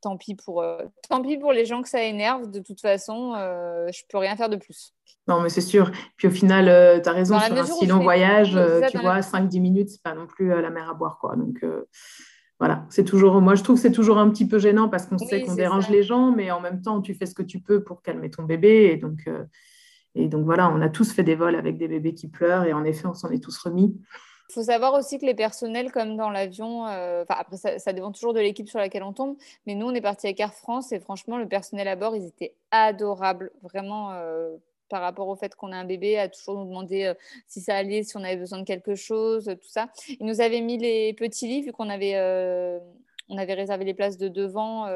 tant 0.00 0.16
pis 0.16 0.34
pour, 0.34 0.62
euh, 0.62 0.82
tant 1.08 1.22
pis 1.22 1.38
pour 1.38 1.52
les 1.52 1.64
gens 1.64 1.82
que 1.82 1.88
ça 1.88 2.02
énerve. 2.02 2.50
De 2.50 2.60
toute 2.60 2.80
façon, 2.80 3.34
euh, 3.36 3.88
je 3.92 4.02
peux 4.08 4.18
rien 4.18 4.36
faire 4.36 4.48
de 4.48 4.56
plus. 4.56 4.94
Non, 5.28 5.40
mais 5.40 5.48
c'est 5.48 5.60
sûr. 5.60 5.90
Puis 6.16 6.28
au 6.28 6.30
final, 6.30 6.68
euh, 6.68 7.00
tu 7.00 7.08
as 7.08 7.12
raison, 7.12 7.38
sur 7.38 7.52
un 7.52 7.64
si 7.64 7.86
long 7.86 8.00
voyage, 8.00 8.58
tu 8.90 8.98
vois, 8.98 9.20
5-10 9.20 9.60
minutes, 9.60 9.90
c'est 9.90 10.02
pas 10.02 10.14
non 10.14 10.26
plus 10.26 10.48
la 10.48 10.70
mer 10.70 10.88
à 10.90 10.94
boire. 10.94 11.18
quoi. 11.20 11.36
Donc 11.36 11.64
voilà, 12.60 12.86
c'est 12.90 13.04
toujours, 13.04 13.40
moi 13.40 13.56
je 13.56 13.64
trouve 13.64 13.76
que 13.76 13.82
c'est 13.82 13.90
toujours 13.90 14.18
un 14.18 14.30
petit 14.30 14.46
peu 14.46 14.60
gênant 14.60 14.88
parce 14.88 15.06
qu'on 15.06 15.18
sait 15.18 15.42
qu'on 15.42 15.54
dérange 15.54 15.88
les 15.88 16.04
gens, 16.04 16.30
mais 16.30 16.52
en 16.52 16.60
même 16.60 16.80
temps, 16.80 17.00
tu 17.00 17.14
fais 17.14 17.26
ce 17.26 17.34
que 17.34 17.42
tu 17.42 17.58
peux 17.58 17.82
pour 17.82 18.02
calmer 18.02 18.30
ton 18.30 18.44
bébé. 18.44 18.90
Et 18.92 18.96
donc, 18.96 19.28
et 20.14 20.28
donc 20.28 20.44
voilà, 20.44 20.70
on 20.70 20.80
a 20.80 20.88
tous 20.88 21.12
fait 21.12 21.22
des 21.22 21.34
vols 21.34 21.56
avec 21.56 21.78
des 21.78 21.88
bébés 21.88 22.14
qui 22.14 22.28
pleurent 22.28 22.64
et 22.64 22.72
en 22.72 22.84
effet, 22.84 23.06
on 23.06 23.14
s'en 23.14 23.30
est 23.30 23.42
tous 23.42 23.56
remis. 23.58 23.96
Il 24.50 24.54
faut 24.54 24.64
savoir 24.64 24.94
aussi 24.94 25.18
que 25.18 25.26
les 25.26 25.34
personnels, 25.34 25.92
comme 25.92 26.16
dans 26.16 26.28
l'avion, 26.28 26.84
euh, 26.88 27.24
après 27.28 27.56
ça, 27.56 27.92
dépend 27.92 28.10
toujours 28.10 28.34
de 28.34 28.40
l'équipe 28.40 28.68
sur 28.68 28.80
laquelle 28.80 29.04
on 29.04 29.12
tombe, 29.12 29.36
mais 29.64 29.76
nous 29.76 29.86
on 29.86 29.94
est 29.94 30.00
parti 30.00 30.26
avec 30.26 30.40
Air 30.40 30.52
France 30.52 30.90
et 30.90 30.98
franchement 30.98 31.38
le 31.38 31.46
personnel 31.46 31.86
à 31.86 31.94
bord, 31.94 32.16
ils 32.16 32.26
étaient 32.26 32.56
adorables, 32.72 33.52
vraiment 33.62 34.10
euh, 34.10 34.56
par 34.90 35.00
rapport 35.00 35.28
au 35.28 35.36
fait 35.36 35.54
qu'on 35.54 35.72
a 35.72 35.76
un 35.76 35.86
bébé, 35.86 36.18
à 36.18 36.28
toujours 36.28 36.58
nous 36.58 36.66
demander 36.66 37.04
euh, 37.04 37.14
si 37.46 37.60
ça 37.60 37.76
allait, 37.76 38.02
si 38.02 38.16
on 38.16 38.24
avait 38.24 38.36
besoin 38.36 38.58
de 38.58 38.64
quelque 38.64 38.94
chose, 38.94 39.46
tout 39.46 39.68
ça. 39.68 39.88
Ils 40.08 40.26
nous 40.26 40.42
avaient 40.42 40.60
mis 40.60 40.76
les 40.76 41.14
petits 41.14 41.46
lits 41.46 41.62
vu 41.62 41.72
qu'on 41.72 41.88
avait 41.88 42.18
on 43.32 43.38
avait 43.38 43.54
réservé 43.54 43.84
les 43.84 43.94
places 43.94 44.18
de 44.18 44.28
devant 44.28 44.86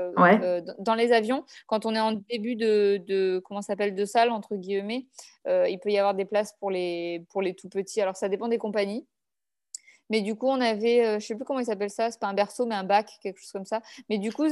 dans 0.78 0.94
les 0.94 1.12
avions. 1.12 1.44
Quand 1.66 1.86
on 1.86 1.94
est 1.94 2.00
en 2.00 2.12
début 2.12 2.56
de, 2.56 3.00
de 3.06 3.40
comment 3.44 3.62
s'appelle 3.62 3.94
de 3.94 4.04
salle 4.04 4.30
entre 4.30 4.56
guillemets, 4.56 5.06
il 5.46 5.78
peut 5.80 5.90
y 5.90 5.98
avoir 5.98 6.14
des 6.14 6.24
places 6.24 6.52
pour 6.58 6.70
les 6.70 7.24
pour 7.30 7.42
les 7.42 7.54
tout 7.54 7.68
petits. 7.68 8.00
Alors 8.00 8.16
ça 8.16 8.28
dépend 8.28 8.48
des 8.48 8.58
compagnies. 8.58 9.06
Mais 10.10 10.20
du 10.20 10.34
coup, 10.34 10.48
on 10.48 10.60
avait, 10.60 11.02
je 11.02 11.08
euh, 11.08 11.18
je 11.18 11.26
sais 11.26 11.34
plus 11.34 11.44
comment 11.44 11.60
il 11.60 11.66
s'appelle 11.66 11.90
ça, 11.90 12.10
c'est 12.10 12.20
pas 12.20 12.26
un 12.26 12.34
berceau, 12.34 12.66
mais 12.66 12.74
un 12.74 12.84
bac, 12.84 13.10
quelque 13.22 13.40
chose 13.40 13.52
comme 13.52 13.64
ça. 13.64 13.80
Mais 14.08 14.18
du 14.18 14.32
coup, 14.32 14.44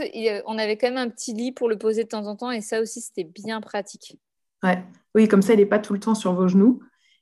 on 0.47 0.59
avait 0.59 0.77
quand 0.77 0.89
même 0.89 0.97
un 0.97 1.11
petit 1.11 1.35
lit 1.35 1.53
pour 1.53 1.69
le 1.69 1.77
poser 1.77 2.05
de 2.05 2.09
temps 2.09 2.27
en 2.27 2.37
temps, 2.37 2.51
et 2.51 2.61
ça 2.61 2.81
aussi, 2.81 3.01
c'était 3.01 3.25
bien 3.25 3.61
pratique. 3.61 4.19
Ouais. 4.62 4.83
Oui, 5.14 5.29
comme 5.29 5.42
ça, 5.42 5.53
il 5.53 5.59
n'est 5.59 5.66
pas 5.66 5.79
tout 5.79 5.92
le 5.92 6.01
temps 6.01 6.14
sur 6.14 6.33
vos 6.33 6.48
genoux, 6.48 6.81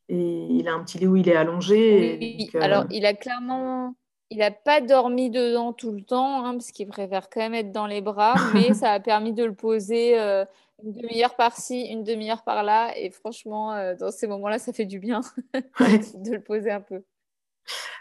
et 0.08 0.46
il 0.50 0.68
a 0.68 0.74
un 0.74 0.84
petit 0.84 0.98
lit 0.98 1.06
où 1.06 1.16
il 1.16 1.28
est 1.28 1.36
allongé. 1.36 2.18
Oui, 2.20 2.50
euh, 2.54 2.60
alors 2.60 2.84
il 2.90 3.04
a 3.04 3.14
clairement, 3.14 3.94
il 4.30 4.38
n'a 4.38 4.50
pas 4.50 4.80
dormi 4.80 5.30
dedans 5.30 5.72
tout 5.72 5.90
le 5.92 6.02
temps, 6.02 6.44
hein, 6.44 6.52
parce 6.52 6.70
qu'il 6.70 6.86
préfère 6.86 7.28
quand 7.28 7.40
même 7.40 7.54
être 7.54 7.72
dans 7.72 7.86
les 7.86 8.00
bras, 8.00 8.34
mais 8.54 8.74
ça 8.74 8.92
a 8.92 9.00
permis 9.00 9.32
de 9.32 9.44
le 9.44 9.54
poser. 9.54 10.18
Euh, 10.18 10.44
une 10.82 10.92
demi-heure 10.92 11.36
par-ci, 11.36 11.82
une 11.90 12.04
demi-heure 12.04 12.42
par-là. 12.42 12.96
Et 12.96 13.10
franchement, 13.10 13.94
dans 14.00 14.10
ces 14.10 14.26
moments-là, 14.26 14.58
ça 14.58 14.72
fait 14.72 14.86
du 14.86 14.98
bien 14.98 15.20
de 15.52 16.32
le 16.32 16.40
poser 16.40 16.70
un 16.70 16.80
peu. 16.80 17.02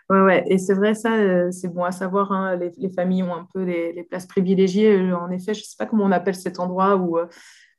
Ouais, 0.10 0.22
ouais. 0.22 0.44
Et 0.48 0.58
c'est 0.58 0.74
vrai, 0.74 0.96
ça, 0.96 1.14
euh, 1.14 1.52
c'est 1.52 1.68
bon 1.68 1.84
à 1.84 1.92
savoir. 1.92 2.32
Hein. 2.32 2.56
Les, 2.56 2.90
familles 2.90 3.24
ont 3.24 3.34
un 3.34 3.48
peu 3.54 3.64
les, 3.64 4.04
places 4.04 4.26
privilégiées. 4.26 4.98
Euh, 4.98 5.16
en 5.16 5.30
effet, 5.30 5.54
je 5.54 5.60
ne 5.60 5.66
sais 5.66 5.76
pas 5.78 5.86
comment 5.86 6.06
on 6.06 6.12
appelle 6.12 6.36
cet 6.36 6.60
endroit 6.60 6.96
où 6.96 7.20
euh, 7.20 7.28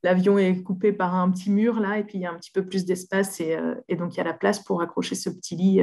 l'avion 0.03 0.39
est 0.39 0.63
coupé 0.63 0.93
par 0.93 1.15
un 1.15 1.31
petit 1.31 1.51
mur, 1.51 1.81
là, 1.81 1.99
et 1.99 2.05
puis 2.05 2.19
il 2.19 2.23
y 2.23 2.27
a 2.27 2.33
un 2.33 2.37
petit 2.37 2.51
peu 2.51 2.65
plus 2.67 2.85
d'espace. 2.85 3.41
Et, 3.41 3.57
donc, 3.97 4.15
il 4.15 4.19
y 4.19 4.21
a 4.21 4.25
la 4.25 4.35
place 4.35 4.59
pour 4.61 4.83
accrocher 4.83 5.15
ce 5.15 5.31
petit 5.31 5.57
lit 5.57 5.83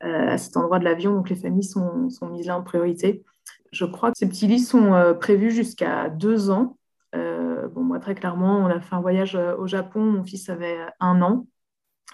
à 0.00 0.38
cet 0.38 0.56
endroit 0.56 0.78
de 0.78 0.84
l'avion. 0.84 1.14
Donc, 1.14 1.30
les 1.30 1.36
familles 1.36 1.64
sont, 1.64 2.08
mises 2.30 2.46
là 2.46 2.58
en 2.58 2.62
priorité. 2.62 3.24
Je 3.72 3.84
crois 3.84 4.10
que 4.10 4.18
ces 4.18 4.28
petits 4.28 4.46
lits 4.46 4.60
sont 4.60 5.14
prévus 5.20 5.50
jusqu'à 5.50 6.08
deux 6.08 6.50
ans. 6.50 6.78
bon, 7.12 7.82
moi, 7.82 7.98
très 7.98 8.14
clairement, 8.14 8.58
on 8.58 8.66
a 8.66 8.80
fait 8.80 8.94
un 8.94 9.00
voyage 9.00 9.36
au 9.36 9.66
Japon. 9.66 10.00
Mon 10.00 10.24
fils 10.24 10.48
avait 10.48 10.78
un 11.00 11.22
an. 11.22 11.46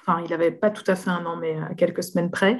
Enfin, 0.00 0.20
il 0.24 0.30
n'avait 0.30 0.50
pas 0.50 0.70
tout 0.70 0.88
à 0.88 0.96
fait 0.96 1.10
un 1.10 1.24
an, 1.26 1.36
mais 1.36 1.56
à 1.58 1.74
quelques 1.74 2.02
semaines 2.02 2.30
près. 2.30 2.58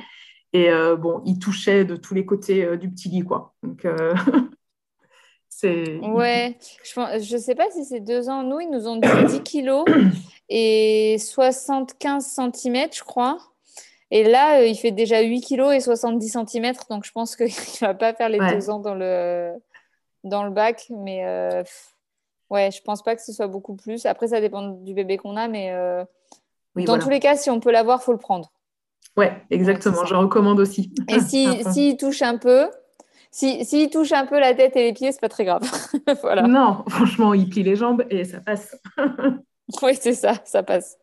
Et 0.52 0.70
euh, 0.70 0.96
bon, 0.96 1.22
il 1.24 1.38
touchait 1.38 1.85
de 1.85 1.96
tous 1.96 2.14
les 2.14 2.26
côtés 2.26 2.64
euh, 2.64 2.76
du 2.76 2.90
petit 2.90 3.08
lit, 3.08 3.22
quoi. 3.22 3.54
Donc, 3.62 3.85
euh. 3.85 4.14
Ouais, 5.62 6.57
je 6.85 7.35
ne 7.35 7.40
sais 7.40 7.55
pas 7.55 7.70
si 7.70 7.85
c'est 7.85 8.01
deux 8.01 8.29
ans. 8.29 8.42
Nous, 8.42 8.61
ils 8.61 8.70
nous 8.70 8.88
ont 8.88 8.96
dit 8.96 9.09
10 9.29 9.42
kilos 9.42 9.85
et 10.48 11.16
75 11.18 12.25
cm, 12.25 12.88
je 12.92 13.03
crois. 13.03 13.38
Et 14.11 14.25
là, 14.25 14.64
il 14.64 14.77
fait 14.77 14.90
déjà 14.90 15.20
8 15.20 15.40
kilos 15.40 15.72
et 15.72 15.81
70 15.81 16.29
cm. 16.46 16.72
Donc, 16.90 17.05
je 17.05 17.12
pense 17.12 17.37
qu'il 17.37 17.46
ne 17.46 17.87
va 17.87 17.94
pas 17.94 18.12
faire 18.14 18.29
les 18.29 18.38
deux 18.38 18.70
ans 18.70 18.79
dans 18.79 18.94
le, 18.94 19.53
dans 20.25 20.44
le 20.44 20.51
bac. 20.51 20.87
Mais 20.90 21.25
ouais, 22.51 22.70
je 22.70 22.79
ne 22.79 22.85
pense 22.85 23.03
pas 23.03 23.16
que 23.16 23.22
ce 23.22 23.33
soit 23.33 23.46
beaucoup 23.48 23.75
plus. 23.75 24.07
Après, 24.07 24.29
ça 24.29 24.40
dépend 24.40 24.68
du 24.68 24.94
bébé 24.94 25.16
qu'on 25.16 25.37
a. 25.37 25.48
Mais 25.48 25.72
dans 26.77 26.98
tous 26.98 27.11
les 27.11 27.20
cas, 27.20 27.37
si 27.37 27.51
on 27.51 27.61
peut 27.61 27.72
l'avoir, 27.72 28.01
il 28.01 28.05
faut 28.05 28.12
le 28.12 28.18
prendre. 28.18 28.53
Ouais, 29.16 29.33
exactement. 29.51 30.05
je 30.05 30.14
recommande 30.14 30.61
aussi. 30.61 30.92
Et 31.09 31.20
s'il 31.20 31.64
si, 31.72 31.96
touche 31.96 32.22
un 32.22 32.38
peu, 32.38 32.68
s'il 33.32 33.64
si, 33.64 33.88
touche 33.88 34.12
un 34.12 34.26
peu 34.26 34.38
la 34.38 34.54
tête 34.54 34.76
et 34.76 34.84
les 34.84 34.92
pieds, 34.92 35.10
c'est 35.10 35.20
pas 35.20 35.30
très 35.30 35.46
grave. 35.46 35.62
voilà. 36.22 36.42
Non, 36.42 36.84
franchement, 36.88 37.32
il 37.32 37.48
plie 37.48 37.62
les 37.62 37.76
jambes 37.76 38.04
et 38.10 38.24
ça 38.24 38.40
passe. 38.40 38.76
oui, 39.82 39.92
c'est 39.98 40.12
ça, 40.12 40.34
ça 40.44 40.62
passe. 40.62 40.98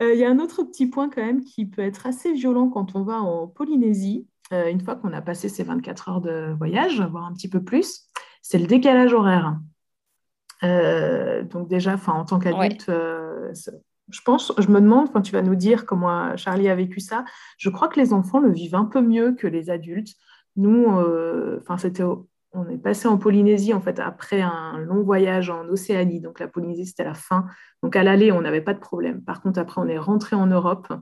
Euh, 0.00 0.14
il 0.14 0.20
y 0.20 0.24
a 0.24 0.30
un 0.30 0.38
autre 0.38 0.62
petit 0.62 0.86
point 0.86 1.10
quand 1.10 1.24
même 1.24 1.42
qui 1.42 1.66
peut 1.66 1.82
être 1.82 2.06
assez 2.06 2.32
violent 2.32 2.68
quand 2.68 2.94
on 2.94 3.02
va 3.02 3.20
en 3.20 3.48
Polynésie, 3.48 4.28
euh, 4.52 4.70
une 4.70 4.80
fois 4.80 4.94
qu'on 4.94 5.12
a 5.12 5.20
passé 5.20 5.48
ces 5.48 5.64
24 5.64 6.08
heures 6.08 6.20
de 6.20 6.54
voyage, 6.56 7.00
voire 7.00 7.24
un 7.24 7.32
petit 7.32 7.50
peu 7.50 7.64
plus, 7.64 8.06
c'est 8.40 8.58
le 8.58 8.68
décalage 8.68 9.12
horaire. 9.12 9.58
Euh, 10.62 11.42
donc 11.42 11.68
déjà, 11.68 11.96
en 12.06 12.24
tant 12.24 12.38
qu'adulte, 12.38 12.92
je 14.10 14.20
pense, 14.24 14.52
je 14.56 14.68
me 14.68 14.80
demande 14.80 15.12
quand 15.12 15.20
tu 15.20 15.32
vas 15.32 15.42
nous 15.42 15.56
dire 15.56 15.84
comment 15.84 16.36
Charlie 16.36 16.68
a 16.68 16.76
vécu 16.76 17.00
ça, 17.00 17.24
je 17.58 17.70
crois 17.70 17.88
que 17.88 17.98
les 17.98 18.12
enfants 18.12 18.38
le 18.38 18.52
vivent 18.52 18.76
un 18.76 18.84
peu 18.84 19.00
mieux 19.00 19.34
que 19.34 19.48
les 19.48 19.68
adultes. 19.68 20.14
Nous, 20.58 20.90
euh, 20.98 21.60
on 22.52 22.68
est 22.68 22.78
passé 22.78 23.06
en 23.06 23.16
Polynésie 23.16 23.72
en 23.72 23.80
fait 23.80 24.00
après 24.00 24.40
un 24.40 24.78
long 24.78 25.02
voyage 25.02 25.50
en 25.50 25.66
Océanie. 25.68 26.20
Donc 26.20 26.40
la 26.40 26.48
Polynésie 26.48 26.86
c'était 26.86 27.04
la 27.04 27.14
fin. 27.14 27.46
Donc 27.82 27.94
à 27.96 28.02
l'aller 28.02 28.32
on 28.32 28.40
n'avait 28.40 28.60
pas 28.60 28.74
de 28.74 28.80
problème. 28.80 29.22
Par 29.22 29.40
contre 29.40 29.60
après 29.60 29.80
on 29.80 29.86
est 29.86 29.98
rentré 29.98 30.34
en 30.34 30.46
Europe 30.46 30.92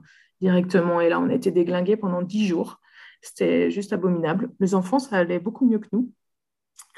directement 0.41 1.01
et 1.01 1.09
là 1.09 1.19
on 1.19 1.29
a 1.29 1.33
été 1.33 1.51
déglingué 1.51 1.97
pendant 1.97 2.21
dix 2.21 2.45
jours. 2.47 2.79
C'était 3.21 3.71
juste 3.71 3.93
abominable. 3.93 4.51
Les 4.59 4.75
enfants 4.75 4.99
ça 4.99 5.17
allait 5.17 5.39
beaucoup 5.39 5.67
mieux 5.67 5.79
que 5.79 5.87
nous. 5.91 6.11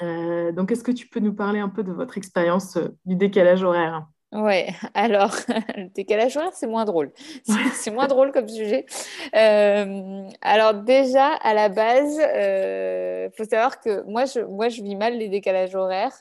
Euh, 0.02 0.52
donc 0.52 0.70
est-ce 0.70 0.84
que 0.84 0.92
tu 0.92 1.08
peux 1.08 1.20
nous 1.20 1.34
parler 1.34 1.60
un 1.60 1.68
peu 1.68 1.82
de 1.82 1.92
votre 1.92 2.18
expérience 2.18 2.76
euh, 2.76 2.88
du 3.06 3.16
décalage 3.16 3.62
horaire? 3.62 4.06
Ouais, 4.32 4.68
alors, 4.94 5.34
le 5.76 5.88
décalage 5.88 6.36
horaire, 6.36 6.52
c'est 6.54 6.68
moins 6.68 6.84
drôle. 6.84 7.12
C'est 7.74 7.90
moins 7.90 8.06
drôle 8.06 8.30
comme 8.32 8.48
sujet. 8.48 8.86
Euh, 9.34 10.28
alors, 10.40 10.74
déjà, 10.74 11.34
à 11.34 11.52
la 11.54 11.68
base, 11.68 12.14
il 12.14 12.20
euh, 12.20 13.30
faut 13.30 13.44
savoir 13.44 13.80
que 13.80 14.02
moi 14.02 14.26
je, 14.26 14.40
moi, 14.40 14.68
je 14.68 14.82
vis 14.82 14.94
mal 14.94 15.18
les 15.18 15.28
décalages 15.28 15.74
horaires. 15.74 16.16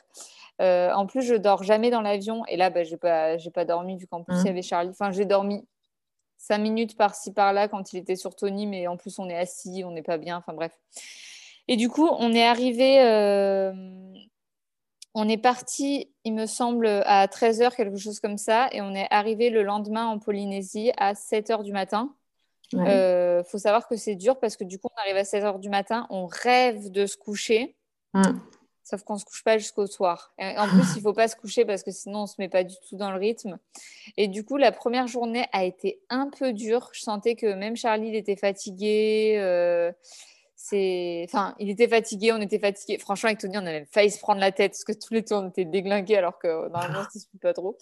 Euh, 0.61 0.91
en 0.93 1.05
plus, 1.05 1.21
je 1.21 1.35
dors 1.35 1.63
jamais 1.63 1.91
dans 1.91 2.01
l'avion. 2.01 2.43
Et 2.47 2.57
là, 2.57 2.69
bah, 2.69 2.83
je 2.83 2.91
n'ai 2.91 2.97
pas, 2.97 3.37
pas 3.53 3.65
dormi 3.65 3.97
vu 3.97 4.07
qu'en 4.07 4.23
plus, 4.23 4.35
il 4.37 4.41
y 4.41 4.45
mmh. 4.45 4.47
avait 4.47 4.61
Charlie. 4.61 4.89
Enfin, 4.89 5.11
j'ai 5.11 5.25
dormi 5.25 5.65
cinq 6.37 6.57
minutes 6.57 6.97
par-ci, 6.97 7.31
par-là 7.31 7.67
quand 7.67 7.93
il 7.93 7.99
était 7.99 8.15
sur 8.15 8.35
Tony. 8.35 8.65
Mais 8.65 8.87
en 8.87 8.97
plus, 8.97 9.19
on 9.19 9.29
est 9.29 9.37
assis, 9.37 9.83
on 9.85 9.91
n'est 9.91 10.01
pas 10.01 10.17
bien. 10.17 10.37
Enfin, 10.37 10.53
bref. 10.53 10.73
Et 11.67 11.77
du 11.77 11.89
coup, 11.89 12.09
on 12.17 12.33
est 12.33 12.45
arrivé 12.45 12.97
on 15.15 15.27
est 15.27 15.37
parti, 15.37 16.11
il 16.23 16.33
me 16.33 16.45
semble, 16.45 16.87
à 16.87 17.27
13h, 17.27 17.75
quelque 17.75 17.97
chose 17.97 18.19
comme 18.19 18.37
ça, 18.37 18.69
et 18.71 18.81
on 18.81 18.93
est 18.93 19.07
arrivé 19.09 19.49
le 19.49 19.63
lendemain 19.63 20.05
en 20.05 20.19
Polynésie 20.19 20.91
à 20.97 21.13
7h 21.13 21.63
du 21.63 21.71
matin. 21.71 22.13
Il 22.71 22.79
euh, 22.79 23.43
faut 23.43 23.57
savoir 23.57 23.87
que 23.87 23.95
c'est 23.95 24.15
dur 24.15 24.39
parce 24.39 24.55
que 24.55 24.63
du 24.63 24.77
coup, 24.77 24.89
on 24.95 25.01
arrive 25.01 25.15
à 25.15 25.23
7h 25.23 25.59
du 25.59 25.69
matin, 25.69 26.05
on 26.11 26.27
rêve 26.27 26.91
de 26.91 27.07
se 27.07 27.17
coucher, 27.17 27.75
sauf 28.83 29.01
qu'on 29.03 29.15
ne 29.15 29.19
se 29.19 29.25
couche 29.25 29.43
pas 29.43 29.57
jusqu'au 29.57 29.87
soir. 29.87 30.33
en 30.37 30.67
plus, 30.67 30.93
il 30.93 30.97
ne 30.97 31.01
faut 31.01 31.13
pas 31.13 31.27
se 31.27 31.35
coucher 31.35 31.65
parce 31.65 31.81
que 31.81 31.89
sinon, 31.89 32.19
on 32.19 32.23
ne 32.23 32.27
se 32.27 32.35
met 32.37 32.49
pas 32.49 32.63
du 32.63 32.75
tout 32.87 32.95
dans 32.95 33.11
le 33.11 33.17
rythme. 33.17 33.57
Et 34.17 34.27
du 34.27 34.45
coup, 34.45 34.57
la 34.57 34.71
première 34.71 35.07
journée 35.07 35.47
a 35.51 35.63
été 35.63 35.99
un 36.09 36.29
peu 36.29 36.53
dure. 36.53 36.89
Je 36.93 37.01
sentais 37.01 37.35
que 37.35 37.51
même 37.53 37.75
Charlie, 37.75 38.09
il 38.09 38.15
était 38.15 38.35
fatigué. 38.35 39.37
Euh, 39.39 39.91
c'est, 40.61 41.21
enfin, 41.23 41.55
il 41.57 41.69
était 41.69 41.87
fatigué, 41.87 42.33
on 42.33 42.41
était 42.41 42.59
fatigué. 42.59 42.97
Franchement, 42.97 43.27
avec 43.27 43.39
Tony, 43.39 43.57
on 43.57 43.61
a 43.61 43.71
même 43.71 43.85
failli 43.85 44.11
se 44.11 44.19
prendre 44.19 44.41
la 44.41 44.51
tête 44.51 44.73
parce 44.73 44.83
que 44.83 44.91
tous 44.91 45.13
les 45.13 45.23
tours 45.23 45.37
on 45.37 45.47
était 45.47 45.63
déglingués 45.63 46.17
alors 46.17 46.37
que 46.37 46.67
normalement, 46.67 47.03
ça 47.13 47.19
se 47.19 47.25
pas 47.41 47.53
trop. 47.53 47.77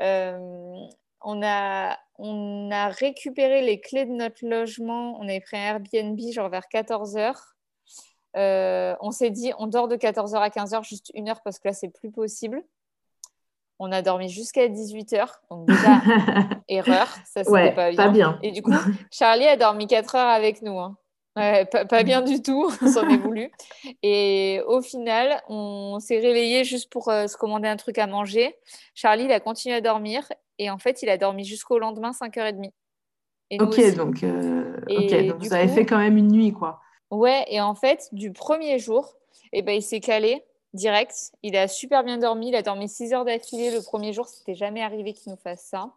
Euh, 0.00 0.74
on 1.20 1.42
a, 1.42 1.98
on 2.16 2.70
a 2.70 2.88
récupéré 2.88 3.60
les 3.60 3.78
clés 3.78 4.06
de 4.06 4.12
notre 4.12 4.38
logement. 4.46 5.18
On 5.20 5.28
avait 5.28 5.40
pris 5.40 5.58
un 5.58 5.76
Airbnb 5.76 6.18
genre 6.32 6.48
vers 6.48 6.66
14 6.68 7.14
h 7.16 7.34
euh, 8.36 8.96
on 9.00 9.10
s'est 9.10 9.30
dit, 9.30 9.52
on 9.58 9.66
dort 9.66 9.86
de 9.86 9.94
14h 9.94 10.36
à 10.36 10.48
15h, 10.48 10.82
juste 10.82 11.12
une 11.14 11.28
heure 11.28 11.42
parce 11.44 11.58
que 11.58 11.68
là, 11.68 11.74
c'est 11.74 11.90
plus 11.90 12.10
possible. 12.10 12.64
On 13.78 13.92
a 13.92 14.00
dormi 14.00 14.30
jusqu'à 14.30 14.66
18h. 14.66 15.28
Donc, 15.50 15.68
déjà, 15.68 16.00
erreur. 16.68 17.08
Ça, 17.26 17.44
c'était 17.44 17.72
pas, 17.72 17.90
bien. 17.90 17.96
pas, 17.96 18.08
bien. 18.08 18.38
Et 18.42 18.50
du 18.50 18.62
coup, 18.62 18.72
Charlie 19.12 19.46
a 19.46 19.56
dormi 19.56 19.86
4 19.86 20.14
heures 20.14 20.30
avec 20.30 20.62
nous. 20.62 20.78
Hein. 20.80 20.96
Pas, 21.34 22.02
bien 22.02 22.22
du 22.22 22.42
tout, 22.42 22.70
on 22.82 22.86
s'en 22.88 23.08
est 23.08 23.16
voulu. 23.16 23.50
Et 24.02 24.60
au 24.66 24.80
final, 24.80 25.40
on 25.48 25.98
s'est 26.00 26.18
réveillé 26.18 26.64
juste 26.64 26.90
pour 26.90 27.08
euh, 27.08 27.26
se 27.26 27.36
commander 27.36 27.68
un 27.68 27.76
truc 27.76 27.98
à 27.98 28.06
manger. 28.06 28.56
Charlie, 28.94 29.24
il 29.24 29.32
a 29.32 29.40
continué 29.40 29.76
à 29.76 29.80
dormir 29.80 30.28
et 30.58 30.70
en 30.70 30.78
fait, 30.78 31.02
il 31.02 31.08
a 31.08 31.18
dormi 31.18 31.44
jusqu'au 31.44 31.78
lendemain, 31.78 32.10
5h30. 32.10 32.70
Et 33.50 33.60
ok, 33.60 33.94
donc, 33.94 34.22
euh, 34.22 34.80
donc 34.88 35.42
vous 35.42 35.52
avez 35.52 35.68
fait 35.68 35.84
quand 35.84 35.98
même 35.98 36.16
une 36.16 36.32
nuit, 36.32 36.52
quoi. 36.52 36.80
Ouais, 37.10 37.44
et 37.48 37.60
en 37.60 37.74
fait, 37.74 38.08
du 38.12 38.32
premier 38.32 38.78
jour, 38.78 39.14
eh 39.52 39.62
ben, 39.62 39.72
il 39.72 39.82
s'est 39.82 40.00
calé 40.00 40.42
direct. 40.72 41.32
Il 41.42 41.56
a 41.56 41.68
super 41.68 42.04
bien 42.04 42.18
dormi. 42.18 42.48
Il 42.48 42.56
a 42.56 42.62
dormi 42.62 42.88
6 42.88 43.12
heures 43.12 43.24
d'affilée 43.24 43.70
le 43.70 43.82
premier 43.82 44.12
jour. 44.12 44.26
C'était 44.26 44.54
jamais 44.54 44.82
arrivé 44.82 45.12
qu'il 45.12 45.30
nous 45.32 45.38
fasse 45.38 45.64
ça. 45.64 45.90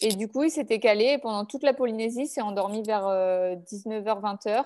Et 0.00 0.14
du 0.14 0.28
coup, 0.28 0.44
il 0.44 0.50
s'était 0.50 0.78
calé 0.78 1.14
et 1.14 1.18
pendant 1.18 1.44
toute 1.44 1.62
la 1.62 1.74
Polynésie, 1.74 2.22
il 2.22 2.26
s'est 2.28 2.40
endormi 2.40 2.82
vers 2.82 3.04
19h, 3.04 4.08
euh, 4.08 4.20
20h 4.20 4.64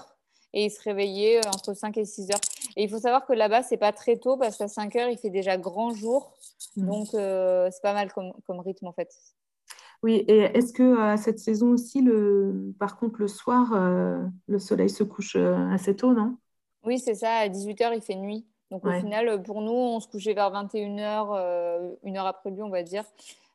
et 0.54 0.66
il 0.66 0.70
se 0.70 0.82
réveillait 0.82 1.38
euh, 1.38 1.50
entre 1.54 1.74
5 1.74 1.96
et 1.96 2.04
6 2.04 2.30
heures. 2.30 2.40
Et 2.76 2.84
il 2.84 2.90
faut 2.90 2.98
savoir 2.98 3.24
que 3.24 3.32
là-bas, 3.32 3.62
c'est 3.62 3.78
pas 3.78 3.92
très 3.92 4.18
tôt 4.18 4.36
parce 4.36 4.58
qu'à 4.58 4.68
5 4.68 4.94
heures, 4.96 5.08
il 5.08 5.16
fait 5.16 5.30
déjà 5.30 5.56
grand 5.56 5.92
jour. 5.94 6.34
Mmh. 6.76 6.86
Donc, 6.86 7.14
euh, 7.14 7.70
c'est 7.72 7.82
pas 7.82 7.94
mal 7.94 8.12
comme, 8.12 8.32
comme, 8.46 8.60
rythme 8.60 8.86
en 8.86 8.92
fait. 8.92 9.08
Oui, 10.02 10.24
et 10.28 10.40
est-ce 10.56 10.72
que 10.72 11.00
à 11.00 11.16
cette 11.16 11.38
saison 11.38 11.70
aussi, 11.70 12.02
le... 12.02 12.74
par 12.78 12.98
contre, 12.98 13.20
le 13.20 13.28
soir, 13.28 13.72
le 14.48 14.58
soleil 14.58 14.90
se 14.90 15.04
couche 15.04 15.36
assez 15.36 15.94
tôt, 15.94 16.12
non? 16.12 16.36
Oui, 16.82 16.98
c'est 16.98 17.14
ça. 17.14 17.36
À 17.36 17.48
18h, 17.48 17.92
il 17.94 18.02
fait 18.02 18.16
nuit. 18.16 18.44
Donc, 18.72 18.84
au 18.84 18.90
final, 18.90 19.40
pour 19.44 19.62
nous, 19.62 19.70
on 19.70 20.00
se 20.00 20.08
couchait 20.08 20.34
vers 20.34 20.50
21h, 20.50 21.94
une 22.02 22.16
heure 22.16 22.26
après 22.26 22.50
lui, 22.50 22.62
on 22.62 22.68
va 22.68 22.82
dire. 22.82 23.04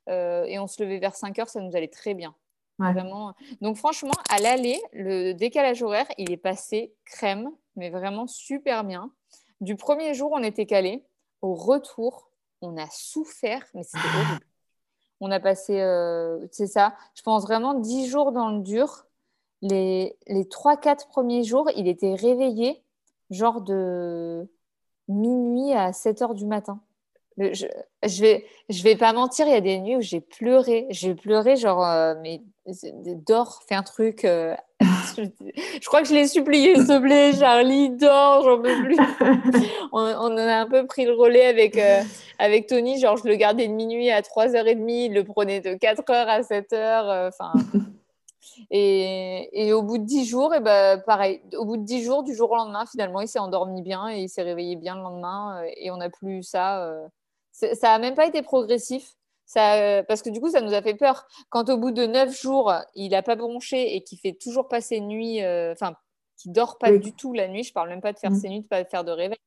Euh, 0.08 0.46
et 0.46 0.60
on 0.60 0.68
se 0.68 0.82
levait 0.82 1.00
vers 1.00 1.16
5 1.16 1.38
heures, 1.40 1.50
ça 1.50 1.62
nous 1.62 1.76
allait 1.76 1.88
très 1.88 2.14
bien. 2.14 2.36
Vraiment. 2.80 3.34
Donc 3.62 3.76
franchement, 3.76 4.14
à 4.30 4.38
l'aller, 4.38 4.80
le 4.94 5.34
décalage 5.34 5.82
horaire, 5.82 6.06
il 6.20 6.32
est 6.32 6.38
passé 6.38 6.94
crème, 7.06 7.50
mais 7.76 7.90
vraiment 7.90 8.28
super 8.28 8.84
bien. 8.84 9.12
Du 9.62 9.76
premier 9.76 10.14
jour, 10.14 10.32
on 10.32 10.44
était 10.44 10.68
calé. 10.68 11.04
Au 11.42 11.56
retour, 11.56 12.30
on 12.62 12.78
a 12.78 12.88
souffert, 12.92 13.66
mais 13.74 13.82
c'était 13.82 14.06
ah. 14.06 14.18
horrible. 14.18 14.46
On 15.22 15.32
a 15.32 15.40
passé, 15.40 15.82
euh, 15.82 16.46
c'est 16.52 16.68
ça, 16.68 16.96
je 17.16 17.24
pense 17.24 17.44
vraiment 17.44 17.74
10 17.74 18.08
jours 18.08 18.32
dans 18.32 18.52
le 18.52 18.62
dur. 18.62 19.08
Les, 19.64 20.16
les 20.28 20.44
3-4 20.44 21.08
premiers 21.08 21.44
jours, 21.44 21.72
il 21.76 21.88
était 21.88 22.14
réveillé, 22.14 22.84
genre 23.32 23.62
de 23.62 24.48
minuit 25.08 25.74
à 25.74 25.94
7 25.94 26.22
heures 26.22 26.36
du 26.36 26.46
matin 26.46 26.80
je, 27.38 27.68
je 28.04 28.22
vais 28.22 28.46
je 28.70 28.84
vais 28.84 28.96
pas 28.96 29.14
mentir, 29.14 29.48
il 29.48 29.54
y 29.54 29.56
a 29.56 29.62
des 29.62 29.80
nuits 29.80 29.96
où 29.98 30.02
j'ai 30.02 30.22
pleuré. 30.22 30.88
J'ai 30.90 31.16
pleuré 31.16 31.56
genre 31.56 31.86
euh, 31.86 32.16
mais 32.22 32.42
dors, 33.26 33.62
fais 33.68 33.76
un 33.76 33.84
truc. 33.84 34.26
Euh, 34.26 34.56
je 34.82 35.86
crois 35.86 36.02
que 36.02 36.08
je 36.08 36.14
l'ai 36.14 36.28
supplié, 36.28 36.76
s'il 36.76 36.88
te 36.88 37.00
plaît, 37.00 37.34
Charlie, 37.34 37.90
dors, 37.90 38.44
j'en 38.44 38.62
peux 38.62 38.76
plus. 38.84 38.98
on, 39.92 40.02
on, 40.02 40.38
a 40.38 40.56
un 40.58 40.68
peu 40.68 40.86
pris 40.86 41.06
le 41.06 41.14
relais 41.14 41.46
avec, 41.46 41.78
euh, 41.78 42.02
avec 42.40 42.68
Tony, 42.68 43.00
genre 43.00 43.18
je 43.18 43.28
le 43.28 43.36
gardais 43.36 43.68
de 43.68 43.74
minuit 43.74 44.12
à 44.12 44.22
3h30, 44.22 44.90
il 44.90 45.14
le 45.14 45.24
prenait 45.24 45.62
de 45.62 45.72
4h 45.72 46.12
à 46.12 46.42
7h. 46.42 47.30
Enfin. 47.30 47.54
Et, 48.72 49.50
et, 49.68 49.72
au 49.72 49.84
bout 49.84 50.00
de 50.00 50.04
10 50.04 50.26
jours, 50.26 50.54
et 50.54 50.60
ben, 50.60 51.00
pareil, 51.06 51.42
au 51.58 51.64
bout 51.64 51.78
de 51.78 51.84
10 51.84 52.04
jours, 52.04 52.24
du 52.24 52.34
jour 52.34 52.52
au 52.52 52.56
lendemain, 52.56 52.86
finalement, 52.90 53.22
il 53.22 53.28
s'est 53.28 53.38
endormi 53.38 53.84
bien 53.84 54.10
et 54.10 54.22
il 54.22 54.30
s'est 54.30 54.42
réveillé 54.42 54.76
bien 54.76 54.96
le 54.96 55.02
lendemain. 55.02 55.62
Et 55.78 55.92
on 55.92 55.98
n'a 55.98 56.10
plus 56.10 56.42
ça 56.42 56.92
ça 57.58 57.88
n'a 57.90 58.00
même 58.00 58.16
pas 58.16 58.28
été 58.28 58.42
progressif. 58.42 59.14
Ça, 59.46 60.04
parce 60.04 60.22
que 60.22 60.30
du 60.30 60.42
coup, 60.42 60.50
ça 60.50 60.60
nous 60.60 60.74
a 60.74 60.82
fait 60.82 60.94
peur. 60.94 61.26
Quand 61.50 61.70
au 61.70 61.78
bout 61.78 61.92
de 61.92 62.06
neuf 62.06 62.40
jours, 62.40 62.74
il 62.96 63.12
n'a 63.12 63.24
pas 63.24 63.38
bronché 63.38 63.96
et 63.96 64.04
qu'il 64.04 64.20
fait 64.20 64.34
toujours 64.34 64.68
pas 64.68 64.82
ses 64.82 65.00
nuits, 65.00 65.42
euh, 65.42 65.72
enfin, 65.72 65.96
qui 66.38 66.50
dort 66.50 66.78
pas 66.78 66.92
du 66.98 67.14
tout 67.14 67.32
la 67.32 67.48
nuit, 67.48 67.64
je 67.64 67.72
parle 67.72 67.88
même 67.88 68.02
pas 68.02 68.12
de 68.12 68.20
faire 68.20 68.32
mm. 68.32 68.36
ses 68.36 68.50
nuits, 68.50 68.62
de 68.62 68.68
pas 68.68 68.84
faire 68.84 69.06
de 69.06 69.12
réveil, 69.12 69.38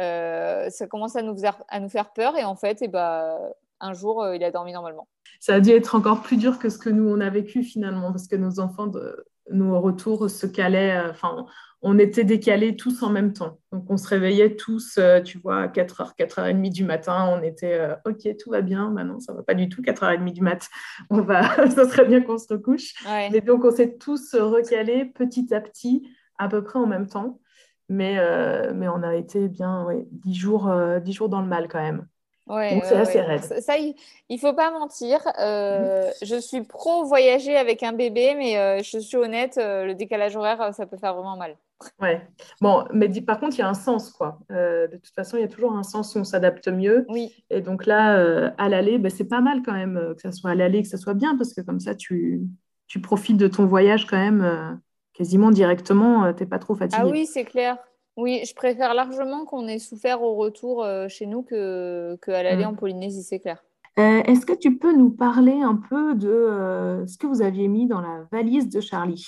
euh, 0.00 0.70
ça 0.70 0.86
commence 0.86 1.16
à 1.16 1.22
nous, 1.22 1.36
faire, 1.36 1.62
à 1.68 1.80
nous 1.80 1.88
faire 1.88 2.12
peur. 2.12 2.36
Et 2.36 2.44
en 2.44 2.54
fait, 2.54 2.80
et 2.80 2.84
eh 2.84 2.88
ben, 2.88 3.36
un 3.80 3.92
jour, 3.92 4.22
euh, 4.22 4.36
il 4.36 4.44
a 4.44 4.52
dormi 4.52 4.72
normalement. 4.72 5.08
Ça 5.40 5.56
a 5.56 5.60
dû 5.60 5.70
être 5.70 5.96
encore 5.96 6.22
plus 6.22 6.36
dur 6.36 6.60
que 6.60 6.68
ce 6.68 6.78
que 6.78 6.88
nous, 6.88 7.08
on 7.08 7.20
a 7.20 7.28
vécu 7.28 7.64
finalement, 7.64 8.12
parce 8.12 8.28
que 8.28 8.36
nos 8.36 8.60
enfants, 8.60 8.86
de, 8.86 9.26
nos 9.50 9.80
retours 9.80 10.30
se 10.30 10.46
calaient, 10.46 11.00
enfin, 11.10 11.44
on 11.82 11.98
était 11.98 12.24
décalés 12.24 12.76
tous 12.76 13.02
en 13.02 13.10
même 13.10 13.32
temps. 13.32 13.58
Donc, 13.72 13.84
on 13.88 13.96
se 13.96 14.08
réveillait 14.08 14.56
tous, 14.56 14.96
euh, 14.98 15.20
tu 15.20 15.38
vois, 15.38 15.62
à 15.62 15.68
4h, 15.68 16.16
4h30 16.16 16.70
du 16.70 16.84
matin. 16.84 17.28
On 17.30 17.42
était, 17.42 17.74
euh, 17.74 17.94
OK, 18.04 18.36
tout 18.36 18.50
va 18.50 18.62
bien. 18.62 18.90
Maintenant, 18.90 19.20
ça 19.20 19.32
ne 19.32 19.38
va 19.38 19.44
pas 19.44 19.54
du 19.54 19.68
tout, 19.68 19.82
4h30 19.82 20.32
du 20.32 20.40
mat. 20.40 20.68
On 21.10 21.20
va, 21.20 21.42
ça 21.70 21.88
serait 21.88 22.06
bien 22.06 22.20
qu'on 22.20 22.38
se 22.38 22.52
recouche. 22.52 22.94
Et 23.32 23.40
donc, 23.40 23.64
on 23.64 23.70
s'est 23.70 23.96
tous 23.96 24.34
recalés 24.34 25.04
petit 25.04 25.54
à 25.54 25.60
petit, 25.60 26.08
à 26.38 26.48
peu 26.48 26.62
près 26.62 26.78
en 26.78 26.86
même 26.86 27.06
temps. 27.06 27.40
Mais, 27.88 28.18
euh, 28.18 28.72
mais 28.74 28.86
on 28.88 29.02
a 29.02 29.14
été 29.14 29.48
bien, 29.48 29.84
ouais, 29.84 30.06
10 30.10 30.34
jours, 30.34 30.70
10 31.02 31.12
jours 31.12 31.28
dans 31.28 31.40
le 31.40 31.46
mal 31.46 31.68
quand 31.68 31.80
même. 31.80 32.06
Ouais, 32.48 32.80
c'est 32.84 32.96
assez 32.96 33.20
raide. 33.20 33.42
Ça, 33.60 33.76
il 33.76 33.94
ne 34.30 34.38
faut 34.38 34.54
pas 34.54 34.70
mentir. 34.70 35.20
Euh, 35.38 36.10
je 36.22 36.36
suis 36.36 36.62
pro 36.62 37.04
voyager 37.04 37.56
avec 37.56 37.82
un 37.82 37.92
bébé, 37.92 38.34
mais 38.34 38.56
euh, 38.56 38.82
je 38.82 38.98
suis 38.98 39.16
honnête, 39.16 39.58
euh, 39.58 39.84
le 39.84 39.94
décalage 39.94 40.34
horaire, 40.34 40.72
ça 40.74 40.86
peut 40.86 40.96
faire 40.96 41.14
vraiment 41.14 41.36
mal. 41.36 41.56
Ouais. 42.00 42.26
Bon, 42.60 42.84
mais 42.92 43.08
par 43.22 43.38
contre, 43.38 43.56
il 43.56 43.60
y 43.60 43.62
a 43.62 43.68
un 43.68 43.74
sens, 43.74 44.10
quoi. 44.10 44.40
de 44.50 44.96
toute 44.96 45.14
façon, 45.14 45.36
il 45.36 45.40
y 45.40 45.44
a 45.44 45.48
toujours 45.48 45.72
un 45.72 45.82
sens 45.82 46.14
où 46.14 46.18
on 46.18 46.24
s'adapte 46.24 46.68
mieux. 46.68 47.06
Oui. 47.08 47.32
Et 47.50 47.60
donc 47.60 47.86
là, 47.86 48.52
à 48.58 48.68
l'aller, 48.68 48.98
ben, 48.98 49.10
c'est 49.10 49.28
pas 49.28 49.40
mal 49.40 49.62
quand 49.64 49.74
même 49.74 50.14
que 50.16 50.22
ça 50.22 50.32
soit 50.32 50.50
à 50.50 50.54
l'aller, 50.56 50.82
que 50.82 50.88
ça 50.88 50.96
soit 50.96 51.14
bien, 51.14 51.36
parce 51.36 51.54
que 51.54 51.60
comme 51.60 51.78
ça, 51.78 51.94
tu, 51.94 52.42
tu 52.88 53.00
profites 53.00 53.36
de 53.36 53.46
ton 53.46 53.66
voyage 53.66 54.06
quand 54.06 54.18
même 54.18 54.80
quasiment 55.12 55.52
directement. 55.52 56.32
tu 56.34 56.42
n'es 56.42 56.48
pas 56.48 56.58
trop 56.58 56.74
fatigué. 56.74 57.00
Ah 57.00 57.08
oui, 57.08 57.26
c'est 57.26 57.44
clair. 57.44 57.78
Oui, 58.18 58.42
je 58.44 58.52
préfère 58.52 58.94
largement 58.94 59.44
qu'on 59.44 59.68
ait 59.68 59.78
souffert 59.78 60.22
au 60.22 60.34
retour 60.34 60.82
euh, 60.82 61.06
chez 61.06 61.24
nous 61.24 61.42
que, 61.42 62.18
que 62.20 62.32
à 62.32 62.42
l'aller 62.42 62.64
mm. 62.64 62.68
en 62.68 62.74
Polynésie, 62.74 63.22
c'est 63.22 63.38
clair. 63.38 63.62
Euh, 64.00 64.22
est-ce 64.24 64.44
que 64.44 64.54
tu 64.54 64.76
peux 64.76 64.92
nous 64.92 65.10
parler 65.10 65.60
un 65.60 65.76
peu 65.76 66.16
de 66.16 66.28
euh, 66.28 67.06
ce 67.06 67.16
que 67.16 67.28
vous 67.28 67.42
aviez 67.42 67.68
mis 67.68 67.86
dans 67.86 68.00
la 68.00 68.26
valise 68.32 68.68
de 68.68 68.80
Charlie? 68.80 69.24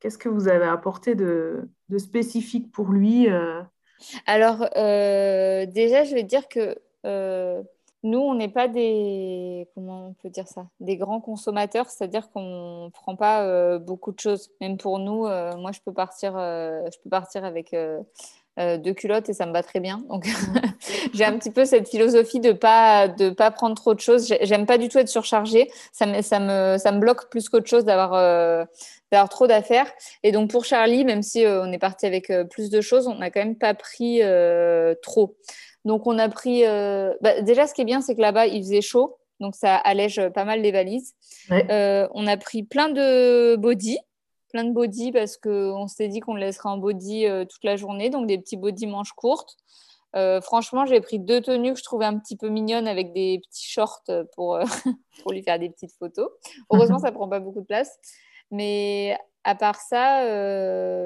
Qu'est-ce 0.00 0.18
que 0.18 0.28
vous 0.28 0.48
avez 0.48 0.66
apporté 0.66 1.14
de, 1.14 1.68
spécifique 1.98 2.70
pour 2.72 2.88
lui 2.88 3.28
Alors, 4.26 4.58
déjà, 4.58 6.04
je 6.04 6.14
vais 6.14 6.22
dire 6.22 6.48
que 6.48 6.76
nous, 8.06 8.20
on 8.20 8.34
n'est 8.34 8.48
pas 8.48 8.68
des, 8.68 9.68
comment 9.74 10.08
on 10.08 10.12
peut 10.14 10.30
dire 10.30 10.46
ça, 10.46 10.68
des 10.80 10.96
grands 10.96 11.20
consommateurs, 11.20 11.90
c'est-à-dire 11.90 12.30
qu'on 12.30 12.84
ne 12.86 12.90
prend 12.90 13.16
pas 13.16 13.44
euh, 13.44 13.78
beaucoup 13.78 14.12
de 14.12 14.20
choses. 14.20 14.50
Même 14.60 14.76
pour 14.76 14.98
nous, 14.98 15.26
euh, 15.26 15.56
moi, 15.56 15.72
je 15.72 15.80
peux 15.84 15.92
partir, 15.92 16.36
euh, 16.36 16.82
je 16.92 16.98
peux 17.02 17.10
partir 17.10 17.44
avec 17.44 17.74
deux 18.56 18.94
culottes 18.94 19.28
et 19.28 19.34
ça 19.34 19.46
me 19.46 19.52
va 19.52 19.62
très 19.62 19.80
bien. 19.80 20.02
Donc, 20.08 20.26
j'ai 21.14 21.24
un 21.24 21.36
petit 21.38 21.50
peu 21.50 21.64
cette 21.64 21.88
philosophie 21.88 22.40
de 22.40 22.52
pas 22.52 23.08
de 23.08 23.30
pas 23.30 23.50
prendre 23.50 23.74
trop 23.74 23.94
de 23.94 24.00
choses. 24.00 24.34
J'aime 24.40 24.66
pas 24.66 24.78
du 24.78 24.88
tout 24.88 24.98
être 24.98 25.08
surchargée. 25.08 25.70
Ça 25.92 26.06
me, 26.06 26.22
ça 26.22 26.40
me, 26.40 26.78
ça 26.78 26.92
me 26.92 26.98
bloque 26.98 27.28
plus 27.28 27.48
qu'autre 27.48 27.68
chose 27.68 27.84
d'avoir 27.84 28.12
d'avoir 29.12 29.28
trop 29.28 29.46
d'affaires. 29.46 29.90
Et 30.22 30.32
donc 30.32 30.50
pour 30.50 30.64
Charlie, 30.64 31.04
même 31.04 31.22
si 31.22 31.44
on 31.46 31.70
est 31.70 31.78
parti 31.78 32.06
avec 32.06 32.32
plus 32.50 32.70
de 32.70 32.80
choses, 32.80 33.06
on 33.08 33.16
n'a 33.16 33.30
quand 33.30 33.40
même 33.40 33.56
pas 33.56 33.74
pris 33.74 34.22
trop. 35.02 35.36
Donc, 35.86 36.08
on 36.08 36.18
a 36.18 36.28
pris. 36.28 36.66
Euh, 36.66 37.14
bah, 37.20 37.40
déjà, 37.40 37.66
ce 37.68 37.72
qui 37.72 37.80
est 37.80 37.86
bien, 37.86 38.00
c'est 38.02 38.16
que 38.16 38.20
là-bas, 38.20 38.48
il 38.48 38.60
faisait 38.60 38.82
chaud. 38.82 39.16
Donc, 39.38 39.54
ça 39.54 39.76
allège 39.76 40.20
pas 40.34 40.44
mal 40.44 40.60
les 40.60 40.72
valises. 40.72 41.14
Euh, 41.52 42.08
on 42.12 42.26
a 42.26 42.36
pris 42.36 42.64
plein 42.64 42.88
de 42.88 43.54
body. 43.56 43.96
Plein 44.56 44.64
de 44.64 44.72
body 44.72 45.12
parce 45.12 45.36
qu'on 45.36 45.86
s'était 45.86 46.08
dit 46.08 46.20
qu'on 46.20 46.32
le 46.32 46.40
laisserait 46.40 46.70
en 46.70 46.78
body 46.78 47.26
euh, 47.26 47.44
toute 47.44 47.62
la 47.62 47.76
journée. 47.76 48.08
Donc, 48.08 48.26
des 48.26 48.38
petits 48.38 48.56
body 48.56 48.86
manches 48.86 49.12
courtes. 49.12 49.54
franchement, 50.40 50.86
j'ai 50.86 51.02
pris 51.02 51.18
deux 51.18 51.42
tenues 51.42 51.74
que 51.74 51.78
je 51.78 51.84
trouvais 51.84 52.06
un 52.06 52.18
petit 52.18 52.38
peu 52.38 52.48
mignonnes 52.48 52.88
avec 52.88 53.12
des 53.12 53.42
petits 53.46 53.68
shorts 53.68 54.02
pour, 54.34 54.58
pour 55.22 55.32
lui 55.32 55.42
faire 55.42 55.58
des 55.58 55.68
petites 55.68 55.92
photos. 55.98 56.30
Heureusement, 56.72 56.98
ça 57.00 57.12
prend 57.12 57.28
pas 57.28 57.38
beaucoup 57.38 57.60
de 57.60 57.66
place. 57.66 57.98
Mais 58.50 59.18
à 59.44 59.54
part 59.54 59.78
ça, 59.78 60.24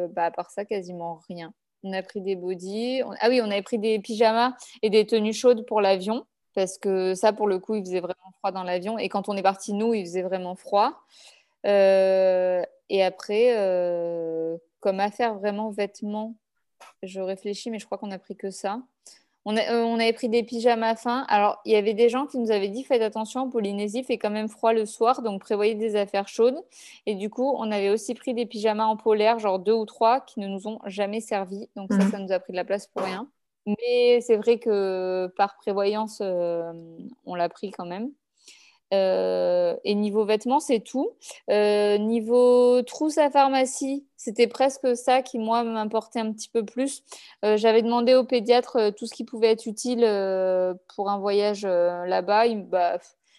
bah, 0.07 0.27
à 0.27 0.31
part 0.31 0.53
ça, 0.53 0.65
quasiment 0.65 1.21
rien. 1.29 1.53
On 1.83 1.93
a 1.93 2.05
pris 2.05 2.21
des 2.21 2.37
bodys. 2.37 3.03
Ah 3.19 3.31
oui, 3.31 3.41
on 3.43 3.51
avait 3.51 3.63
pris 3.63 3.81
des 3.81 3.99
pyjamas 3.99 4.53
et 4.83 4.91
des 4.91 5.07
tenues 5.07 5.33
chaudes 5.33 5.67
pour 5.67 5.81
l'avion. 5.81 6.25
Parce 6.55 6.79
que 6.79 7.15
ça, 7.15 7.33
pour 7.33 7.49
le 7.49 7.59
coup, 7.59 7.75
il 7.75 7.85
faisait 7.85 8.01
vraiment 8.01 8.33
froid 8.39 8.53
dans 8.53 8.63
l'avion. 8.63 8.97
Et 8.97 9.09
quand 9.09 9.29
on 9.29 9.37
est 9.37 9.43
parti, 9.43 9.73
nous, 9.73 9.93
il 9.93 10.05
faisait 10.05 10.23
vraiment 10.23 10.55
froid. 10.55 10.93
Euh, 11.67 12.63
et 12.91 13.05
après, 13.05 13.57
euh, 13.57 14.59
comme 14.81 15.01
affaire 15.01 15.37
vraiment 15.37 15.71
vêtements, 15.71 16.35
je 17.03 17.21
réfléchis, 17.21 17.71
mais 17.71 17.79
je 17.79 17.87
crois 17.87 17.97
qu'on 17.99 18.11
a 18.11 18.19
pris 18.19 18.37
que 18.37 18.51
ça. 18.51 18.83
On, 19.47 19.57
avait 19.57 20.13
pris 20.13 20.29
des 20.29 20.43
pyjamas 20.43 20.97
fins. 20.97 21.25
Alors, 21.29 21.63
il 21.65 21.73
y 21.73 21.77
avait 21.77 21.95
des 21.95 22.11
gens 22.11 22.27
qui 22.27 22.37
nous 22.37 22.51
avaient 22.51 22.69
dit 22.69 22.85
faites 22.85 23.01
attention, 23.01 23.43
en 23.43 23.49
Polynésie, 23.49 24.01
il 24.01 24.05
fait 24.05 24.19
quand 24.19 24.31
même 24.31 24.49
froid 24.49 24.75
le 24.75 24.85
soir, 24.85 25.23
donc 25.23 25.41
prévoyez 25.41 25.75
des 25.75 25.97
affaires 25.97 26.29
chaudes. 26.29 26.61
Et 27.07 27.15
du 27.15 27.31
coup, 27.31 27.55
on 27.57 27.71
avait 27.71 27.89
aussi 27.89 28.15
pris 28.15 28.35
des 28.35 28.45
pyjamas 28.45 28.85
en 28.85 28.97
polaire, 28.97 29.39
genre 29.39 29.59
deux 29.59 29.73
ou 29.73 29.87
trois, 29.87 30.21
qui 30.21 30.41
ne 30.41 30.47
nous 30.47 30.69
ont 30.69 30.79
jamais 30.85 31.21
servi. 31.21 31.69
Donc, 31.75 31.91
ça, 31.93 32.05
mhm. 32.05 32.11
ça 32.11 32.19
nous 32.19 32.33
a 32.33 32.39
pris 32.39 32.53
de 32.53 32.57
la 32.57 32.65
place 32.65 32.87
pour 32.89 33.03
rien. 33.03 33.31
Mais 33.67 34.21
c'est 34.21 34.37
vrai 34.37 34.59
que 34.59 35.29
par 35.37 35.57
prévoyance, 35.57 36.21
on 36.21 37.35
l'a 37.35 37.49
pris 37.49 37.71
quand 37.71 37.87
même. 37.87 38.11
Euh, 38.93 39.77
et 39.85 39.95
niveau 39.95 40.25
vêtements, 40.25 40.61
c'est 40.61 40.81
tout. 40.81 41.11
Euh, 41.51 41.99
niveau 41.99 42.83
trousse 42.83 43.19
à 43.19 43.31
pharmacie, 43.31 44.07
c'était 44.17 44.49
presque 44.49 44.97
ça 44.97 45.23
qui, 45.23 45.39
moi, 45.39 45.63
m'importait 45.63 46.21
un 46.21 46.33
petit 46.33 46.49
peu 46.49 46.65
plus. 46.65 47.03
Euh, 47.45 47.57
j'avais 47.57 47.83
demandé 47.83 48.15
au 48.15 48.25
pédiatre 48.25 48.93
tout 48.97 49.07
ce 49.07 49.15
qui 49.15 49.25
pouvait 49.25 49.51
être 49.53 49.67
utile 49.67 50.01
pour 50.95 51.11
un 51.11 51.19
voyage 51.19 51.65
là-bas. 51.65 52.49
Bah, 52.55 52.99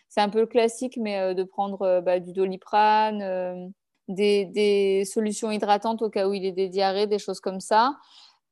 c'est 0.10 0.22
un 0.22 0.30
peu 0.30 0.46
classique, 0.46 0.98
mais 0.98 1.34
de 1.36 1.44
prendre 1.44 2.02
bah, 2.02 2.20
du 2.20 2.34
doliprane, 2.34 3.74
des, 4.08 5.04
solutions 5.06 5.52
hydratantes 5.52 6.02
au 6.02 6.10
cas 6.10 6.28
où 6.28 6.34
il 6.34 6.46
est 6.46 6.52
des 6.52 6.70
diarrhées, 6.70 7.08
des 7.08 7.20
choses 7.20 7.40
comme 7.40 7.60
ça. 7.60 7.98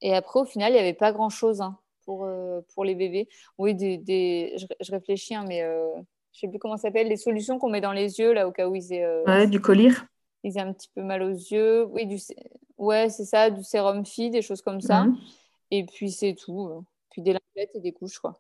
Et 0.02 0.16
après, 0.16 0.40
au 0.40 0.46
final, 0.46 0.72
il 0.72 0.76
n'y 0.76 0.80
avait 0.80 0.94
pas 0.94 1.12
grand-chose 1.12 1.62
hein, 1.62 1.78
pour, 2.06 2.28
pour 2.74 2.86
les 2.86 2.96
bébés. 2.96 3.28
Oui, 3.58 3.76
des, 3.76 4.56
Je, 4.58 4.92
réfléchis, 4.92 5.36
hein, 5.36 5.44
mais 5.48 5.64
je 6.34 6.40
sais 6.40 6.48
plus 6.48 6.60
comment 6.60 6.78
ça 6.78 6.84
s'appelle, 6.84 7.08
les 7.08 7.18
solutions 7.18 7.60
qu'on 7.60 7.70
met 7.70 7.82
dans 7.82 7.92
les 7.92 8.20
yeux, 8.20 8.34
là, 8.34 8.48
au 8.48 8.52
cas 8.52 8.68
où 8.68 8.76
ils 8.76 8.94
aient. 8.94 9.04
Euh, 9.04 9.24
ouais, 9.26 9.48
du 9.48 9.60
collyre. 9.60 10.06
Ils 10.44 10.58
aient 10.58 10.62
un 10.62 10.74
petit 10.74 10.90
peu 10.96 11.02
mal 11.02 11.22
aux 11.22 11.30
yeux. 11.30 11.86
Oui, 11.86 12.06
du... 12.06 12.18
ouais, 12.78 13.10
c'est 13.10 13.26
ça, 13.26 13.50
du 13.50 13.64
sérum 13.64 14.06
fille, 14.06 14.30
des 14.30 14.42
choses 14.42 14.62
comme 14.62 14.82
ça. 14.82 15.06
Mhm. 15.06 15.18
Et 15.72 15.86
puis, 15.86 16.12
c'est 16.12 16.36
tout. 16.36 16.70
Euh. 16.70 16.82
Puis 17.12 17.22
des 17.22 17.32
lingettes 17.32 17.76
et 17.76 17.80
des 17.80 17.92
couches, 17.92 18.20
quoi. 18.20 18.40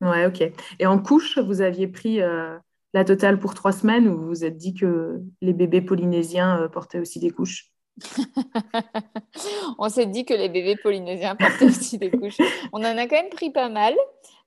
Ouais, 0.00 0.26
ok. 0.26 0.42
Et 0.78 0.86
en 0.86 0.98
couche, 0.98 1.38
vous 1.38 1.60
aviez 1.60 1.88
pris 1.88 2.20
euh, 2.20 2.56
la 2.94 3.04
totale 3.04 3.38
pour 3.38 3.54
trois 3.54 3.72
semaines 3.72 4.08
ou 4.08 4.16
vous 4.16 4.26
vous 4.26 4.44
êtes 4.44 4.56
dit 4.56 4.74
que 4.74 5.20
les 5.40 5.52
bébés 5.52 5.80
polynésiens 5.80 6.68
portaient 6.72 7.00
aussi 7.00 7.18
des 7.18 7.30
couches? 7.30 7.72
On 9.78 9.88
s'est 9.88 10.06
dit 10.06 10.24
que 10.24 10.34
les 10.34 10.48
bébés 10.48 10.76
polynésiens 10.76 11.34
portaient 11.34 11.64
aussi 11.64 11.98
des 11.98 12.10
couches. 12.10 12.36
On 12.72 12.80
en 12.80 12.96
a 12.96 13.06
quand 13.06 13.16
même 13.16 13.30
pris 13.30 13.50
pas 13.50 13.68
mal. 13.68 13.94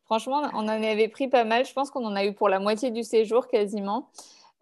Franchement, 0.09 0.41
on 0.55 0.63
en 0.63 0.67
avait 0.69 1.07
pris 1.07 1.27
pas 1.27 1.43
mal. 1.43 1.65
Je 1.65 1.73
pense 1.73 1.91
qu'on 1.91 2.03
en 2.03 2.15
a 2.15 2.25
eu 2.25 2.33
pour 2.33 2.49
la 2.49 2.57
moitié 2.57 2.89
du 2.89 3.03
séjour 3.03 3.47
quasiment. 3.47 4.09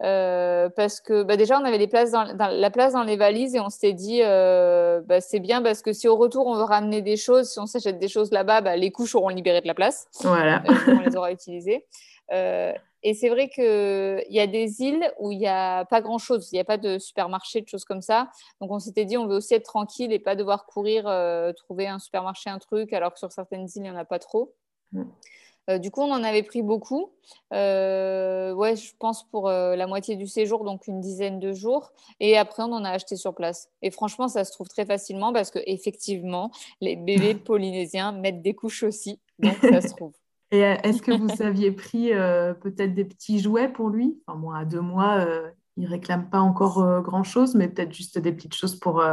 Euh, 0.02 0.68
parce 0.68 1.00
que 1.00 1.22
bah, 1.22 1.38
déjà, 1.38 1.58
on 1.58 1.64
avait 1.64 1.78
les 1.78 1.86
places 1.86 2.10
dans, 2.10 2.24
la 2.24 2.70
place 2.70 2.92
dans 2.92 3.02
les 3.02 3.16
valises 3.16 3.54
et 3.54 3.60
on 3.60 3.70
s'était 3.70 3.94
dit, 3.94 4.20
euh, 4.22 5.00
bah, 5.06 5.22
c'est 5.22 5.40
bien 5.40 5.62
parce 5.62 5.80
que 5.80 5.94
si 5.94 6.06
au 6.06 6.16
retour, 6.16 6.46
on 6.46 6.54
veut 6.54 6.64
ramener 6.64 7.00
des 7.00 7.16
choses, 7.16 7.50
si 7.50 7.58
on 7.58 7.64
s'achète 7.64 7.98
des 7.98 8.08
choses 8.08 8.30
là-bas, 8.30 8.60
bah, 8.60 8.76
les 8.76 8.92
couches 8.92 9.14
auront 9.14 9.30
libéré 9.30 9.62
de 9.62 9.66
la 9.66 9.72
place. 9.72 10.06
Voilà. 10.20 10.62
Euh, 10.68 10.74
on 10.88 11.00
les 11.00 11.16
aura 11.16 11.32
utilisées. 11.32 11.86
et 12.30 13.14
c'est 13.14 13.30
vrai 13.30 13.48
qu'il 13.48 14.26
y 14.28 14.40
a 14.40 14.46
des 14.46 14.82
îles 14.82 15.10
où 15.18 15.32
il 15.32 15.38
n'y 15.38 15.48
a 15.48 15.86
pas 15.86 16.02
grand-chose. 16.02 16.50
Il 16.52 16.56
n'y 16.56 16.60
a 16.60 16.64
pas 16.64 16.76
de 16.76 16.98
supermarché, 16.98 17.62
de 17.62 17.68
choses 17.68 17.86
comme 17.86 18.02
ça. 18.02 18.28
Donc, 18.60 18.70
on 18.70 18.80
s'était 18.80 19.06
dit, 19.06 19.16
on 19.16 19.26
veut 19.26 19.36
aussi 19.36 19.54
être 19.54 19.64
tranquille 19.64 20.12
et 20.12 20.18
pas 20.18 20.36
devoir 20.36 20.66
courir, 20.66 21.04
trouver 21.56 21.88
un 21.88 21.98
supermarché, 21.98 22.50
un 22.50 22.58
truc, 22.58 22.92
alors 22.92 23.14
que 23.14 23.18
sur 23.18 23.32
certaines 23.32 23.64
îles, 23.64 23.72
il 23.76 23.82
n'y 23.82 23.90
en 23.90 23.96
a 23.96 24.04
pas 24.04 24.18
trop. 24.18 24.52
Mm. 24.92 25.04
Euh, 25.68 25.78
du 25.78 25.90
coup, 25.90 26.00
on 26.00 26.10
en 26.10 26.24
avait 26.24 26.42
pris 26.42 26.62
beaucoup. 26.62 27.10
Euh, 27.52 28.52
ouais, 28.54 28.76
je 28.76 28.92
pense 28.98 29.28
pour 29.28 29.48
euh, 29.48 29.76
la 29.76 29.86
moitié 29.86 30.16
du 30.16 30.26
séjour, 30.26 30.64
donc 30.64 30.86
une 30.86 31.00
dizaine 31.00 31.38
de 31.38 31.52
jours. 31.52 31.92
Et 32.20 32.38
après, 32.38 32.62
on 32.62 32.72
en 32.72 32.84
a 32.84 32.90
acheté 32.90 33.16
sur 33.16 33.34
place. 33.34 33.68
Et 33.82 33.90
franchement, 33.90 34.28
ça 34.28 34.44
se 34.44 34.52
trouve 34.52 34.68
très 34.68 34.86
facilement 34.86 35.32
parce 35.32 35.50
que 35.50 35.58
effectivement, 35.66 36.50
les 36.80 36.96
bébés 36.96 37.34
polynésiens 37.44 38.12
mettent 38.12 38.42
des 38.42 38.54
couches 38.54 38.82
aussi, 38.82 39.20
donc 39.38 39.56
ça 39.60 39.80
se 39.80 39.94
trouve. 39.94 40.12
Et 40.50 40.60
est-ce 40.60 41.02
que 41.02 41.12
vous 41.12 41.42
aviez 41.42 41.70
pris 41.72 42.08
peut-être 42.62 42.94
des 42.94 43.04
petits 43.04 43.38
jouets 43.38 43.68
pour 43.68 43.90
lui? 43.90 44.18
Enfin, 44.26 44.38
moi, 44.38 44.56
à 44.56 44.64
deux 44.64 44.80
mois, 44.80 45.26
il 45.76 45.84
réclame 45.84 46.30
pas 46.30 46.40
encore 46.40 47.02
grand-chose, 47.02 47.54
mais 47.54 47.68
peut-être 47.68 47.92
juste 47.92 48.18
des 48.18 48.32
petites 48.32 48.54
choses 48.54 48.80
pour, 48.80 49.04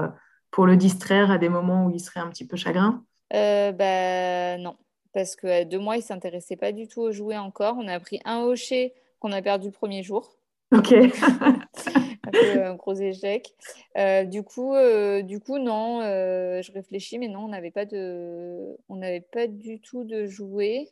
pour 0.49 0.65
le 0.65 0.78
distraire 0.78 1.32
à 1.32 1.38
des 1.38 1.49
moments 1.49 1.88
où 1.88 1.89
il 1.89 1.99
serait 1.99 2.21
un 2.21 2.30
petit 2.30 2.47
peu 2.47 2.55
chagrin? 2.55 3.03
bah 3.32 4.57
non, 4.59 4.78
parce 5.16 5.38
qu'à 5.38 5.63
deux 5.63 5.80
mois, 5.80 5.95
il 5.95 5.99
ne 5.99 6.03
s'intéressait 6.03 6.57
pas 6.57 6.74
du 6.74 6.89
tout 6.89 6.99
aux 6.99 7.13
jouets 7.13 7.38
encore. 7.38 7.78
On 7.80 7.88
a 7.88 7.97
pris 8.01 8.20
un 8.26 8.41
hocher 8.41 8.93
qu'on 9.22 9.32
a 9.32 9.41
perdu 9.41 9.68
le 9.68 9.72
premier 9.72 10.03
jour. 10.03 10.36
Ok. 10.74 10.93
un, 12.34 12.76
gros 12.76 12.95
échec. 12.95 13.53
Euh, 13.97 14.26
du, 14.26 14.43
coup, 14.43 14.76
euh, 14.76 15.22
du 15.22 15.39
coup, 15.39 15.57
non, 15.57 16.01
euh, 16.01 16.61
je 16.61 16.70
réfléchis, 16.74 17.18
mais 17.18 17.30
non, 17.30 17.45
on 17.45 17.47
n'avait 17.47 17.72
pas, 17.72 17.86
de... 17.86 18.78
on 18.89 18.99
pas 19.32 19.47
du 19.47 19.80
tout 19.80 20.03
de 20.03 20.26
jouets. 20.26 20.89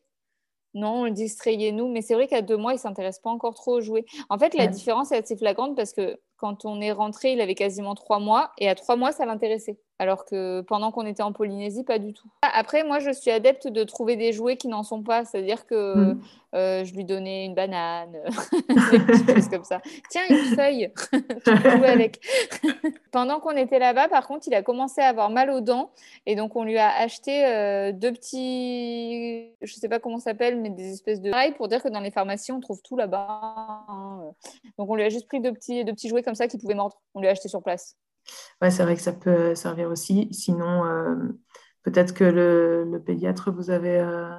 Non, 0.73 1.01
on 1.01 1.05
le 1.05 1.11
distrayait 1.11 1.73
nous, 1.73 1.89
mais 1.89 2.01
c'est 2.01 2.13
vrai 2.13 2.27
qu'à 2.27 2.41
deux 2.41 2.55
mois, 2.55 2.71
il 2.71 2.77
ne 2.77 2.81
s'intéresse 2.81 3.19
pas 3.19 3.29
encore 3.29 3.55
trop 3.55 3.73
aux 3.73 3.81
jouets. 3.81 4.05
En 4.29 4.39
fait, 4.39 4.53
la 4.53 4.67
différence 4.67 5.11
est 5.11 5.17
assez 5.17 5.35
flagrante 5.35 5.75
parce 5.75 5.91
que 5.91 6.17
quand 6.37 6.63
on 6.63 6.79
est 6.79 6.93
rentré, 6.93 7.33
il 7.33 7.41
avait 7.41 7.55
quasiment 7.55 7.93
trois 7.93 8.19
mois, 8.19 8.51
et 8.57 8.69
à 8.69 8.75
trois 8.75 8.95
mois, 8.95 9.11
ça 9.11 9.25
l'intéressait 9.25 9.77
alors 10.03 10.25
que 10.25 10.61
pendant 10.61 10.91
qu'on 10.91 11.05
était 11.05 11.23
en 11.23 11.31
Polynésie, 11.31 11.83
pas 11.83 11.97
du 11.97 12.13
tout. 12.13 12.27
Après, 12.41 12.83
moi, 12.83 12.99
je 12.99 13.09
suis 13.09 13.31
adepte 13.31 13.67
de 13.69 13.83
trouver 13.85 14.17
des 14.17 14.33
jouets 14.33 14.57
qui 14.57 14.67
n'en 14.67 14.83
sont 14.83 15.01
pas, 15.01 15.23
c'est-à-dire 15.23 15.65
que 15.65 15.95
mm. 15.95 16.21
euh, 16.55 16.83
je 16.83 16.93
lui 16.93 17.05
donnais 17.05 17.45
une 17.45 17.55
banane, 17.55 18.11
des 19.27 19.33
choses 19.33 19.47
comme 19.47 19.63
ça. 19.63 19.81
Tiens, 20.09 20.23
une 20.29 20.55
feuille, 20.55 20.91
tu 21.13 21.55
peux 21.55 21.69
jouer 21.69 21.87
avec. 21.87 22.19
pendant 23.11 23.39
qu'on 23.39 23.55
était 23.55 23.79
là-bas, 23.79 24.09
par 24.09 24.27
contre, 24.27 24.45
il 24.47 24.53
a 24.53 24.61
commencé 24.61 24.99
à 24.99 25.07
avoir 25.07 25.29
mal 25.29 25.49
aux 25.49 25.61
dents, 25.61 25.91
et 26.25 26.35
donc 26.35 26.57
on 26.57 26.65
lui 26.65 26.77
a 26.77 26.89
acheté 26.89 27.45
euh, 27.45 27.93
deux 27.93 28.11
petits, 28.11 29.53
je 29.61 29.73
sais 29.73 29.87
pas 29.87 29.99
comment 29.99 30.17
ça 30.17 30.31
s'appelle, 30.31 30.59
mais 30.59 30.69
des 30.69 30.91
espèces 30.91 31.21
de 31.21 31.31
rails 31.31 31.53
pour 31.53 31.69
dire 31.69 31.81
que 31.81 31.89
dans 31.89 32.01
les 32.01 32.11
pharmacies, 32.11 32.51
on 32.51 32.59
trouve 32.59 32.81
tout 32.81 32.97
là-bas. 32.97 33.85
Hein. 33.87 34.19
Donc 34.77 34.89
on 34.89 34.95
lui 34.95 35.03
a 35.03 35.09
juste 35.09 35.27
pris 35.27 35.39
deux 35.39 35.53
petits, 35.53 35.85
deux 35.85 35.93
petits 35.93 36.09
jouets 36.09 36.23
comme 36.23 36.35
ça 36.35 36.49
qui 36.49 36.57
pouvaient 36.57 36.75
mordre. 36.75 36.99
On 37.15 37.21
lui 37.21 37.29
a 37.29 37.31
acheté 37.31 37.47
sur 37.47 37.63
place. 37.63 37.95
Ouais, 38.61 38.71
c'est 38.71 38.83
vrai 38.83 38.95
que 38.95 39.01
ça 39.01 39.13
peut 39.13 39.55
servir 39.55 39.89
aussi. 39.89 40.27
Sinon, 40.31 40.85
euh, 40.85 41.15
peut-être 41.83 42.13
que 42.13 42.23
le, 42.23 43.01
pédiatre 43.05 43.51
vous 43.51 43.69
avait 43.69 43.99
euh, 43.99 44.29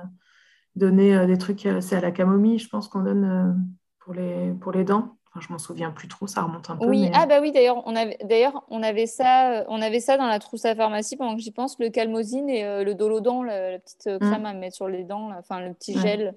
donné 0.76 1.14
euh, 1.14 1.26
des 1.26 1.38
trucs, 1.38 1.68
c'est 1.80 1.96
à 1.96 2.00
la 2.00 2.10
camomille, 2.10 2.58
je 2.58 2.68
pense 2.68 2.88
qu'on 2.88 3.02
donne 3.02 3.64
pour, 4.00 4.14
les, 4.14 4.52
pour 4.60 4.72
les 4.72 4.84
dents. 4.84 5.16
Enfin, 5.30 5.44
je 5.46 5.52
m'en 5.52 5.58
souviens 5.58 5.90
plus 5.90 6.08
trop, 6.08 6.26
ça 6.26 6.42
remonte 6.42 6.70
un 6.70 6.76
peu. 6.76 6.86
Oui, 6.86 7.10
ah 7.12 7.26
bah 7.26 7.40
oui, 7.40 7.50
d'ailleurs, 7.50 7.82
on 7.86 7.96
avait, 7.96 8.16
d'ailleurs, 8.22 8.64
on 8.68 8.82
avait 8.82 9.06
ça, 9.06 9.64
on 9.68 9.82
avait 9.82 10.00
ça 10.00 10.16
dans 10.16 10.26
la 10.26 10.38
trousse 10.38 10.64
à 10.64 10.76
pharmacie 10.76 11.16
pendant 11.16 11.34
que 11.34 11.42
j'y 11.42 11.50
pense, 11.50 11.78
le 11.80 11.90
calmosine 11.90 12.48
et 12.48 12.84
le 12.84 12.94
dolodon, 12.94 13.42
la, 13.42 13.78
petite 13.80 14.06
mmh. 14.06 14.18
crème 14.18 14.46
à 14.46 14.52
mettre 14.52 14.76
sur 14.76 14.88
les 14.88 15.02
dents, 15.02 15.32
enfin 15.36 15.60
le 15.60 15.74
petit 15.74 15.98
gel. 15.98 16.36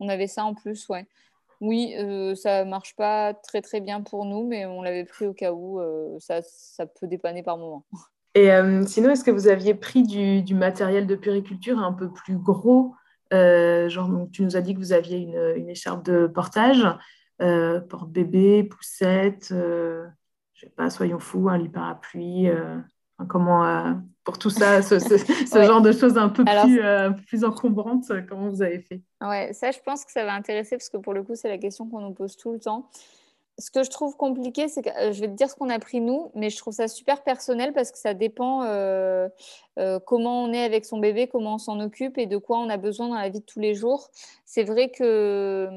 On 0.00 0.08
avait 0.08 0.26
ça 0.26 0.44
en 0.44 0.54
plus, 0.54 0.88
ouais. 0.88 1.06
Oui, 1.62 1.94
euh, 1.96 2.34
ça 2.34 2.64
marche 2.64 2.94
pas 2.96 3.32
très 3.32 3.62
très 3.62 3.80
bien 3.80 4.02
pour 4.02 4.24
nous, 4.24 4.46
mais 4.46 4.66
on 4.66 4.82
l'avait 4.82 5.04
pris 5.04 5.26
au 5.26 5.32
cas 5.32 5.52
où 5.52 5.80
euh, 5.80 6.18
ça, 6.18 6.40
ça, 6.42 6.86
peut 6.86 7.06
dépanner 7.06 7.42
par 7.42 7.56
moment. 7.56 7.86
Et 8.34 8.50
euh, 8.50 8.84
sinon, 8.86 9.10
est-ce 9.10 9.24
que 9.24 9.30
vous 9.30 9.46
aviez 9.46 9.74
pris 9.74 10.02
du, 10.02 10.42
du, 10.42 10.54
matériel 10.54 11.06
de 11.06 11.14
puriculture 11.14 11.78
un 11.78 11.92
peu 11.92 12.10
plus 12.10 12.36
gros 12.36 12.94
Genre, 13.30 14.08
donc, 14.08 14.30
tu 14.32 14.42
nous 14.42 14.56
as 14.56 14.60
dit 14.60 14.74
que 14.74 14.78
vous 14.78 14.92
aviez 14.92 15.18
une, 15.18 15.54
une 15.56 15.70
écharpe 15.70 16.04
de 16.04 16.26
portage, 16.26 16.86
porte-bébé, 17.38 18.64
poussette, 18.64 19.48
je 19.50 20.10
sais 20.54 20.70
pas, 20.70 20.90
soyons 20.90 21.18
fous, 21.18 21.48
un 21.48 21.56
lit 21.56 21.70
parapluie 21.70 22.50
comment, 23.26 23.66
euh, 23.66 23.92
pour 24.24 24.38
tout 24.38 24.50
ça, 24.50 24.82
ce, 24.82 24.98
genre 25.62 25.80
de 25.80 25.92
choses 25.92 26.16
un 26.16 26.28
peu 26.28 26.44
plus, 26.44 26.80
euh, 26.80 27.10
plus 27.10 27.44
encombrantes, 27.44 28.10
euh, 28.10 28.22
comment 28.28 28.48
vous 28.48 28.62
avez 28.62 28.80
fait? 28.80 29.00
Ouais, 29.20 29.52
ça, 29.52 29.70
je 29.70 29.78
pense 29.84 30.04
que 30.04 30.12
ça 30.12 30.24
va 30.24 30.34
intéresser 30.34 30.76
parce 30.76 30.88
que 30.88 30.96
pour 30.96 31.12
le 31.12 31.22
coup, 31.22 31.34
c'est 31.34 31.48
la 31.48 31.58
question 31.58 31.88
qu'on 31.88 32.00
nous 32.00 32.12
pose 32.12 32.36
tout 32.36 32.52
le 32.52 32.60
temps. 32.60 32.88
Ce 33.58 33.70
que 33.70 33.82
je 33.82 33.90
trouve 33.90 34.16
compliqué, 34.16 34.68
c'est 34.68 34.82
que 34.82 34.90
je 35.12 35.20
vais 35.20 35.28
te 35.28 35.34
dire 35.34 35.50
ce 35.50 35.56
qu'on 35.56 35.68
a 35.68 35.78
pris 35.78 36.00
nous, 36.00 36.30
mais 36.34 36.50
je 36.50 36.56
trouve 36.56 36.72
ça 36.72 36.88
super 36.88 37.22
personnel 37.22 37.72
parce 37.74 37.90
que 37.92 37.98
ça 37.98 38.14
dépend 38.14 38.60
comment 40.06 40.44
on 40.44 40.52
est 40.54 40.64
avec 40.64 40.86
son 40.86 40.98
bébé, 40.98 41.26
comment 41.26 41.56
on 41.56 41.58
s'en 41.58 41.78
occupe 41.80 42.16
et 42.16 42.24
de 42.24 42.38
quoi 42.38 42.58
on 42.58 42.70
a 42.70 42.78
besoin 42.78 43.08
dans 43.08 43.16
la 43.16 43.28
vie 43.28 43.40
de 43.40 43.44
tous 43.44 43.60
les 43.60 43.74
jours. 43.74 44.08
C'est 44.46 44.64
vrai 44.64 44.90
que 44.90 45.68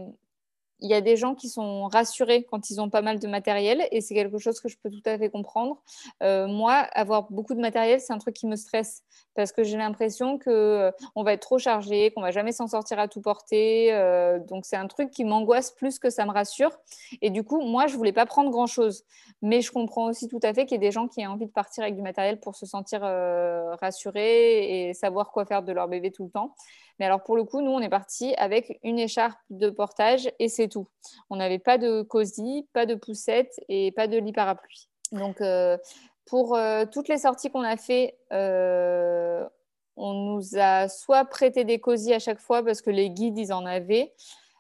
il 0.81 0.89
y 0.89 0.93
a 0.93 1.01
des 1.01 1.15
gens 1.15 1.35
qui 1.35 1.49
sont 1.49 1.87
rassurés 1.87 2.43
quand 2.43 2.69
ils 2.69 2.81
ont 2.81 2.89
pas 2.89 3.01
mal 3.01 3.19
de 3.19 3.27
matériel 3.27 3.87
et 3.91 4.01
c'est 4.01 4.13
quelque 4.13 4.37
chose 4.37 4.59
que 4.59 4.67
je 4.67 4.77
peux 4.77 4.89
tout 4.89 5.01
à 5.05 5.17
fait 5.17 5.29
comprendre. 5.29 5.81
Euh, 6.21 6.47
moi, 6.47 6.73
avoir 6.93 7.31
beaucoup 7.31 7.53
de 7.53 7.61
matériel, 7.61 8.01
c'est 8.01 8.13
un 8.13 8.17
truc 8.17 8.35
qui 8.35 8.47
me 8.47 8.55
stresse 8.55 9.03
parce 9.35 9.51
que 9.51 9.63
j'ai 9.63 9.77
l'impression 9.77 10.37
que 10.37 10.49
euh, 10.49 10.91
on 11.15 11.23
va 11.23 11.33
être 11.33 11.41
trop 11.41 11.57
chargé, 11.57 12.11
qu'on 12.11 12.21
va 12.21 12.31
jamais 12.31 12.51
s'en 12.51 12.67
sortir 12.67 12.99
à 12.99 13.07
tout 13.07 13.21
porter. 13.21 13.93
Euh, 13.93 14.39
donc 14.39 14.65
c'est 14.65 14.75
un 14.75 14.87
truc 14.87 15.11
qui 15.11 15.23
m'angoisse 15.23 15.71
plus 15.71 15.97
que 15.97 16.09
ça 16.09 16.25
me 16.25 16.31
rassure. 16.31 16.77
Et 17.21 17.29
du 17.29 17.43
coup, 17.43 17.61
moi, 17.61 17.87
je 17.87 17.95
voulais 17.95 18.13
pas 18.13 18.25
prendre 18.25 18.49
grand 18.51 18.67
chose, 18.67 19.03
mais 19.41 19.61
je 19.61 19.71
comprends 19.71 20.07
aussi 20.09 20.27
tout 20.27 20.39
à 20.43 20.53
fait 20.53 20.65
qu'il 20.65 20.75
y 20.75 20.85
ait 20.85 20.87
des 20.87 20.91
gens 20.91 21.07
qui 21.07 21.21
aient 21.21 21.27
envie 21.27 21.47
de 21.47 21.51
partir 21.51 21.83
avec 21.83 21.95
du 21.95 22.01
matériel 22.01 22.39
pour 22.39 22.55
se 22.55 22.65
sentir 22.65 23.01
rassurés 23.79 24.89
et 24.89 24.93
savoir 24.93 25.31
quoi 25.31 25.45
faire 25.45 25.63
de 25.63 25.71
leur 25.71 25.87
bébé 25.87 26.11
tout 26.11 26.25
le 26.25 26.31
temps. 26.31 26.53
Mais 26.99 27.05
alors 27.05 27.23
pour 27.23 27.35
le 27.35 27.43
coup, 27.43 27.61
nous, 27.61 27.71
on 27.71 27.79
est 27.79 27.89
parti 27.89 28.33
avec 28.37 28.79
une 28.83 28.99
écharpe 28.99 29.37
de 29.49 29.69
portage 29.69 30.29
et 30.39 30.47
c'est 30.47 30.67
tout. 30.67 30.87
On 31.29 31.35
n'avait 31.35 31.59
pas 31.59 31.77
de 31.77 32.01
cosy, 32.01 32.67
pas 32.73 32.85
de 32.85 32.95
poussette 32.95 33.59
et 33.69 33.91
pas 33.91 34.07
de 34.07 34.17
lit 34.17 34.33
parapluie. 34.33 34.87
Donc 35.11 35.41
euh, 35.41 35.77
Pour 36.25 36.57
toutes 36.91 37.07
les 37.07 37.17
sorties 37.17 37.49
qu'on 37.49 37.63
a 37.63 37.77
fait, 37.77 38.17
on 38.31 40.13
nous 40.13 40.57
a 40.57 40.87
soit 40.87 41.25
prêté 41.25 41.63
des 41.63 41.79
cosy 41.79 42.13
à 42.13 42.19
chaque 42.19 42.39
fois 42.39 42.63
parce 42.63 42.81
que 42.81 42.89
les 42.89 43.09
guides, 43.09 43.37
ils 43.37 43.51
en 43.51 43.65
avaient. 43.65 44.13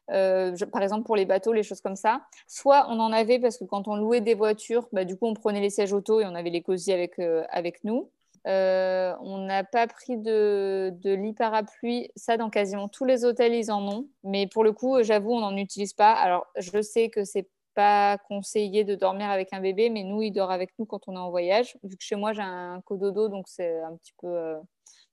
par 0.07 0.81
exemple 0.81 1.05
pour 1.05 1.15
les 1.15 1.25
bateaux, 1.25 1.53
les 1.53 1.63
choses 1.63 1.81
comme 1.81 1.95
ça. 1.95 2.21
Soit 2.47 2.87
on 2.89 2.99
en 2.99 3.13
avait 3.13 3.39
parce 3.39 3.57
que 3.57 3.63
quand 3.63 3.87
on 3.87 3.95
louait 3.95 4.21
des 4.21 4.33
voitures, 4.33 4.87
bah, 4.91 5.05
du 5.05 5.17
coup 5.17 5.27
on 5.27 5.33
prenait 5.33 5.61
les 5.61 5.69
sièges 5.69 5.93
auto 5.93 6.19
et 6.19 6.25
on 6.25 6.35
avait 6.35 6.51
les 6.51 6.61
cosy 6.61 6.91
avec 6.91 7.83
nous. 7.85 8.09
Euh, 8.47 9.15
on 9.21 9.39
n'a 9.39 9.63
pas 9.63 9.87
pris 9.87 10.17
de, 10.17 10.93
lit 11.03 11.33
parapluie. 11.33 12.09
Ça, 12.15 12.37
dans 12.37 12.49
quasiment 12.49 12.87
tous 12.87 13.05
les 13.05 13.25
hôtels, 13.25 13.53
ils 13.53 13.71
en 13.71 13.87
ont. 13.87 14.07
Mais 14.23 14.47
pour 14.47 14.63
le 14.63 14.71
coup, 14.71 15.01
j'avoue, 15.01 15.33
on 15.33 15.39
n'en 15.39 15.57
utilise 15.57 15.93
pas. 15.93 16.13
Alors, 16.13 16.45
je 16.57 16.81
sais 16.81 17.09
que 17.09 17.23
c'est 17.23 17.47
pas 17.73 18.17
conseillé 18.29 18.83
de 18.83 18.95
dormir 18.95 19.29
avec 19.29 19.51
un 19.51 19.59
bébé, 19.59 19.89
mais 19.89 20.03
nous, 20.03 20.21
il 20.21 20.31
dort 20.31 20.51
avec 20.51 20.71
nous 20.79 20.85
quand 20.85 21.07
on 21.07 21.15
est 21.15 21.19
en 21.19 21.29
voyage. 21.29 21.75
Vu 21.83 21.97
que 21.97 22.03
chez 22.03 22.15
moi, 22.15 22.33
j'ai 22.33 22.41
un 22.41 22.81
cododo, 22.85 23.27
donc 23.29 23.45
c'est 23.47 23.81
un 23.81 23.95
petit 23.95 24.13
peu, 24.21 24.27
euh, 24.27 24.57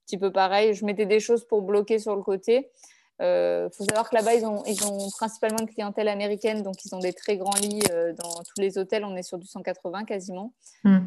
petit 0.05 0.17
peu 0.17 0.31
pareil. 0.31 0.73
Je 0.73 0.85
mettais 0.85 1.05
des 1.05 1.19
choses 1.19 1.45
pour 1.45 1.63
bloquer 1.63 1.99
sur 1.99 2.15
le 2.15 2.21
côté. 2.21 2.69
Il 3.19 3.25
euh, 3.25 3.69
faut 3.71 3.83
savoir 3.83 4.09
que 4.09 4.15
là-bas, 4.15 4.35
ils 4.35 4.45
ont, 4.45 4.63
ils 4.65 4.85
ont 4.85 5.09
principalement 5.11 5.59
une 5.59 5.69
clientèle 5.69 6.07
américaine, 6.07 6.61
donc 6.61 6.85
ils 6.85 6.93
ont 6.95 6.99
des 6.99 7.13
très 7.13 7.37
grands 7.37 7.55
lits 7.61 7.83
dans 8.17 8.43
tous 8.43 8.61
les 8.61 8.77
hôtels. 8.77 9.03
On 9.03 9.15
est 9.15 9.23
sur 9.23 9.39
du 9.39 9.47
180 9.47 10.05
quasiment. 10.05 10.53
Hmm. 10.83 10.99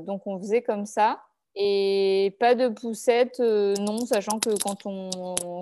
donc 0.00 0.26
on 0.26 0.38
faisait 0.38 0.62
comme 0.62 0.86
ça. 0.86 1.20
Et 1.56 2.36
pas 2.40 2.54
de 2.54 2.68
poussette, 2.68 3.38
euh, 3.40 3.74
non, 3.80 3.98
sachant 4.06 4.38
que 4.40 4.50
quand 4.60 4.86
on, 4.86 5.10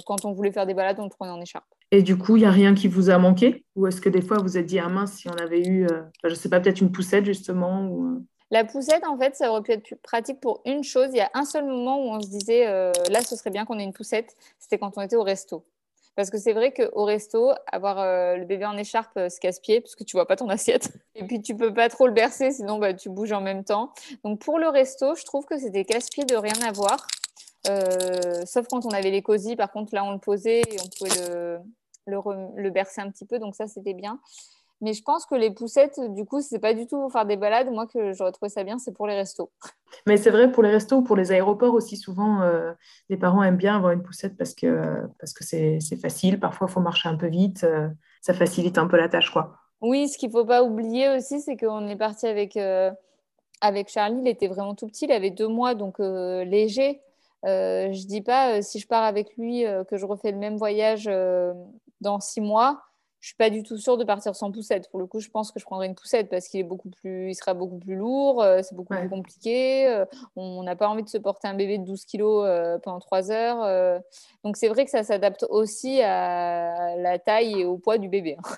quand 0.07 0.24
on 0.24 0.32
voulait 0.32 0.53
faire 0.53 0.66
des 0.66 0.74
balades, 0.74 0.99
on 0.99 1.05
le 1.05 1.11
prenait 1.11 1.32
en 1.32 1.40
écharpe. 1.40 1.66
Et 1.90 2.03
du 2.03 2.16
coup, 2.16 2.36
il 2.36 2.40
n'y 2.40 2.47
a 2.47 2.51
rien 2.51 2.74
qui 2.74 2.88
vous 2.88 3.11
a 3.11 3.18
manqué? 3.18 3.64
Ou 3.76 3.86
est-ce 3.86 4.01
que 4.01 4.09
des 4.09 4.22
fois, 4.22 4.38
vous 4.38 4.57
êtes 4.57 4.64
dit, 4.66 4.78
ah 4.78 4.88
mince, 4.88 5.12
si 5.12 5.28
on 5.28 5.36
avait 5.36 5.62
eu, 5.62 5.86
euh, 5.86 6.03
je 6.24 6.30
ne 6.30 6.34
sais 6.34 6.49
pas, 6.49 6.61
peut-être 6.61 6.80
une 6.80 6.93
poussette 6.93 7.26
justement 7.26 7.86
ou... 7.86 8.07
Euh? 8.07 8.22
La 8.51 8.64
poussette, 8.64 9.05
en 9.07 9.18
fait, 9.18 9.34
ça 9.34 9.51
aurait 9.51 9.62
pu 9.62 9.72
être 9.72 9.95
pratique 10.03 10.40
pour 10.40 10.61
une 10.66 10.84
chose. 10.84 11.09
Il 11.12 11.16
y 11.16 11.20
a 11.20 11.30
un 11.32 11.45
seul 11.45 11.64
moment 11.64 11.99
où 11.99 12.11
on 12.11 12.20
se 12.20 12.28
disait, 12.28 12.66
là, 12.66 13.22
ce 13.22 13.34
serait 13.34 13.49
bien 13.49 13.64
qu'on 13.64 13.78
ait 13.78 13.84
une 13.84 13.95
poussette. 13.95 14.34
C'était 14.59 14.76
quand 14.76 14.93
on 14.99 15.01
était 15.01 15.16
au 15.16 15.22
resto. 15.22 15.64
Parce 16.14 16.28
que 16.28 16.38
c'est 16.38 16.52
vrai 16.52 16.72
qu'au 16.72 17.04
resto, 17.04 17.52
avoir 17.70 17.98
euh, 17.98 18.36
le 18.36 18.44
bébé 18.44 18.66
en 18.66 18.76
écharpe, 18.76 19.16
euh, 19.16 19.28
se 19.30 19.40
casse-pied, 19.40 19.80
parce 19.80 19.94
que 19.94 20.04
tu 20.04 20.16
vois 20.16 20.26
pas 20.26 20.36
ton 20.36 20.48
assiette. 20.50 20.90
Et 21.14 21.24
puis, 21.24 21.40
tu 21.40 21.56
peux 21.56 21.72
pas 21.72 21.88
trop 21.88 22.06
le 22.06 22.12
bercer, 22.12 22.50
sinon 22.50 22.78
bah, 22.78 22.92
tu 22.92 23.08
bouges 23.08 23.32
en 23.32 23.40
même 23.40 23.64
temps. 23.64 23.92
Donc, 24.24 24.40
pour 24.40 24.58
le 24.58 24.68
resto, 24.68 25.14
je 25.14 25.24
trouve 25.24 25.46
que 25.46 25.58
c'était 25.58 25.84
casse-pied 25.84 26.24
de 26.24 26.36
rien 26.36 26.60
avoir. 26.66 27.06
Euh, 27.68 28.44
sauf 28.44 28.66
quand 28.68 28.84
on 28.84 28.90
avait 28.90 29.10
les 29.10 29.22
cosy, 29.22 29.56
par 29.56 29.70
contre, 29.72 29.94
là, 29.94 30.04
on 30.04 30.12
le 30.12 30.18
posait 30.18 30.60
et 30.60 30.76
on 30.84 30.88
pouvait 30.98 31.28
le, 31.28 31.58
le, 32.06 32.20
le 32.56 32.70
bercer 32.70 33.00
un 33.00 33.10
petit 33.10 33.24
peu. 33.24 33.38
Donc, 33.38 33.54
ça, 33.54 33.66
c'était 33.66 33.94
bien. 33.94 34.20
Mais 34.82 34.94
je 34.94 35.02
pense 35.02 35.26
que 35.26 35.36
les 35.36 35.52
poussettes, 35.52 36.00
du 36.12 36.24
coup, 36.24 36.40
c'est 36.40 36.58
pas 36.58 36.74
du 36.74 36.88
tout 36.88 36.98
pour 36.98 37.12
faire 37.12 37.24
des 37.24 37.36
balades. 37.36 37.70
Moi, 37.70 37.86
que 37.86 38.12
j'aurais 38.12 38.32
trouvé 38.32 38.48
ça 38.48 38.64
bien, 38.64 38.78
c'est 38.78 38.92
pour 38.92 39.06
les 39.06 39.14
restos. 39.14 39.48
Mais 40.06 40.16
c'est 40.16 40.30
vrai 40.30 40.50
pour 40.50 40.64
les 40.64 40.70
restos 40.70 40.96
ou 40.96 41.02
pour 41.02 41.14
les 41.14 41.30
aéroports 41.30 41.72
aussi. 41.72 41.96
Souvent, 41.96 42.42
euh, 42.42 42.72
les 43.08 43.16
parents 43.16 43.44
aiment 43.44 43.56
bien 43.56 43.76
avoir 43.76 43.92
une 43.92 44.02
poussette 44.02 44.36
parce 44.36 44.54
que 44.54 45.06
parce 45.20 45.32
que 45.32 45.44
c'est 45.44 45.78
facile. 46.00 46.40
Parfois, 46.40 46.66
il 46.68 46.72
faut 46.72 46.80
marcher 46.80 47.08
un 47.08 47.16
peu 47.16 47.28
vite. 47.28 47.62
Euh, 47.62 47.88
ça 48.22 48.34
facilite 48.34 48.76
un 48.76 48.88
peu 48.88 48.96
la 48.96 49.08
tâche, 49.08 49.30
quoi. 49.30 49.54
Oui, 49.80 50.08
ce 50.08 50.18
qu'il 50.18 50.32
faut 50.32 50.44
pas 50.44 50.64
oublier 50.64 51.10
aussi, 51.10 51.40
c'est 51.40 51.56
qu'on 51.56 51.86
est 51.86 51.96
parti 51.96 52.26
avec 52.26 52.56
euh, 52.56 52.90
avec 53.60 53.88
Charlie. 53.88 54.18
Il 54.20 54.28
était 54.28 54.48
vraiment 54.48 54.74
tout 54.74 54.88
petit. 54.88 55.04
Il 55.04 55.12
avait 55.12 55.30
deux 55.30 55.48
mois, 55.48 55.76
donc 55.76 56.00
léger. 56.00 57.00
je 57.44 58.06
dis 58.08 58.20
pas 58.20 58.60
si 58.62 58.80
je 58.80 58.88
pars 58.88 59.04
avec 59.04 59.36
lui 59.36 59.64
que 59.88 59.96
je 59.96 60.06
refais 60.06 60.32
le 60.32 60.38
même 60.38 60.56
voyage 60.56 61.08
dans 62.00 62.18
six 62.18 62.40
mois 62.40 62.82
je 63.22 63.28
suis 63.28 63.36
pas 63.36 63.50
du 63.50 63.62
tout 63.62 63.78
sûre 63.78 63.96
de 63.96 64.02
partir 64.02 64.34
sans 64.34 64.50
poussette. 64.50 64.90
Pour 64.90 64.98
le 64.98 65.06
coup, 65.06 65.20
je 65.20 65.30
pense 65.30 65.52
que 65.52 65.60
je 65.60 65.64
prendrai 65.64 65.86
une 65.86 65.94
poussette 65.94 66.28
parce 66.28 66.48
qu'il 66.48 66.58
est 66.58 66.64
beaucoup 66.64 66.90
plus, 66.90 67.30
il 67.30 67.34
sera 67.36 67.54
beaucoup 67.54 67.78
plus 67.78 67.94
lourd, 67.94 68.42
euh, 68.42 68.62
c'est 68.64 68.74
beaucoup 68.74 68.94
plus 68.94 69.08
compliqué. 69.08 69.86
Euh, 69.86 70.04
on 70.34 70.64
n'a 70.64 70.74
pas 70.74 70.88
envie 70.88 71.04
de 71.04 71.08
se 71.08 71.18
porter 71.18 71.46
un 71.46 71.54
bébé 71.54 71.78
de 71.78 71.84
12 71.84 72.04
kilos 72.04 72.44
euh, 72.44 72.78
pendant 72.80 72.98
3 72.98 73.30
heures. 73.30 74.02
donc 74.42 74.56
c'est 74.56 74.66
vrai 74.66 74.84
que 74.84 74.90
ça 74.90 75.04
s'adapte 75.04 75.46
aussi 75.50 76.02
à 76.02 76.96
la 76.96 77.20
taille 77.20 77.60
et 77.60 77.64
au 77.64 77.78
poids 77.78 77.96
du 77.96 78.08
bébé. 78.08 78.36
Hein. 78.38 78.56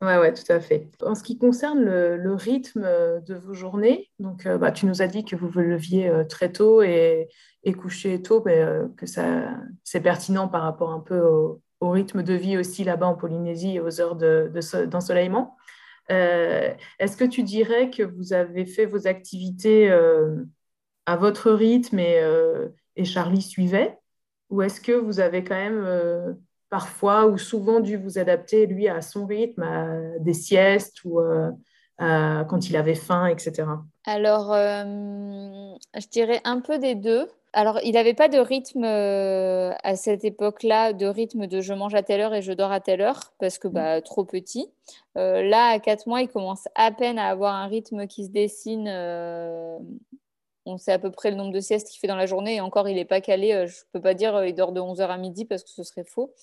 Oui, 0.00 0.14
ouais, 0.16 0.32
tout 0.32 0.52
à 0.52 0.60
fait. 0.60 0.86
En 1.02 1.14
ce 1.14 1.22
qui 1.22 1.36
concerne 1.36 1.80
le, 1.80 2.34
rythme 2.34 2.82
de 2.82 3.34
vos 3.34 3.54
journées, 3.54 4.10
donc 4.20 4.46
bah, 4.46 4.70
tu 4.70 4.86
nous 4.86 5.02
as 5.02 5.06
dit 5.08 5.24
que 5.24 5.34
vous 5.34 5.48
vous 5.48 5.60
leviez 5.60 6.12
très 6.28 6.52
tôt 6.52 6.82
et, 6.82 7.28
et 7.64 7.72
coucher 7.72 8.22
tôt, 8.22 8.42
mais 8.44 8.62
que 8.96 9.06
ça 9.06 9.48
c'est 9.82 10.02
pertinent 10.02 10.46
par 10.46 10.62
rapport 10.62 10.90
un 10.90 11.00
peu 11.00 11.20
au, 11.20 11.62
au 11.84 11.90
rythme 11.90 12.22
de 12.22 12.34
vie 12.34 12.56
aussi 12.56 12.84
là-bas 12.84 13.06
en 13.06 13.14
Polynésie 13.14 13.76
et 13.76 13.80
aux 13.80 14.00
heures 14.00 14.16
d'ensoleillement. 14.16 15.56
Euh, 16.10 16.72
Est-ce 16.98 17.16
que 17.16 17.24
tu 17.24 17.42
dirais 17.42 17.90
que 17.90 18.02
vous 18.02 18.32
avez 18.32 18.66
fait 18.66 18.86
vos 18.86 19.06
activités 19.06 19.90
euh, 19.90 20.44
à 21.06 21.16
votre 21.16 21.50
rythme 21.50 21.98
et, 21.98 22.20
euh, 22.20 22.68
et, 22.96 23.04
Charlie 23.04 23.42
suivait? 23.42 23.98
Ou 24.50 24.62
est-ce 24.62 24.80
que 24.80 24.92
vous 24.92 25.20
avez 25.20 25.44
quand 25.44 25.54
même 25.54 26.36
parfois 26.68 27.26
ou 27.26 27.38
souvent 27.38 27.80
dû 27.80 27.96
vous 27.96 28.18
adapter, 28.18 28.66
lui, 28.66 28.88
à 28.88 29.00
son 29.00 29.26
rythme, 29.26 29.62
à 29.62 30.18
des 30.18 30.34
siestes 30.34 31.04
ou 31.04 31.20
quand 31.98 32.68
il 32.68 32.76
avait 32.76 32.94
faim, 32.94 33.26
etc. 33.26 33.64
Alors, 34.04 34.52
je 34.52 36.08
dirais 36.10 36.40
un 36.44 36.60
peu 36.60 36.78
des 36.78 36.94
deux 36.94 37.26
alors, 37.54 37.78
il 37.84 37.92
n'avait 37.92 38.14
pas 38.14 38.28
de 38.28 38.38
rythme 38.38 38.84
euh, 38.84 39.72
à 39.84 39.94
cette 39.94 40.24
époque-là, 40.24 40.92
de 40.92 41.06
rythme 41.06 41.46
de 41.46 41.60
je 41.60 41.72
mange 41.72 41.94
à 41.94 42.02
telle 42.02 42.20
heure 42.20 42.34
et 42.34 42.42
je 42.42 42.52
dors 42.52 42.72
à 42.72 42.80
telle 42.80 43.00
heure, 43.00 43.32
parce 43.38 43.58
que 43.58 43.68
bah, 43.68 44.02
trop 44.02 44.24
petit. 44.24 44.68
Euh, 45.16 45.42
là, 45.42 45.68
à 45.68 45.78
4 45.78 46.08
mois, 46.08 46.20
il 46.20 46.28
commence 46.28 46.68
à 46.74 46.90
peine 46.90 47.18
à 47.18 47.28
avoir 47.28 47.54
un 47.54 47.66
rythme 47.66 48.08
qui 48.08 48.24
se 48.24 48.30
dessine. 48.30 48.88
Euh, 48.88 49.78
on 50.66 50.78
sait 50.78 50.92
à 50.92 50.98
peu 50.98 51.12
près 51.12 51.30
le 51.30 51.36
nombre 51.36 51.52
de 51.52 51.60
siestes 51.60 51.88
qu'il 51.88 52.00
fait 52.00 52.08
dans 52.08 52.16
la 52.16 52.26
journée, 52.26 52.56
et 52.56 52.60
encore, 52.60 52.88
il 52.88 52.96
n'est 52.96 53.04
pas 53.04 53.20
calé. 53.20 53.66
je 53.68 53.76
ne 53.76 53.86
peux 53.92 54.00
pas 54.00 54.14
dire 54.14 54.44
il 54.44 54.54
dort 54.54 54.72
de 54.72 54.80
11h 54.80 55.06
à 55.06 55.16
midi, 55.16 55.44
parce 55.44 55.62
que 55.62 55.70
ce 55.70 55.84
serait 55.84 56.04
faux. 56.04 56.34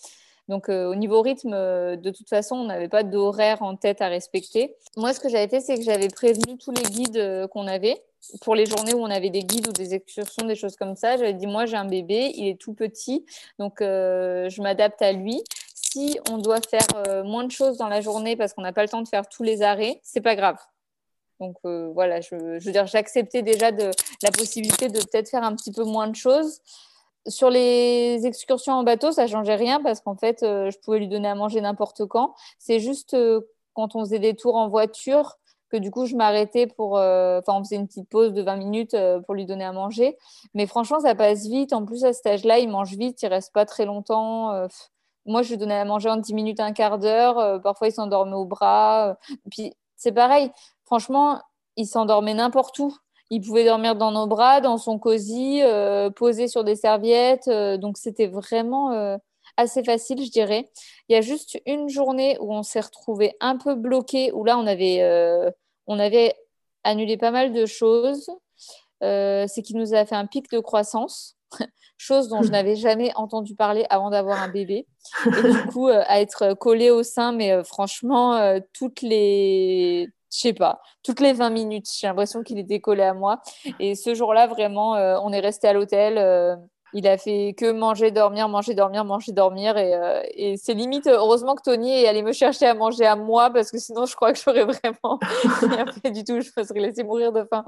Donc, 0.52 0.70
au 0.70 0.94
niveau 0.96 1.22
rythme, 1.22 1.52
de 1.52 2.10
toute 2.12 2.30
façon, 2.30 2.58
on 2.58 2.66
n'avait 2.66 2.90
pas 2.90 3.02
d'horaire 3.02 3.64
en 3.64 3.76
tête 3.76 4.02
à 4.02 4.10
respecter. 4.10 4.76
Moi, 4.98 5.14
ce 5.14 5.20
que 5.20 5.30
j'avais 5.30 5.48
fait, 5.48 5.62
c'est 5.62 5.76
que 5.78 5.84
j'avais 5.84 6.10
prévenu 6.10 6.58
tous 6.58 6.72
les 6.72 6.84
guides 6.84 7.48
qu'on 7.52 7.66
avait 7.68 8.04
pour 8.42 8.56
les 8.56 8.66
journées 8.66 8.94
où 8.94 9.00
on 9.00 9.10
avait 9.10 9.30
des 9.30 9.44
guides 9.44 9.68
ou 9.68 9.72
des 9.72 9.94
excursions, 9.94 10.46
des 10.46 10.56
choses 10.56 10.76
comme 10.76 10.96
ça, 10.96 11.18
j'avais 11.18 11.34
dit 11.34 11.48
moi 11.48 11.66
j'ai 11.66 11.78
un 11.78 11.86
bébé, 11.86 12.32
il 12.36 12.48
est 12.48 12.60
tout 12.60 12.74
petit, 12.74 13.26
donc 13.60 13.82
euh, 13.82 14.50
je 14.50 14.62
m'adapte 14.62 15.02
à 15.02 15.12
lui. 15.12 15.42
Si 15.74 16.20
on 16.30 16.38
doit 16.38 16.62
faire 16.62 16.88
euh, 17.08 17.24
moins 17.24 17.44
de 17.44 17.52
choses 17.52 17.78
dans 17.78 17.88
la 17.88 18.02
journée 18.02 18.36
parce 18.36 18.54
qu'on 18.54 18.62
n'a 18.62 18.72
pas 18.72 18.84
le 18.84 18.90
temps 18.90 19.02
de 19.02 19.08
faire 19.08 19.28
tous 19.28 19.44
les 19.44 19.62
arrêts, 19.62 20.00
c'est 20.04 20.22
pas 20.22 20.36
grave. 20.36 20.58
Donc 21.40 21.58
euh, 21.66 21.90
voilà, 21.94 22.22
je, 22.22 22.36
veux 22.36 22.72
dire, 22.72 22.86
j'acceptais 22.86 23.42
déjà 23.42 23.72
la 23.72 24.32
possibilité 24.32 24.88
de 24.88 25.00
peut-être 25.00 25.30
faire 25.30 25.44
un 25.44 25.56
petit 25.56 25.72
peu 25.72 25.84
moins 25.84 26.08
de 26.08 26.16
choses. 26.16 26.62
Sur 27.28 27.50
les 27.50 28.26
excursions 28.26 28.74
en 28.74 28.84
bateau, 28.84 29.12
ça 29.12 29.28
changeait 29.28 29.56
rien 29.56 29.82
parce 29.82 30.02
qu'en 30.02 30.16
fait, 30.16 30.40
je 30.42 30.78
pouvais 30.80 31.00
lui 31.00 31.08
donner 31.08 31.28
à 31.28 31.36
manger 31.36 31.62
n'importe 31.62 32.06
quand. 32.08 32.34
C'est 32.58 32.80
juste 32.80 33.16
quand 33.74 33.96
on 33.96 34.00
faisait 34.02 34.20
des 34.20 34.36
tours 34.36 34.56
en 34.56 34.68
voiture, 34.70 35.38
que 35.72 35.78
du 35.78 35.90
coup, 35.90 36.06
je 36.06 36.16
m'arrêtais 36.16 36.68
pour. 36.68 36.98
Euh, 36.98 37.40
enfin, 37.40 37.58
on 37.60 37.64
faisait 37.64 37.78
une 37.78 37.88
petite 37.88 38.10
pause 38.10 38.34
de 38.34 38.42
20 38.42 38.58
minutes 38.58 38.94
euh, 38.94 39.22
pour 39.22 39.34
lui 39.34 39.46
donner 39.46 39.64
à 39.64 39.72
manger. 39.72 40.18
Mais 40.54 40.68
franchement, 40.68 41.00
ça 41.00 41.16
passe 41.16 41.48
vite. 41.48 41.74
En 41.74 41.86
plus, 41.86 42.04
à 42.04 42.14
cet 42.14 42.28
âge-là, 42.28 42.60
il 42.60 42.70
mange 42.70 42.94
vite, 42.96 43.22
il 43.24 43.28
reste 43.28 43.54
pas 43.54 43.66
très 43.66 43.86
longtemps. 43.86 44.52
Euh, 44.52 44.68
moi, 45.26 45.42
je 45.42 45.50
lui 45.50 45.58
donnais 45.58 45.76
à 45.76 45.86
manger 45.86 46.10
en 46.10 46.18
10 46.18 46.34
minutes, 46.34 46.60
un 46.60 46.74
quart 46.74 47.00
d'heure. 47.00 47.62
parfois, 47.62 47.88
il 47.88 47.94
s'endormait 47.94 48.36
au 48.36 48.46
bras. 48.46 49.18
Puis, 49.50 49.74
c'est 49.96 50.12
pareil. 50.12 50.52
Franchement, 50.86 51.42
il 51.78 51.86
s'endormait 51.86 52.34
n'importe 52.34 52.78
où. 52.80 52.96
Il 53.32 53.42
pouvait 53.42 53.66
dormir 53.66 53.96
dans 53.96 54.12
nos 54.12 54.28
bras, 54.28 54.62
dans 54.62 54.78
son 54.78 55.00
cosy, 55.00 55.62
posé 56.16 56.48
sur 56.48 56.64
des 56.64 56.76
serviettes. 56.76 57.50
donc, 57.50 57.98
c'était 57.98 58.28
vraiment 58.28 59.18
assez 59.58 59.84
facile, 59.84 60.24
je 60.24 60.32
dirais. 60.32 60.70
Il 61.08 61.14
y 61.14 61.16
a 61.16 61.22
juste 61.22 61.60
une 61.66 61.90
journée 61.90 62.38
où 62.40 62.54
on 62.54 62.64
s'est 62.64 62.80
retrouvé 62.80 63.36
un 63.40 63.58
peu 63.58 63.76
bloqué, 63.76 64.32
où 64.32 64.44
là, 64.44 64.58
on 64.58 64.68
avait, 64.68 65.02
euh, 65.02 65.50
on 65.88 66.00
avait 66.00 66.36
annulé 66.84 67.18
pas 67.18 67.32
mal 67.32 67.54
de 67.54 67.66
choses. 67.66 68.30
Euh, 69.04 69.46
c'est 69.48 69.62
qu'il 69.62 69.78
nous 69.78 69.94
a 69.94 70.06
fait 70.06 70.16
un 70.16 70.28
pic 70.28 70.50
de 70.52 70.60
croissance, 70.60 71.38
chose 71.98 72.28
dont 72.28 72.44
je 72.44 72.50
n'avais 72.52 72.76
jamais 72.76 73.12
entendu 73.16 73.56
parler 73.56 73.86
avant 73.90 74.10
d'avoir 74.10 74.42
un 74.42 74.50
bébé. 74.50 74.88
Et 75.26 75.52
du 75.52 75.66
coup, 75.72 75.88
euh, 75.88 76.04
à 76.08 76.22
être 76.22 76.54
collé 76.54 76.90
au 76.90 77.04
sein, 77.04 77.32
mais 77.32 77.64
franchement, 77.64 78.60
toutes 78.74 79.02
les 79.02 80.10
je 80.32 80.40
sais 80.40 80.54
pas, 80.54 80.82
toutes 81.04 81.20
les 81.20 81.34
20 81.34 81.50
minutes, 81.50 81.88
j'ai 82.00 82.08
l'impression 82.08 82.44
qu'il 82.44 82.60
était 82.60 82.80
collé 82.80 83.04
à 83.04 83.14
moi. 83.14 83.42
Et 83.80 83.96
ce 83.96 84.14
jour-là, 84.16 84.48
vraiment, 84.48 84.92
on 84.94 85.32
est 85.34 85.40
resté 85.40 85.68
à 85.68 85.74
l'hôtel 85.74 86.60
il 86.94 87.08
a 87.08 87.18
fait 87.18 87.54
que 87.58 87.72
manger, 87.72 88.12
dormir, 88.12 88.50
manger, 88.50 88.74
dormir, 88.74 89.06
manger, 89.06 89.32
dormir. 89.32 89.78
Et, 89.78 89.96
euh, 89.96 90.22
et 90.34 90.58
c'est 90.58 90.74
limite, 90.74 91.08
heureusement 91.08 91.56
que 91.56 91.62
Tony 91.64 91.92
est 91.92 92.08
allé 92.08 92.22
me 92.22 92.34
chercher 92.34 92.66
à 92.66 92.74
manger 92.74 93.06
à 93.06 93.16
moi 93.16 93.50
parce 93.50 93.72
que 93.72 93.78
sinon, 93.78 94.06
je 94.06 94.16
crois 94.16 94.34
que 94.34 94.40
j'aurais 94.40 94.66
vraiment 94.66 95.20
rien 95.62 95.86
fait 96.02 96.12
du 96.12 96.24
tout. 96.24 96.42
Je 96.42 96.50
me 96.56 96.64
serais 96.64 96.80
laissé 96.80 97.04
mourir 97.04 97.32
de 97.32 97.44
faim. 97.44 97.64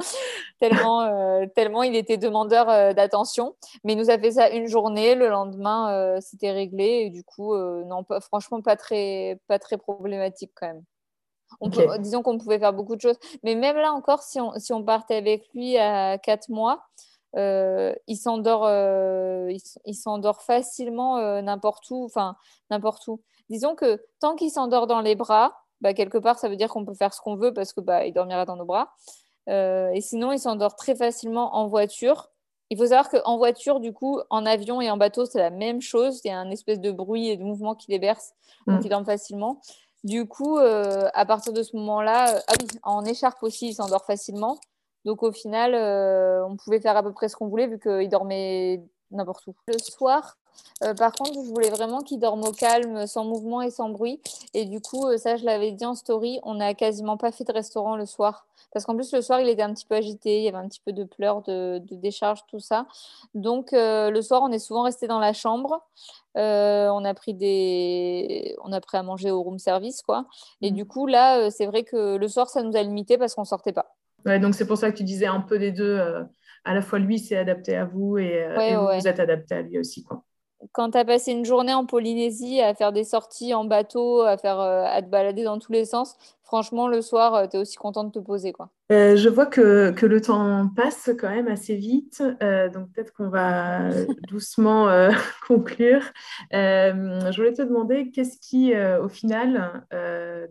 Tellement, 0.60 1.02
euh, 1.02 1.46
tellement 1.56 1.84
il 1.84 1.96
était 1.96 2.18
demandeur 2.18 2.70
euh, 2.70 2.94
d'attention. 2.94 3.56
Mais 3.84 3.94
il 3.94 4.00
nous 4.00 4.10
a 4.10 4.18
fait 4.18 4.32
ça 4.32 4.50
une 4.50 4.68
journée. 4.68 5.16
Le 5.16 5.30
lendemain, 5.30 6.20
c'était 6.20 6.52
réglé. 6.52 7.04
Et 7.06 7.10
du 7.10 7.24
coup, 7.24 7.56
non, 7.56 8.04
pas, 8.04 8.20
franchement, 8.20 8.62
pas 8.62 8.76
très, 8.76 9.40
pas 9.48 9.60
très 9.60 9.78
problématique 9.78 10.52
quand 10.56 10.68
même. 10.68 10.84
Disons 12.00 12.22
qu'on 12.22 12.38
pouvait 12.38 12.60
faire 12.60 12.74
beaucoup 12.74 12.96
de 12.96 13.02
choses. 13.02 13.18
Mais 13.44 13.56
même 13.56 13.78
là 13.78 13.94
encore, 13.94 14.24
si 14.24 14.40
on, 14.40 14.54
si 14.58 14.74
on 14.74 14.84
partait 14.84 15.16
avec 15.16 15.48
lui 15.54 15.78
à 15.78 16.18
4 16.18 16.50
mois, 16.50 16.84
euh, 17.36 17.94
il 18.08 18.16
s'endort 18.16 18.66
euh, 18.66 19.52
il, 19.86 19.96
s'endort 19.96 20.44
facilement 20.44 21.18
euh, 21.18 21.42
n'importe 21.42 21.90
où 21.90 22.06
enfin 22.06 22.36
n'importe 22.70 23.08
où 23.08 23.24
disons 23.50 23.74
que 23.74 24.06
tant 24.20 24.36
qu'il 24.36 24.52
s'endort 24.52 24.86
dans 24.86 25.02
les 25.02 25.16
bras 25.16 25.58
bah, 25.82 25.96
quelque 25.96 26.20
part 26.20 26.38
ça 26.38 26.48
veut 26.48 26.58
dire 26.58 26.70
qu'on 26.70 26.86
peut 26.86 26.94
faire 26.94 27.12
ce 27.12 27.22
qu'on 27.22 27.36
veut 27.36 27.52
parce 27.52 27.74
que 27.74 27.82
bah, 27.82 28.06
il 28.06 28.14
dormira 28.14 28.46
dans 28.46 28.56
nos 28.56 28.66
bras 28.66 28.94
et 29.48 30.00
sinon 30.00 30.32
il 30.32 30.38
s'endort 30.38 30.76
très 30.76 30.96
facilement 30.96 31.56
en 31.56 31.68
voiture 31.68 32.30
il 32.74 32.78
faut 32.78 32.88
savoir 32.88 33.10
qu'en 33.10 33.38
voiture, 33.38 33.80
du 33.80 33.94
coup, 33.94 34.20
en 34.32 34.48
avion 34.48 34.82
et 34.82 34.90
en 34.90 34.98
bateau, 34.98 35.26
c'est 35.26 35.38
la 35.38 35.52
même 35.52 35.80
chose. 35.80 36.22
Il 36.24 36.30
y 36.30 36.32
a 36.32 36.40
un 36.40 36.50
espèce 36.50 36.80
de 36.80 36.92
bruit 36.92 37.30
et 37.30 37.38
de 37.38 37.44
mouvement 37.44 37.76
qui 37.76 37.92
les 37.92 38.00
berce, 38.00 38.34
donc 38.66 38.80
mm. 38.80 38.82
il 38.84 38.90
dorment 38.90 39.06
facilement. 39.06 39.62
Du 40.04 40.28
coup, 40.28 40.58
à 40.58 41.26
partir 41.26 41.54
de 41.54 41.64
ce 41.64 41.76
moment-là, 41.78 42.42
ah 42.48 42.54
oui, 42.62 42.68
en 42.84 43.06
écharpe 43.06 43.42
aussi, 43.44 43.70
il 43.70 43.74
s'endort 43.74 44.06
facilement. 44.06 44.60
Donc 45.06 45.24
au 45.24 45.32
final, 45.32 45.76
euh, 45.76 46.46
on 46.48 46.56
pouvait 46.56 46.80
faire 46.80 46.96
à 46.96 47.04
peu 47.04 47.12
près 47.12 47.28
ce 47.28 47.36
qu'on 47.36 47.48
voulait 47.48 47.68
vu 47.68 47.80
qu'il 47.80 48.10
dormait 48.10 48.82
n'importe 49.12 49.46
où. 49.48 49.56
Le 49.68 49.78
soir, 49.78 50.38
euh, 50.84 50.94
par 50.94 51.12
contre, 51.12 51.34
je 51.34 51.50
voulais 51.50 51.70
vraiment 51.70 52.02
qu'il 52.02 52.20
dorme 52.20 52.44
au 52.44 52.52
calme, 52.52 53.08
sans 53.08 53.26
mouvement 53.26 53.62
et 53.62 53.70
sans 53.70 53.90
bruit. 53.90 54.22
Et 54.54 54.66
du 54.66 54.82
coup, 54.82 55.08
euh, 55.08 55.18
ça, 55.18 55.38
je 55.38 55.46
l'avais 55.46 55.72
dit 55.72 55.86
en 55.86 55.96
story, 55.96 56.40
on 56.44 56.56
n'a 56.56 56.74
quasiment 56.74 57.18
pas 57.18 57.32
fait 57.32 57.44
de 57.44 57.54
restaurant 57.54 57.96
le 57.96 58.06
soir. 58.06 58.48
Parce 58.74 58.86
qu'en 58.86 58.96
plus, 58.96 59.14
le 59.14 59.22
soir, 59.22 59.40
il 59.40 59.50
était 59.50 59.62
un 59.62 59.74
petit 59.74 59.86
peu 59.86 59.96
agité, 59.96 60.40
il 60.40 60.44
y 60.44 60.48
avait 60.48 60.58
un 60.58 60.68
petit 60.68 60.82
peu 60.84 60.94
de 60.94 61.04
pleurs, 61.04 61.44
de, 61.44 61.80
décharge, 61.92 62.40
tout 62.48 62.60
ça. 62.60 62.88
Donc, 63.36 63.70
le 63.72 64.22
soir, 64.22 64.42
on 64.44 64.52
est 64.52 64.58
souvent 64.58 64.82
resté 64.82 65.06
dans 65.06 65.20
la 65.20 65.32
chambre. 65.34 65.80
on 66.34 67.06
a 67.06 67.14
pris 67.14 67.36
des, 67.36 68.56
on 68.64 68.72
a 68.72 68.82
pris 68.82 68.98
à 68.98 69.04
manger 69.04 69.30
au 69.30 69.44
room 69.44 69.60
service, 69.60 70.02
quoi. 70.02 70.26
Et 70.62 70.72
mmh. 70.72 70.74
du 70.74 70.86
coup, 70.86 71.06
là, 71.06 71.52
c'est 71.52 71.68
vrai 71.68 71.84
que 71.84 72.16
le 72.16 72.28
soir, 72.28 72.50
ça 72.50 72.64
nous 72.64 72.76
a 72.76 72.82
limité 72.82 73.20
parce 73.20 73.36
qu'on 73.36 73.46
sortait 73.46 73.74
pas 73.74 73.94
donc 74.26 74.56
c'est 74.56 74.68
pour 74.68 74.78
ça 74.78 74.92
que 74.92 74.98
tu 74.98 75.04
disais 75.04 75.26
un 75.26 75.42
peu 75.42 75.60
des 75.60 75.72
deux. 75.72 75.98
Euh, 76.00 76.24
à 76.66 76.74
la 76.74 76.82
fois 76.82 77.00
lui, 77.00 77.20
c'est 77.20 77.36
adapté 77.36 77.76
à 77.76 77.86
vous 77.86 78.18
et, 78.18 78.44
euh, 78.44 78.98
vous, 78.98 79.08
êtes 79.08 79.20
adapté 79.20 79.56
à 79.56 79.62
lui 79.62 79.78
aussi. 79.78 80.04
Quoi. 80.04 80.24
Quand 80.72 80.92
tu 80.92 80.98
as 80.98 81.06
passé 81.06 81.32
une 81.32 81.46
journée 81.46 81.74
en 81.74 81.86
Polynésie 81.86 82.62
à 82.62 82.74
faire 82.74 82.92
des 82.92 83.04
sorties 83.04 83.54
en 83.54 83.66
bateau, 83.66 84.22
à, 84.22 84.38
faire, 84.38 84.60
euh, 84.60 84.86
à 84.86 85.02
te 85.02 85.08
balader 85.08 85.44
dans 85.44 85.60
tous 85.60 85.72
les 85.72 85.86
sens, 85.86 86.16
franchement, 86.54 86.88
le 86.88 87.02
soir, 87.02 87.34
euh, 87.34 87.48
tu 87.48 87.58
es 87.58 87.60
aussi 87.60 87.78
content 87.78 88.04
de 88.04 88.12
te 88.12 88.20
poser. 88.20 88.54
Quoi. 88.54 88.70
Euh, 88.92 89.16
je 89.16 89.28
vois 89.28 89.48
que, 89.48 89.90
que, 89.90 90.06
le 90.06 90.22
temps 90.22 90.70
passe 90.76 91.10
quand 91.20 91.32
même 91.32 91.48
assez 91.48 91.76
vite, 91.76 92.22
euh, 92.44 92.70
donc 92.70 92.92
peut-être 92.92 93.12
qu'on 93.12 93.30
va 93.30 93.90
doucement 94.30 94.88
conclure. 95.48 96.04
je 96.52 97.36
voulais 97.36 97.54
te 97.54 97.64
demander, 97.64 98.12
qu'est-ce 98.12 98.38
qui, 98.38 98.72
au 98.76 99.10
final, 99.10 99.84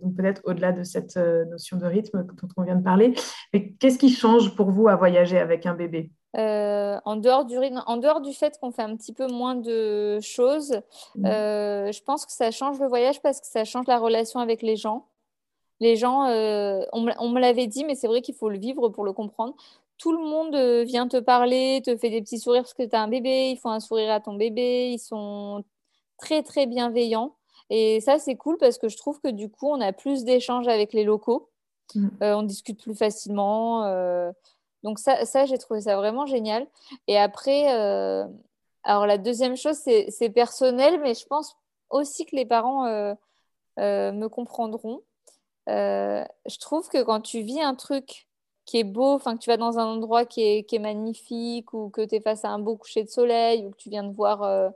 donc 0.03 0.17
peut-être 0.17 0.43
au-delà 0.45 0.73
de 0.73 0.83
cette 0.83 1.17
notion 1.17 1.77
de 1.77 1.87
rythme 1.87 2.25
dont 2.25 2.49
on 2.57 2.63
vient 2.65 2.75
de 2.75 2.83
parler, 2.83 3.15
mais 3.53 3.71
qu'est-ce 3.75 3.99
qui 3.99 4.11
change 4.11 4.57
pour 4.57 4.73
vous 4.73 4.89
à 4.89 4.97
voyager 4.97 5.39
avec 5.39 5.67
un 5.67 5.75
bébé? 5.75 6.11
En, 6.35 7.17
dehors 7.17 7.45
du, 7.45 7.57
en 7.87 7.97
dehors 7.99 8.21
du 8.23 8.33
fait 8.33 8.59
qu'on 8.61 8.73
fait 8.73 8.83
un 8.83 8.97
petit 8.97 9.13
peu 9.13 9.29
moins 9.29 9.55
de 9.55 10.19
choses, 10.21 10.81
mmh. 11.15 11.27
je 11.27 12.03
pense 12.03 12.27
que 12.27 12.33
ça 12.33 12.51
change 12.51 12.81
le 12.81 12.89
voyage 12.89 13.23
parce 13.23 13.41
que 13.41 13.47
ça 13.47 13.65
change 13.65 13.87
la 13.87 13.99
relation 13.99 14.41
avec 14.41 14.63
les 14.63 14.75
gens. 14.75 15.07
Les 15.83 15.97
gens, 15.97 16.27
euh, 16.27 16.85
on, 16.93 17.01
me 17.01 17.41
l'avait 17.41 17.67
dit, 17.67 17.85
mais 17.85 17.97
c'est 17.97 18.07
vrai 18.07 18.23
qu'il 18.23 18.37
faut 18.37 18.49
le 18.49 18.57
vivre 18.57 18.89
pour 18.89 19.03
le 19.03 19.13
comprendre. 19.13 19.53
Tout 19.99 20.13
le 20.13 20.21
monde 20.21 20.55
euh, 20.55 20.85
vient 20.85 21.09
te 21.09 21.17
parler, 21.17 21.83
te 21.85 21.97
fait 21.97 22.09
des 22.09 22.23
petits 22.23 22.39
sourires 22.39 22.63
parce 22.63 22.73
que 22.73 22.85
tu 22.85 22.95
as 22.95 23.03
un 23.03 23.09
bébé, 23.09 23.51
ils 23.51 23.57
font 23.57 23.71
un 23.71 23.81
sourire 23.81 24.13
à 24.13 24.21
ton 24.21 24.35
bébé, 24.35 24.93
ils 24.93 25.01
sont 25.01 25.65
très 26.19 26.45
très 26.45 26.67
bienveillants. 26.67 27.35
Et 27.69 28.01
ça, 28.01 28.21
c'est 28.21 28.37
cool 28.37 28.59
parce 28.59 28.79
que 28.79 28.89
je 28.89 28.97
trouve 28.97 29.21
que 29.21 29.27
du 29.27 29.51
coup, 29.51 29.67
on 29.67 29.81
a 29.81 29.93
plus 29.93 30.23
d'échanges 30.23 30.69
avec 30.69 30.93
les 30.93 31.03
locaux. 31.03 31.51
Mm. 31.97 32.09
Euh, 32.23 32.35
on 32.35 32.45
discute 32.45 32.81
plus 32.81 32.95
facilement. 32.95 33.83
donc 34.85 35.01
ça, 35.01 35.25
ça 35.25 35.47
j'ai 35.47 35.59
trouvé 35.59 35.81
ça 35.81 35.97
vraiment 35.97 36.27
génial. 36.27 36.65
Et 37.09 37.19
après, 37.19 37.67
alors 38.85 39.07
la 39.09 39.19
deuxième 39.19 39.57
chose, 39.57 39.79
c'est 39.79 40.31
personnel, 40.31 41.01
mais 41.01 41.15
je 41.15 41.27
pense 41.27 41.57
aussi 41.91 42.25
que 42.25 42.37
les 42.37 42.47
parents 42.47 42.87
me 43.79 44.27
comprendront. 44.29 45.03
Euh, 45.69 46.25
je 46.47 46.59
trouve 46.59 46.89
que 46.89 47.03
quand 47.03 47.21
tu 47.21 47.43
vis 47.43 47.61
un 47.61 47.75
truc 47.75 48.29
qui 48.65 48.79
est 48.79 48.85
beau, 48.85 49.13
enfin 49.13 49.37
que 49.37 49.43
tu 49.43 49.51
vas 49.51 49.57
dans 49.57 49.79
un 49.79 49.87
endroit 49.87 50.25
qui 50.25 50.43
est, 50.43 50.79
magnifique 50.79 51.73
ou 51.75 51.91
que 51.91 52.03
tu 52.05 52.17
es 52.17 52.21
face 52.21 52.45
à 52.45 52.51
un 52.51 52.59
beau 52.59 52.77
coucher 52.77 53.05
de 53.05 53.09
soleil 53.09 53.67
ou 53.67 53.71
que 53.71 53.77
tu 53.77 53.91
viens 53.91 54.05
de 54.05 54.15
voir, 54.15 54.43
euh, 54.43 54.71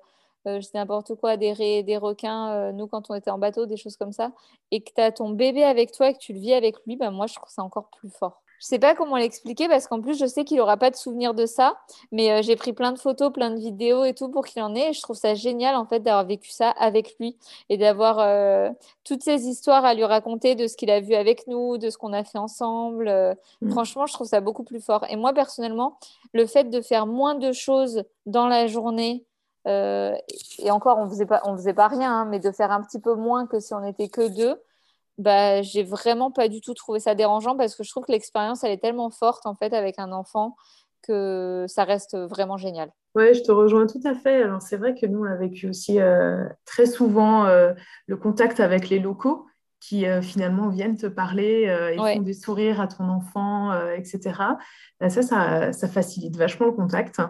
euh, 0.47 0.57
je 0.61 0.67
sais 0.67 0.79
n'importe 0.79 1.15
quoi, 1.17 1.37
des, 1.37 1.83
des 1.83 1.97
requins, 1.97 2.73
nous 2.73 2.87
quand 2.87 3.11
on 3.11 3.15
était 3.15 3.31
en 3.31 3.39
bateau, 3.39 3.67
des 3.67 3.77
choses 3.77 3.97
comme 3.97 4.13
ça, 4.13 4.33
et 4.71 4.83
que 4.83 4.93
tu 4.95 5.01
as 5.01 5.13
ton 5.13 5.31
bébé 5.31 5.65
avec 5.65 5.93
toi 5.93 6.11
et 6.11 6.15
que 6.15 6.19
tu 6.19 6.33
le 6.33 6.41
vis 6.41 6.55
avec 6.55 6.77
lui, 6.87 6.97
ben 6.97 7.11
moi 7.11 7.27
je 7.27 7.35
trouve 7.35 7.51
ça 7.51 7.63
encore 7.63 7.91
plus 7.91 8.11
fort. 8.11 8.43
Je 8.61 8.67
sais 8.67 8.79
pas 8.79 8.95
comment 8.95 9.17
l'expliquer 9.17 9.69
parce 9.69 9.87
qu'en 9.87 10.01
plus, 10.01 10.19
je 10.19 10.27
sais 10.27 10.45
qu'il 10.45 10.57
n'aura 10.57 10.77
pas 10.77 10.91
de 10.91 10.97
souvenir 10.97 11.35
de 11.35 11.47
ça. 11.47 11.79
Mais 12.13 12.31
euh, 12.33 12.43
j'ai 12.43 12.57
pris 12.57 12.73
plein 12.73 12.93
de 12.93 12.99
photos, 12.99 13.33
plein 13.33 13.51
de 13.51 13.59
vidéos 13.59 14.05
et 14.05 14.15
tout 14.15 14.29
pour 14.31 14.47
qu'il 14.47 14.63
en 14.63 14.75
ait. 14.75 14.91
Et 14.91 14.93
je 14.93 15.03
trouve 15.03 15.17
ça 15.17 15.35
génial, 15.35 15.77
en 15.77 15.87
fait, 15.87 16.01
d'avoir 16.01 16.25
vécu 16.25 16.51
ça 16.51 16.71
avec 16.71 17.17
lui 17.19 17.37
et 17.69 17.77
d'avoir 17.77 18.19
euh, 18.19 18.71
toutes 19.05 19.23
ces 19.23 19.47
histoires 19.47 19.85
à 19.85 19.95
lui 19.95 20.05
raconter 20.05 20.55
de 20.55 20.67
ce 20.67 20.77
qu'il 20.77 20.91
a 20.91 21.01
vu 21.01 21.15
avec 21.15 21.47
nous, 21.47 21.79
de 21.79 21.91
ce 21.91 21.99
qu'on 21.99 22.13
a 22.13 22.25
fait 22.25 22.39
ensemble. 22.39 23.09
Euh, 23.09 23.35
mm. 23.61 23.71
Franchement, 23.71 24.07
je 24.07 24.15
trouve 24.15 24.27
ça 24.27 24.41
beaucoup 24.41 24.65
plus 24.65 24.81
fort. 24.81 25.05
Et 25.11 25.17
moi, 25.17 25.33
personnellement, 25.33 25.99
le 26.33 26.47
fait 26.47 26.65
de 26.65 26.81
faire 26.81 27.07
moins 27.07 27.35
de 27.35 27.53
choses 27.53 28.05
dans 28.25 28.47
la 28.47 28.67
journée, 28.67 29.25
et 29.69 30.71
encore, 30.71 30.99
on 30.99 31.09
faisait 31.09 31.27
pas, 31.27 31.43
on 31.45 31.57
faisait 31.57 31.75
pas 31.75 31.89
rien, 31.89 32.21
hein, 32.21 32.25
mais 32.25 32.39
de 32.39 32.53
faire 32.53 32.71
un 32.71 32.81
petit 32.83 33.01
peu 33.01 33.17
moins 33.17 33.49
que 33.49 33.59
si 33.59 33.75
on 33.75 33.81
n'était 33.81 34.09
que 34.09 34.29
deux, 34.29 34.63
bah, 35.19 35.63
j'ai 35.63 35.83
vraiment 35.83 36.31
pas 36.31 36.49
du 36.49 36.61
tout 36.61 36.75
trouvé 36.75 37.01
ça 37.01 37.15
dérangeant 37.15 37.57
parce 37.57 37.75
que 37.75 37.85
je 37.85 37.91
trouve 37.91 38.05
que 38.05 38.13
l'expérience, 38.13 38.65
elle 38.65 38.73
est 38.73 38.83
tellement 38.83 39.11
forte 39.11 39.47
en 39.47 39.55
fait 39.55 39.73
avec 39.73 39.99
un 39.99 40.13
enfant 40.13 40.57
que 41.03 41.65
ça 41.69 41.85
reste 41.85 42.17
vraiment 42.17 42.57
génial. 42.57 42.91
Oui, 43.15 43.33
je 43.33 43.43
te 43.43 43.51
rejoins 43.51 43.87
tout 43.87 44.01
à 44.05 44.15
fait. 44.15 44.43
Alors, 44.43 44.61
c'est 44.61 44.77
vrai 44.77 44.95
que 44.95 45.07
nous, 45.07 45.21
on 45.21 45.25
a 45.25 45.37
vécu 45.37 45.69
aussi 45.69 46.01
euh, 46.01 46.45
très 46.67 46.85
souvent 46.85 47.47
euh, 47.47 47.73
le 48.07 48.17
contact 48.17 48.61
avec 48.61 48.91
les 48.91 48.99
locaux 48.99 49.47
qui 49.81 50.07
euh, 50.07 50.21
finalement 50.21 50.69
viennent 50.69 50.97
te 50.97 51.07
parler 51.07 51.65
et 51.93 51.97
font 51.97 52.21
des 52.21 52.35
sourires 52.35 52.81
à 52.81 52.89
ton 52.89 53.05
enfant, 53.05 53.73
etc. 53.93 54.21
Bah, 55.01 55.09
ça, 55.09 55.23
ça, 55.23 55.73
ça, 55.73 55.89
facilite 55.89 56.37
vachement 56.37 56.67
le 56.67 56.73
contact. 56.73 57.23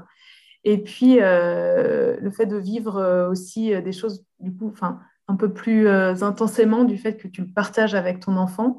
Et 0.65 0.83
puis, 0.83 1.19
le 1.21 2.31
fait 2.31 2.47
de 2.47 2.57
vivre 2.57 3.29
aussi 3.31 3.81
des 3.81 3.93
choses, 3.93 4.25
du 4.41 4.53
coup, 4.57 4.71
enfin, 4.73 4.99
un 5.29 5.37
peu 5.37 5.53
plus 5.53 5.89
euh, 5.89 6.15
intensément 6.23 6.85
du 6.85 6.99
fait 6.99 7.17
que 7.17 7.29
tu 7.29 7.43
le 7.43 7.49
partages 7.49 7.95
avec 7.95 8.21
ton 8.21 8.37
enfant. 8.37 8.79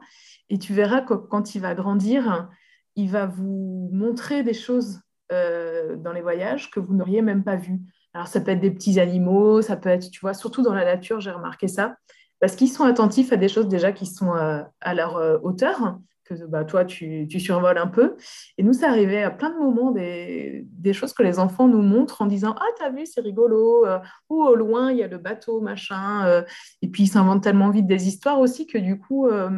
Et 0.50 0.58
tu 0.58 0.74
verras 0.74 1.02
que 1.02 1.14
quand 1.14 1.56
il 1.56 1.62
va 1.62 1.76
grandir, 1.76 2.50
il 2.96 3.10
va 3.10 3.26
vous 3.26 3.90
montrer 3.92 4.44
des 4.44 4.54
choses 4.54 5.02
euh, 5.32 5.98
dans 5.98 6.14
les 6.14 6.22
voyages 6.22 6.72
que 6.72 6.80
vous 6.80 6.94
n'auriez 6.94 7.22
même 7.22 7.44
pas 7.44 7.58
vues. 7.58 7.80
Alors, 8.14 8.28
ça 8.28 8.40
peut 8.40 8.52
être 8.52 8.62
des 8.62 8.72
petits 8.72 9.00
animaux, 9.00 9.62
ça 9.62 9.76
peut 9.76 9.90
être, 9.90 10.10
tu 10.10 10.22
vois, 10.22 10.34
surtout 10.34 10.62
dans 10.62 10.74
la 10.74 10.86
nature, 10.86 11.20
j'ai 11.20 11.32
remarqué 11.32 11.68
ça, 11.68 11.98
parce 12.40 12.56
qu'ils 12.56 12.70
sont 12.70 12.86
attentifs 12.86 13.34
à 13.34 13.36
des 13.36 13.50
choses 13.50 13.68
déjà 13.68 13.92
qui 13.92 14.06
sont 14.06 14.34
euh, 14.34 14.64
à 14.80 14.94
leur 14.94 15.44
hauteur 15.44 15.98
que 16.28 16.46
bah, 16.46 16.66
toi, 16.66 16.86
tu, 16.86 17.28
survoles 17.40 17.78
un 17.78 17.88
peu. 17.88 18.18
Et 18.58 18.64
nous, 18.64 18.74
ça 18.74 18.90
arrivait 18.90 19.24
à 19.24 19.32
plein 19.32 19.50
de 19.50 19.58
moments, 19.58 19.92
des, 19.92 20.66
choses 20.94 21.14
que 21.14 21.24
les 21.24 21.40
enfants 21.40 21.68
nous 21.68 21.82
montrent 21.82 22.22
en 22.22 22.26
disant 22.26 22.56
Ah, 22.58 22.66
t'as 22.78 22.90
vu, 22.90 23.06
c'est 23.06 23.22
rigolo, 23.22 23.86
euh, 23.86 24.00
ou 24.30 24.44
au 24.44 24.56
loin, 24.56 24.92
il 24.92 24.98
y 24.98 25.04
a 25.04 25.08
le 25.08 25.18
bateau, 25.18 25.62
machin. 25.62 26.26
Euh. 26.26 26.44
et 26.82 26.88
puis, 26.88 27.04
ils 27.04 27.08
s'inventent 27.08 27.44
tellement 27.44 27.70
vite 27.70 27.88
des 27.88 28.08
histoires 28.08 28.40
aussi 28.40 28.68
que 28.68 28.78
du 28.78 29.00
coup, 29.00 29.28
euh, 29.28 29.50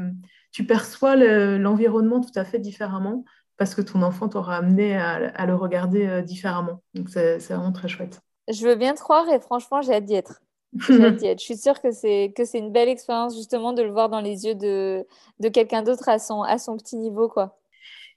tu 0.51 0.65
perçois 0.65 1.15
l'environnement 1.15 2.22
tout 2.22 2.38
à 2.38 2.43
fait 2.43 2.59
différemment 2.59 3.24
parce 3.57 3.76
que 3.76 3.82
ton 3.82 4.01
enfant 4.01 4.30
t'aura 4.30 4.55
amené 4.55 4.97
à, 4.97 5.45
le 5.45 5.53
regarder 5.53 6.22
différemment. 6.24 6.82
Donc, 6.93 7.09
c'est 7.09 7.38
vraiment 7.49 7.72
très 7.72 7.88
chouette. 7.88 8.22
Je 8.49 8.65
veux 8.65 8.76
bien 8.76 8.95
te 8.95 8.99
croire 8.99 9.30
et 9.30 9.39
franchement, 9.39 9.82
j'ai 9.82 9.93
hâte 9.93 10.05
d'y 10.05 10.15
être. 10.15 10.41
Je 10.78 11.36
suis 11.38 11.57
sûre 11.57 11.82
que 11.82 11.91
c'est 11.91 12.32
que 12.36 12.45
c'est 12.45 12.59
une 12.59 12.72
belle 12.72 12.89
expérience 12.89 13.36
justement 13.36 13.74
de 13.74 13.82
le 13.82 13.91
voir 13.91 14.09
dans 14.09 14.22
les 14.22 14.45
yeux 14.45 14.55
de, 14.55 15.05
de 15.39 15.49
quelqu'un 15.49 15.82
d'autre 15.82 16.09
à 16.09 16.20
son, 16.20 16.43
à 16.43 16.57
son 16.57 16.78
petit 16.78 16.95
niveau. 16.95 17.28
quoi. 17.28 17.59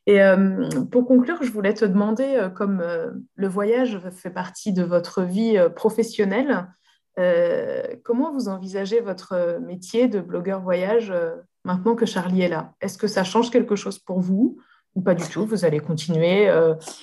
Et 0.06 0.20
euh, 0.22 0.68
pour 0.90 1.06
conclure, 1.06 1.38
je 1.42 1.52
voulais 1.52 1.74
te 1.74 1.84
demander, 1.84 2.34
euh, 2.36 2.48
comme 2.48 2.80
euh, 2.80 3.10
le 3.36 3.48
voyage 3.48 4.00
fait 4.10 4.30
partie 4.30 4.72
de 4.72 4.82
votre 4.82 5.22
vie 5.22 5.58
professionnelle, 5.74 6.66
comment 8.04 8.32
vous 8.32 8.48
envisagez 8.48 9.00
votre 9.00 9.58
métier 9.60 10.08
de 10.08 10.20
blogueur 10.20 10.62
voyage 10.62 11.12
maintenant 11.62 11.94
que 11.94 12.06
Charlie 12.06 12.40
est 12.40 12.48
là? 12.48 12.72
Est-ce 12.80 12.96
que 12.96 13.06
ça 13.06 13.22
change 13.22 13.50
quelque 13.50 13.76
chose 13.76 13.98
pour 13.98 14.20
vous 14.20 14.56
ou 14.94 15.02
pas 15.02 15.14
du 15.14 15.28
tout? 15.28 15.44
Vous 15.44 15.66
allez 15.66 15.78
continuer, 15.78 16.46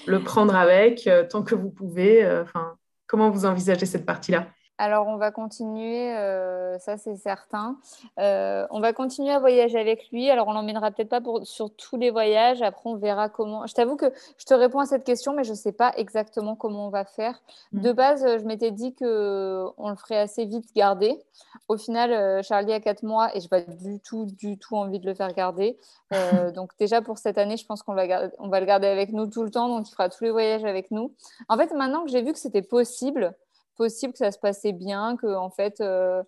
le 0.08 0.24
prendre 0.24 0.56
avec 0.56 1.08
tant 1.30 1.44
que 1.44 1.54
vous 1.54 1.70
pouvez. 1.70 2.28
Enfin, 2.42 2.74
comment 3.06 3.30
vous 3.30 3.46
envisagez 3.46 3.86
cette 3.86 4.08
partie-là? 4.08 4.48
Alors, 4.80 5.08
on 5.08 5.18
va 5.18 5.30
continuer, 5.30 6.16
euh, 6.16 6.80
ça 6.80 6.96
c'est 6.96 7.18
certain. 7.18 7.78
Euh, 8.18 8.66
on 8.72 8.80
va 8.80 8.94
continuer 8.94 9.30
à 9.30 9.38
voyager 9.38 9.78
avec 9.78 10.10
lui. 10.10 10.30
Alors, 10.30 10.48
on 10.48 10.54
l'emmènera 10.54 10.90
peut-être 10.92 11.10
pas 11.10 11.20
pour, 11.20 11.46
sur 11.46 11.70
tous 11.76 11.98
les 11.98 12.12
voyages. 12.12 12.62
Après, 12.62 12.90
on 12.90 12.96
verra 12.96 13.28
comment. 13.28 13.68
Je 13.68 13.74
t'avoue 13.74 13.98
que 13.98 14.06
je 14.38 14.46
te 14.46 14.54
réponds 14.54 14.80
à 14.80 14.86
cette 14.86 15.04
question, 15.04 15.34
mais 15.34 15.44
je 15.44 15.50
ne 15.50 15.58
sais 15.58 15.74
pas 15.74 15.92
exactement 15.98 16.56
comment 16.56 16.88
on 16.88 16.90
va 16.90 17.04
faire. 17.04 17.42
Mm. 17.74 17.82
De 17.82 17.92
base, 17.92 18.26
je 18.40 18.46
m'étais 18.46 18.72
dit 18.72 18.96
qu'on 18.96 19.90
le 19.90 19.96
ferait 19.98 20.20
assez 20.20 20.46
vite 20.46 20.74
garder. 20.74 21.20
Au 21.68 21.76
final, 21.76 22.14
euh, 22.14 22.42
Charlie 22.42 22.72
a 22.72 22.80
4 22.80 23.04
mois 23.04 23.36
et 23.36 23.42
je 23.42 23.46
n'ai 23.46 23.50
pas 23.50 23.60
du 23.60 24.00
tout, 24.00 24.28
du 24.28 24.58
tout 24.58 24.78
envie 24.78 25.00
de 25.00 25.06
le 25.06 25.14
faire 25.14 25.34
garder. 25.34 25.78
donc, 26.56 26.72
déjà 26.80 27.02
pour 27.02 27.18
cette 27.18 27.38
année, 27.38 27.58
je 27.58 27.66
pense 27.66 27.84
qu'on 27.84 27.96
va, 27.96 28.30
on 28.40 28.48
va 28.48 28.62
le 28.62 28.66
garder 28.66 28.88
avec 28.88 29.12
nous 29.12 29.28
tout 29.28 29.44
le 29.44 29.52
temps. 29.52 29.68
Donc, 29.68 29.90
il 29.90 29.92
fera 29.92 30.08
tous 30.08 30.24
les 30.24 30.32
voyages 30.32 30.64
avec 30.64 30.90
nous. 30.90 31.14
En 31.50 31.58
fait, 31.58 31.74
maintenant 31.74 32.06
que 32.06 32.12
j'ai 32.12 32.22
vu 32.22 32.32
que 32.32 32.40
c'était 32.40 32.62
possible, 32.62 33.36
possible 33.80 34.12
que 34.12 34.20
ça 34.20 34.32
se 34.32 34.38
passait 34.38 34.74
bien, 34.74 35.16
que 35.16 35.34
en 35.34 35.50
fait, 35.50 35.80
euh, 35.80 36.22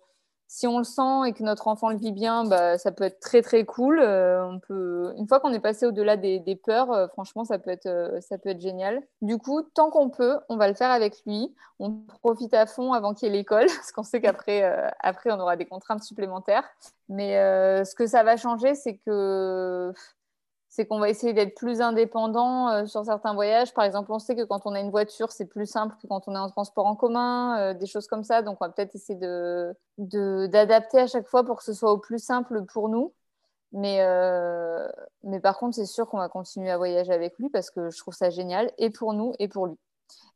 si 0.48 0.66
on 0.66 0.78
le 0.78 0.84
sent 0.84 1.28
et 1.28 1.32
que 1.34 1.42
notre 1.42 1.68
enfant 1.68 1.90
le 1.90 1.98
vit 1.98 2.10
bien, 2.10 2.44
bah, 2.44 2.78
ça 2.78 2.92
peut 2.92 3.04
être 3.04 3.20
très 3.20 3.42
très 3.42 3.64
cool. 3.66 4.00
Euh, 4.00 4.42
on 4.46 4.58
peut, 4.58 5.12
une 5.18 5.28
fois 5.28 5.38
qu'on 5.38 5.52
est 5.52 5.60
passé 5.60 5.84
au-delà 5.84 6.16
des, 6.16 6.60
peurs, 6.64 6.90
euh, 6.90 7.08
franchement, 7.08 7.44
ça 7.44 7.58
peut 7.58 7.70
être 7.70 8.18
ça 8.20 8.38
peut 8.38 8.48
être 8.48 8.60
génial. 8.60 9.02
Du 9.20 9.36
coup, 9.36 9.60
tant 9.74 9.90
qu'on 9.90 10.08
peut, 10.08 10.38
on 10.48 10.56
va 10.56 10.66
le 10.68 10.74
faire 10.74 10.90
avec 10.90 11.22
lui. 11.26 11.54
On 11.78 11.92
profite 12.22 12.54
à 12.54 12.64
fond 12.64 12.94
avant 12.94 13.12
qu'il 13.12 13.28
y 13.28 13.30
ait 13.30 13.36
l'école, 13.36 13.66
parce 13.76 13.92
qu'on 13.92 14.02
sait 14.02 14.22
qu'après 14.22 14.62
après 15.00 15.30
on 15.30 15.38
aura 15.38 15.56
des 15.56 15.66
contraintes 15.66 16.02
supplémentaires. 16.02 16.64
Mais 17.10 17.34
ce 17.84 17.94
que 17.94 18.06
ça 18.06 18.22
va 18.22 18.38
changer, 18.38 18.74
c'est 18.74 18.96
que 18.96 19.92
c'est 20.72 20.86
qu'on 20.86 20.98
va 20.98 21.10
essayer 21.10 21.34
d'être 21.34 21.54
plus 21.54 21.82
indépendant 21.82 22.70
euh, 22.70 22.86
sur 22.86 23.04
certains 23.04 23.34
voyages. 23.34 23.74
Par 23.74 23.84
exemple, 23.84 24.10
on 24.10 24.18
sait 24.18 24.34
que 24.34 24.42
quand 24.42 24.62
on 24.64 24.72
a 24.72 24.80
une 24.80 24.90
voiture, 24.90 25.30
c'est 25.30 25.44
plus 25.44 25.66
simple 25.66 25.94
que 26.00 26.06
quand 26.06 26.26
on 26.28 26.34
est 26.34 26.38
en 26.38 26.48
transport 26.48 26.86
en 26.86 26.96
commun, 26.96 27.58
euh, 27.58 27.74
des 27.74 27.84
choses 27.84 28.06
comme 28.06 28.24
ça. 28.24 28.40
Donc, 28.40 28.56
on 28.58 28.64
va 28.64 28.72
peut-être 28.72 28.94
essayer 28.94 29.20
d'adapter 29.98 31.00
à 31.00 31.06
chaque 31.06 31.28
fois 31.28 31.44
pour 31.44 31.58
que 31.58 31.62
ce 31.62 31.74
soit 31.74 31.92
au 31.92 31.98
plus 31.98 32.18
simple 32.18 32.64
pour 32.64 32.88
nous. 32.88 33.12
Mais, 33.72 33.98
euh, 34.00 34.88
mais 35.24 35.40
par 35.40 35.58
contre, 35.58 35.74
c'est 35.74 35.84
sûr 35.84 36.08
qu'on 36.08 36.16
va 36.16 36.30
continuer 36.30 36.70
à 36.70 36.78
voyager 36.78 37.12
avec 37.12 37.38
lui 37.38 37.50
parce 37.50 37.70
que 37.70 37.90
je 37.90 37.98
trouve 37.98 38.14
ça 38.14 38.30
génial, 38.30 38.72
et 38.78 38.88
pour 38.88 39.12
nous, 39.12 39.34
et 39.38 39.48
pour 39.48 39.66
lui. 39.66 39.76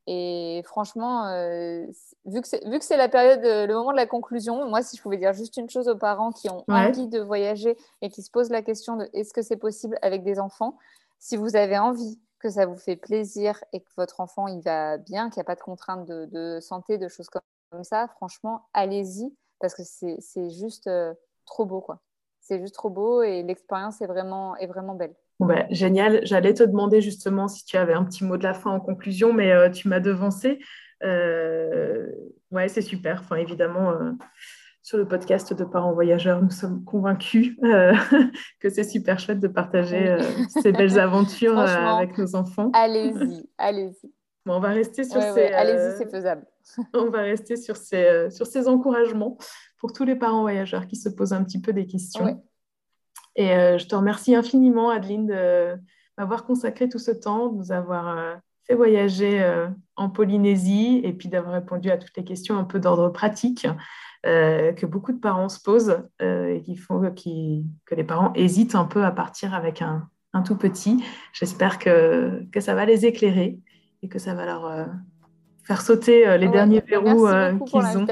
Et 0.06 0.62
franchement, 0.64 1.26
euh, 1.26 1.84
vu 2.26 2.40
que 2.40 2.46
c'est 2.48 2.96
la 2.96 3.08
période, 3.08 3.44
euh, 3.44 3.66
le 3.66 3.74
moment 3.74 3.90
de 3.90 3.96
la 3.96 4.06
conclusion, 4.06 4.68
moi, 4.68 4.82
si 4.82 4.96
je 4.96 5.02
pouvais 5.02 5.16
dire 5.16 5.32
juste 5.32 5.56
une 5.56 5.68
chose 5.68 5.88
aux 5.88 5.96
parents 5.96 6.30
qui 6.30 6.48
ont 6.48 6.64
envie 6.68 7.08
de 7.08 7.20
voyager 7.20 7.76
et 8.02 8.08
qui 8.08 8.22
se 8.22 8.30
posent 8.30 8.50
la 8.50 8.62
question 8.62 8.96
de 8.96 9.08
est-ce 9.12 9.32
que 9.32 9.42
c'est 9.42 9.56
possible 9.56 9.98
avec 10.02 10.22
des 10.22 10.38
enfants, 10.38 10.78
si 11.18 11.36
vous 11.36 11.56
avez 11.56 11.78
envie 11.78 12.20
que 12.38 12.50
ça 12.50 12.66
vous 12.66 12.76
fait 12.76 12.96
plaisir 12.96 13.62
et 13.72 13.80
que 13.80 13.88
votre 13.96 14.20
enfant 14.20 14.46
il 14.46 14.60
va 14.60 14.98
bien, 14.98 15.28
qu'il 15.28 15.40
n'y 15.40 15.42
a 15.42 15.44
pas 15.44 15.56
de 15.56 15.60
contraintes 15.60 16.06
de, 16.06 16.60
santé, 16.60 16.98
de 16.98 17.08
choses 17.08 17.28
comme, 17.28 17.42
ça, 17.82 18.06
franchement, 18.06 18.68
allez-y 18.74 19.34
parce 19.58 19.74
que 19.74 19.82
c'est 19.82 20.50
juste 20.50 20.86
euh, 20.86 21.14
trop 21.46 21.64
beau, 21.64 21.80
quoi. 21.80 22.00
C'est 22.40 22.60
juste 22.60 22.74
trop 22.74 22.90
beau 22.90 23.22
et 23.22 23.42
l'expérience 23.42 24.00
est 24.02 24.06
vraiment, 24.06 24.54
est 24.56 24.68
vraiment 24.68 24.94
belle. 24.94 25.16
Bah, 25.40 25.66
génial. 25.70 26.20
J'allais 26.24 26.54
te 26.54 26.62
demander 26.62 27.00
justement 27.00 27.48
si 27.48 27.64
tu 27.64 27.76
avais 27.76 27.92
un 27.92 28.04
petit 28.04 28.24
mot 28.24 28.36
de 28.36 28.42
la 28.42 28.54
fin 28.54 28.70
en 28.70 28.80
conclusion, 28.80 29.32
mais 29.32 29.52
euh, 29.52 29.70
tu 29.70 29.88
m'as 29.88 30.00
devancé. 30.00 30.60
Euh, 31.02 32.06
ouais, 32.50 32.68
c'est 32.68 32.80
super. 32.82 33.20
Enfin, 33.20 33.36
évidemment, 33.36 33.90
euh, 33.90 34.12
sur 34.82 34.96
le 34.96 35.06
podcast 35.06 35.52
de 35.52 35.64
Parents 35.64 35.92
Voyageurs, 35.92 36.42
nous 36.42 36.50
sommes 36.50 36.84
convaincus 36.84 37.54
que 38.60 38.70
c'est 38.70 38.84
super 38.84 39.18
chouette 39.18 39.40
de 39.40 39.48
partager 39.48 40.16
ces 40.48 40.72
belles 40.72 40.98
aventures 40.98 41.58
avec 41.58 42.16
nos 42.16 42.34
enfants. 42.34 42.70
Allez-y, 42.72 43.46
allez-y. 43.58 44.12
on 44.46 44.60
va 44.60 44.68
rester 44.68 45.04
sur 45.04 45.20
ces. 45.20 45.48
allez-y, 45.48 45.98
c'est 45.98 46.10
faisable. 46.10 46.46
on 46.94 47.10
va 47.10 47.22
rester 47.22 47.56
sur 47.56 47.76
ces, 47.76 48.30
sur 48.30 48.46
ces 48.46 48.68
encouragements 48.68 49.36
pour 49.78 49.92
tous 49.92 50.04
les 50.04 50.16
parents 50.16 50.42
voyageurs 50.42 50.86
qui 50.86 50.96
se 50.96 51.10
posent 51.10 51.34
un 51.34 51.44
petit 51.44 51.60
peu 51.60 51.74
des 51.74 51.86
questions. 51.86 52.42
Et 53.36 53.52
euh, 53.52 53.78
je 53.78 53.86
te 53.86 53.94
remercie 53.94 54.34
infiniment, 54.34 54.90
Adeline, 54.90 55.26
de 55.26 55.76
m'avoir 56.18 56.44
consacré 56.44 56.88
tout 56.88 56.98
ce 56.98 57.10
temps, 57.10 57.48
de 57.48 57.58
nous 57.58 57.70
avoir 57.70 58.08
euh, 58.08 58.34
fait 58.66 58.74
voyager 58.74 59.42
euh, 59.42 59.68
en 59.94 60.08
Polynésie 60.08 61.02
et 61.04 61.12
puis 61.12 61.28
d'avoir 61.28 61.54
répondu 61.54 61.90
à 61.90 61.98
toutes 61.98 62.16
les 62.16 62.24
questions 62.24 62.56
un 62.58 62.64
peu 62.64 62.80
d'ordre 62.80 63.10
pratique 63.10 63.66
que 64.24 64.86
beaucoup 64.86 65.12
de 65.12 65.20
parents 65.20 65.48
se 65.48 65.60
posent 65.62 66.02
et 66.18 66.60
qui 66.64 66.74
font 66.74 67.00
que 67.00 67.94
les 67.94 68.02
parents 68.02 68.32
hésitent 68.34 68.74
un 68.74 68.84
peu 68.84 69.04
à 69.04 69.12
partir 69.12 69.54
avec 69.54 69.82
un, 69.82 70.08
un 70.32 70.42
tout 70.42 70.56
petit. 70.56 71.00
J'espère 71.32 71.78
que, 71.78 72.42
que, 72.50 72.58
ça 72.58 72.74
va 72.74 72.86
les 72.86 73.06
éclairer 73.06 73.60
et 74.02 74.08
que 74.08 74.18
ça 74.18 74.34
va 74.34 74.44
leur 74.44 74.88
faire 75.62 75.80
sauter 75.80 76.36
les 76.38 76.48
derniers 76.48 76.80
verrous 76.80 77.28
qu'ils 77.66 77.98
ont. 77.98 78.06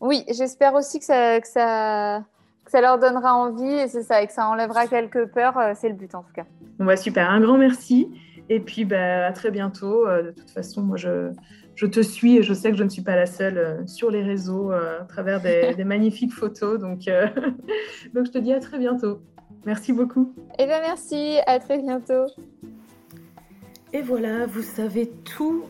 Oui, 0.00 0.24
j'espère 0.36 0.74
aussi 0.74 0.98
que 0.98 1.04
ça, 1.04 1.40
que 1.40 1.46
ça 1.46 2.24
ça 2.70 2.80
leur 2.80 2.98
donnera 2.98 3.34
envie 3.34 3.72
et 3.72 3.88
c'est 3.88 4.02
ça, 4.02 4.22
et 4.22 4.26
que 4.26 4.32
ça 4.32 4.48
enlèvera 4.48 4.86
quelques 4.86 5.26
peurs. 5.26 5.58
Euh, 5.58 5.72
c'est 5.74 5.88
le 5.88 5.94
but 5.94 6.14
en 6.14 6.22
tout 6.22 6.32
cas. 6.34 6.44
Bon, 6.78 6.84
bah, 6.84 6.96
super, 6.96 7.30
un 7.30 7.40
grand 7.40 7.58
merci. 7.58 8.10
Et 8.48 8.60
puis 8.60 8.84
bah, 8.84 9.26
à 9.26 9.32
très 9.32 9.50
bientôt. 9.50 10.06
Euh, 10.06 10.24
de 10.24 10.30
toute 10.30 10.50
façon, 10.50 10.82
moi 10.82 10.96
je, 10.96 11.30
je, 11.74 11.86
te 11.86 12.00
suis 12.00 12.36
et 12.36 12.42
je 12.42 12.54
sais 12.54 12.70
que 12.70 12.76
je 12.76 12.84
ne 12.84 12.88
suis 12.88 13.02
pas 13.02 13.16
la 13.16 13.26
seule 13.26 13.58
euh, 13.58 13.86
sur 13.86 14.10
les 14.10 14.22
réseaux 14.22 14.70
à 14.70 15.04
travers 15.08 15.40
des, 15.40 15.74
des, 15.76 15.84
magnifiques 15.84 16.32
photos. 16.32 16.78
Donc, 16.78 17.00
donc 18.14 18.26
je 18.26 18.30
te 18.30 18.38
dis 18.38 18.52
à 18.52 18.60
très 18.60 18.78
bientôt. 18.78 19.20
Merci 19.64 19.92
beaucoup. 19.92 20.32
Eh 20.58 20.66
bien 20.66 20.80
merci, 20.80 21.38
à 21.46 21.58
très 21.58 21.78
bientôt. 21.78 22.26
Et 23.92 24.02
voilà, 24.02 24.46
vous 24.46 24.62
savez 24.62 25.10
tout 25.24 25.64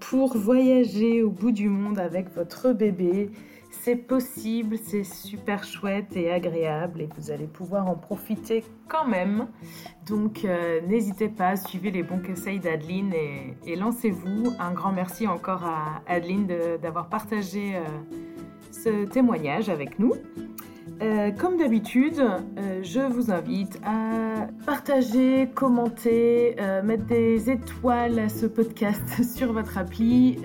pour 0.00 0.36
voyager 0.36 1.22
au 1.22 1.30
bout 1.30 1.52
du 1.52 1.68
monde 1.68 1.98
avec 1.98 2.34
votre 2.34 2.72
bébé 2.72 3.30
c'est 3.82 3.96
possible, 3.96 4.76
c'est 4.78 5.04
super 5.04 5.64
chouette 5.64 6.14
et 6.16 6.30
agréable 6.30 7.00
et 7.00 7.08
vous 7.16 7.30
allez 7.30 7.46
pouvoir 7.46 7.88
en 7.88 7.94
profiter 7.94 8.62
quand 8.88 9.06
même. 9.06 9.48
Donc 10.06 10.44
euh, 10.44 10.80
n'hésitez 10.86 11.28
pas, 11.28 11.56
suivez 11.56 11.90
les 11.90 12.02
bons 12.02 12.20
conseils 12.20 12.60
d'Adeline 12.60 13.12
et, 13.66 13.76
lancez-vous. 13.76 14.52
Un 14.58 14.72
grand 14.72 14.92
merci 14.92 15.26
encore 15.26 15.64
à 15.64 16.02
Adeline 16.06 16.46
d'avoir 16.82 17.08
partagé 17.08 17.76
euh, 17.76 17.80
ce 18.70 19.06
témoignage 19.06 19.68
avec 19.68 19.98
nous. 19.98 20.12
Euh, 21.02 21.30
comme 21.30 21.56
d'habitude, 21.56 22.20
euh, 22.20 22.80
je 22.82 23.00
vous 23.00 23.30
invite 23.30 23.80
à 23.86 24.48
partager, 24.66 25.48
commenter, 25.54 26.56
euh, 26.60 26.82
mettre 26.82 27.06
des 27.06 27.48
étoiles 27.48 28.18
à 28.18 28.28
ce 28.28 28.44
podcast 28.44 29.22
sur 29.34 29.54
votre 29.54 29.78
appli. 29.78 30.38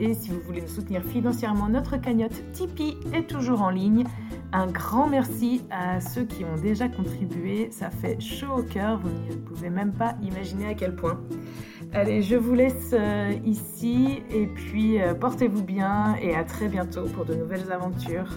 et 0.00 0.14
si 0.14 0.30
vous 0.30 0.40
voulez 0.40 0.62
nous 0.62 0.68
soutenir 0.68 1.02
financièrement, 1.04 1.68
notre 1.68 1.96
cagnotte 1.96 2.42
Tipeee 2.52 2.96
est 3.12 3.28
toujours 3.28 3.62
en 3.62 3.70
ligne. 3.70 4.04
Un 4.52 4.66
grand 4.66 5.06
merci 5.06 5.62
à 5.70 6.00
ceux 6.00 6.24
qui 6.24 6.44
ont 6.44 6.56
déjà 6.60 6.88
contribué. 6.88 7.68
Ça 7.70 7.90
fait 7.90 8.20
chaud 8.20 8.58
au 8.58 8.62
cœur. 8.62 8.98
Vous 8.98 9.10
ne 9.10 9.40
pouvez 9.40 9.70
même 9.70 9.92
pas 9.92 10.14
imaginer 10.22 10.66
à 10.66 10.74
quel 10.74 10.96
point. 10.96 11.20
Allez, 11.92 12.22
je 12.22 12.36
vous 12.36 12.54
laisse 12.54 12.94
ici 13.44 14.22
et 14.30 14.46
puis 14.46 14.98
portez-vous 15.20 15.62
bien 15.62 16.16
et 16.20 16.34
à 16.34 16.44
très 16.44 16.68
bientôt 16.68 17.04
pour 17.04 17.24
de 17.24 17.34
nouvelles 17.34 17.70
aventures. 17.72 18.30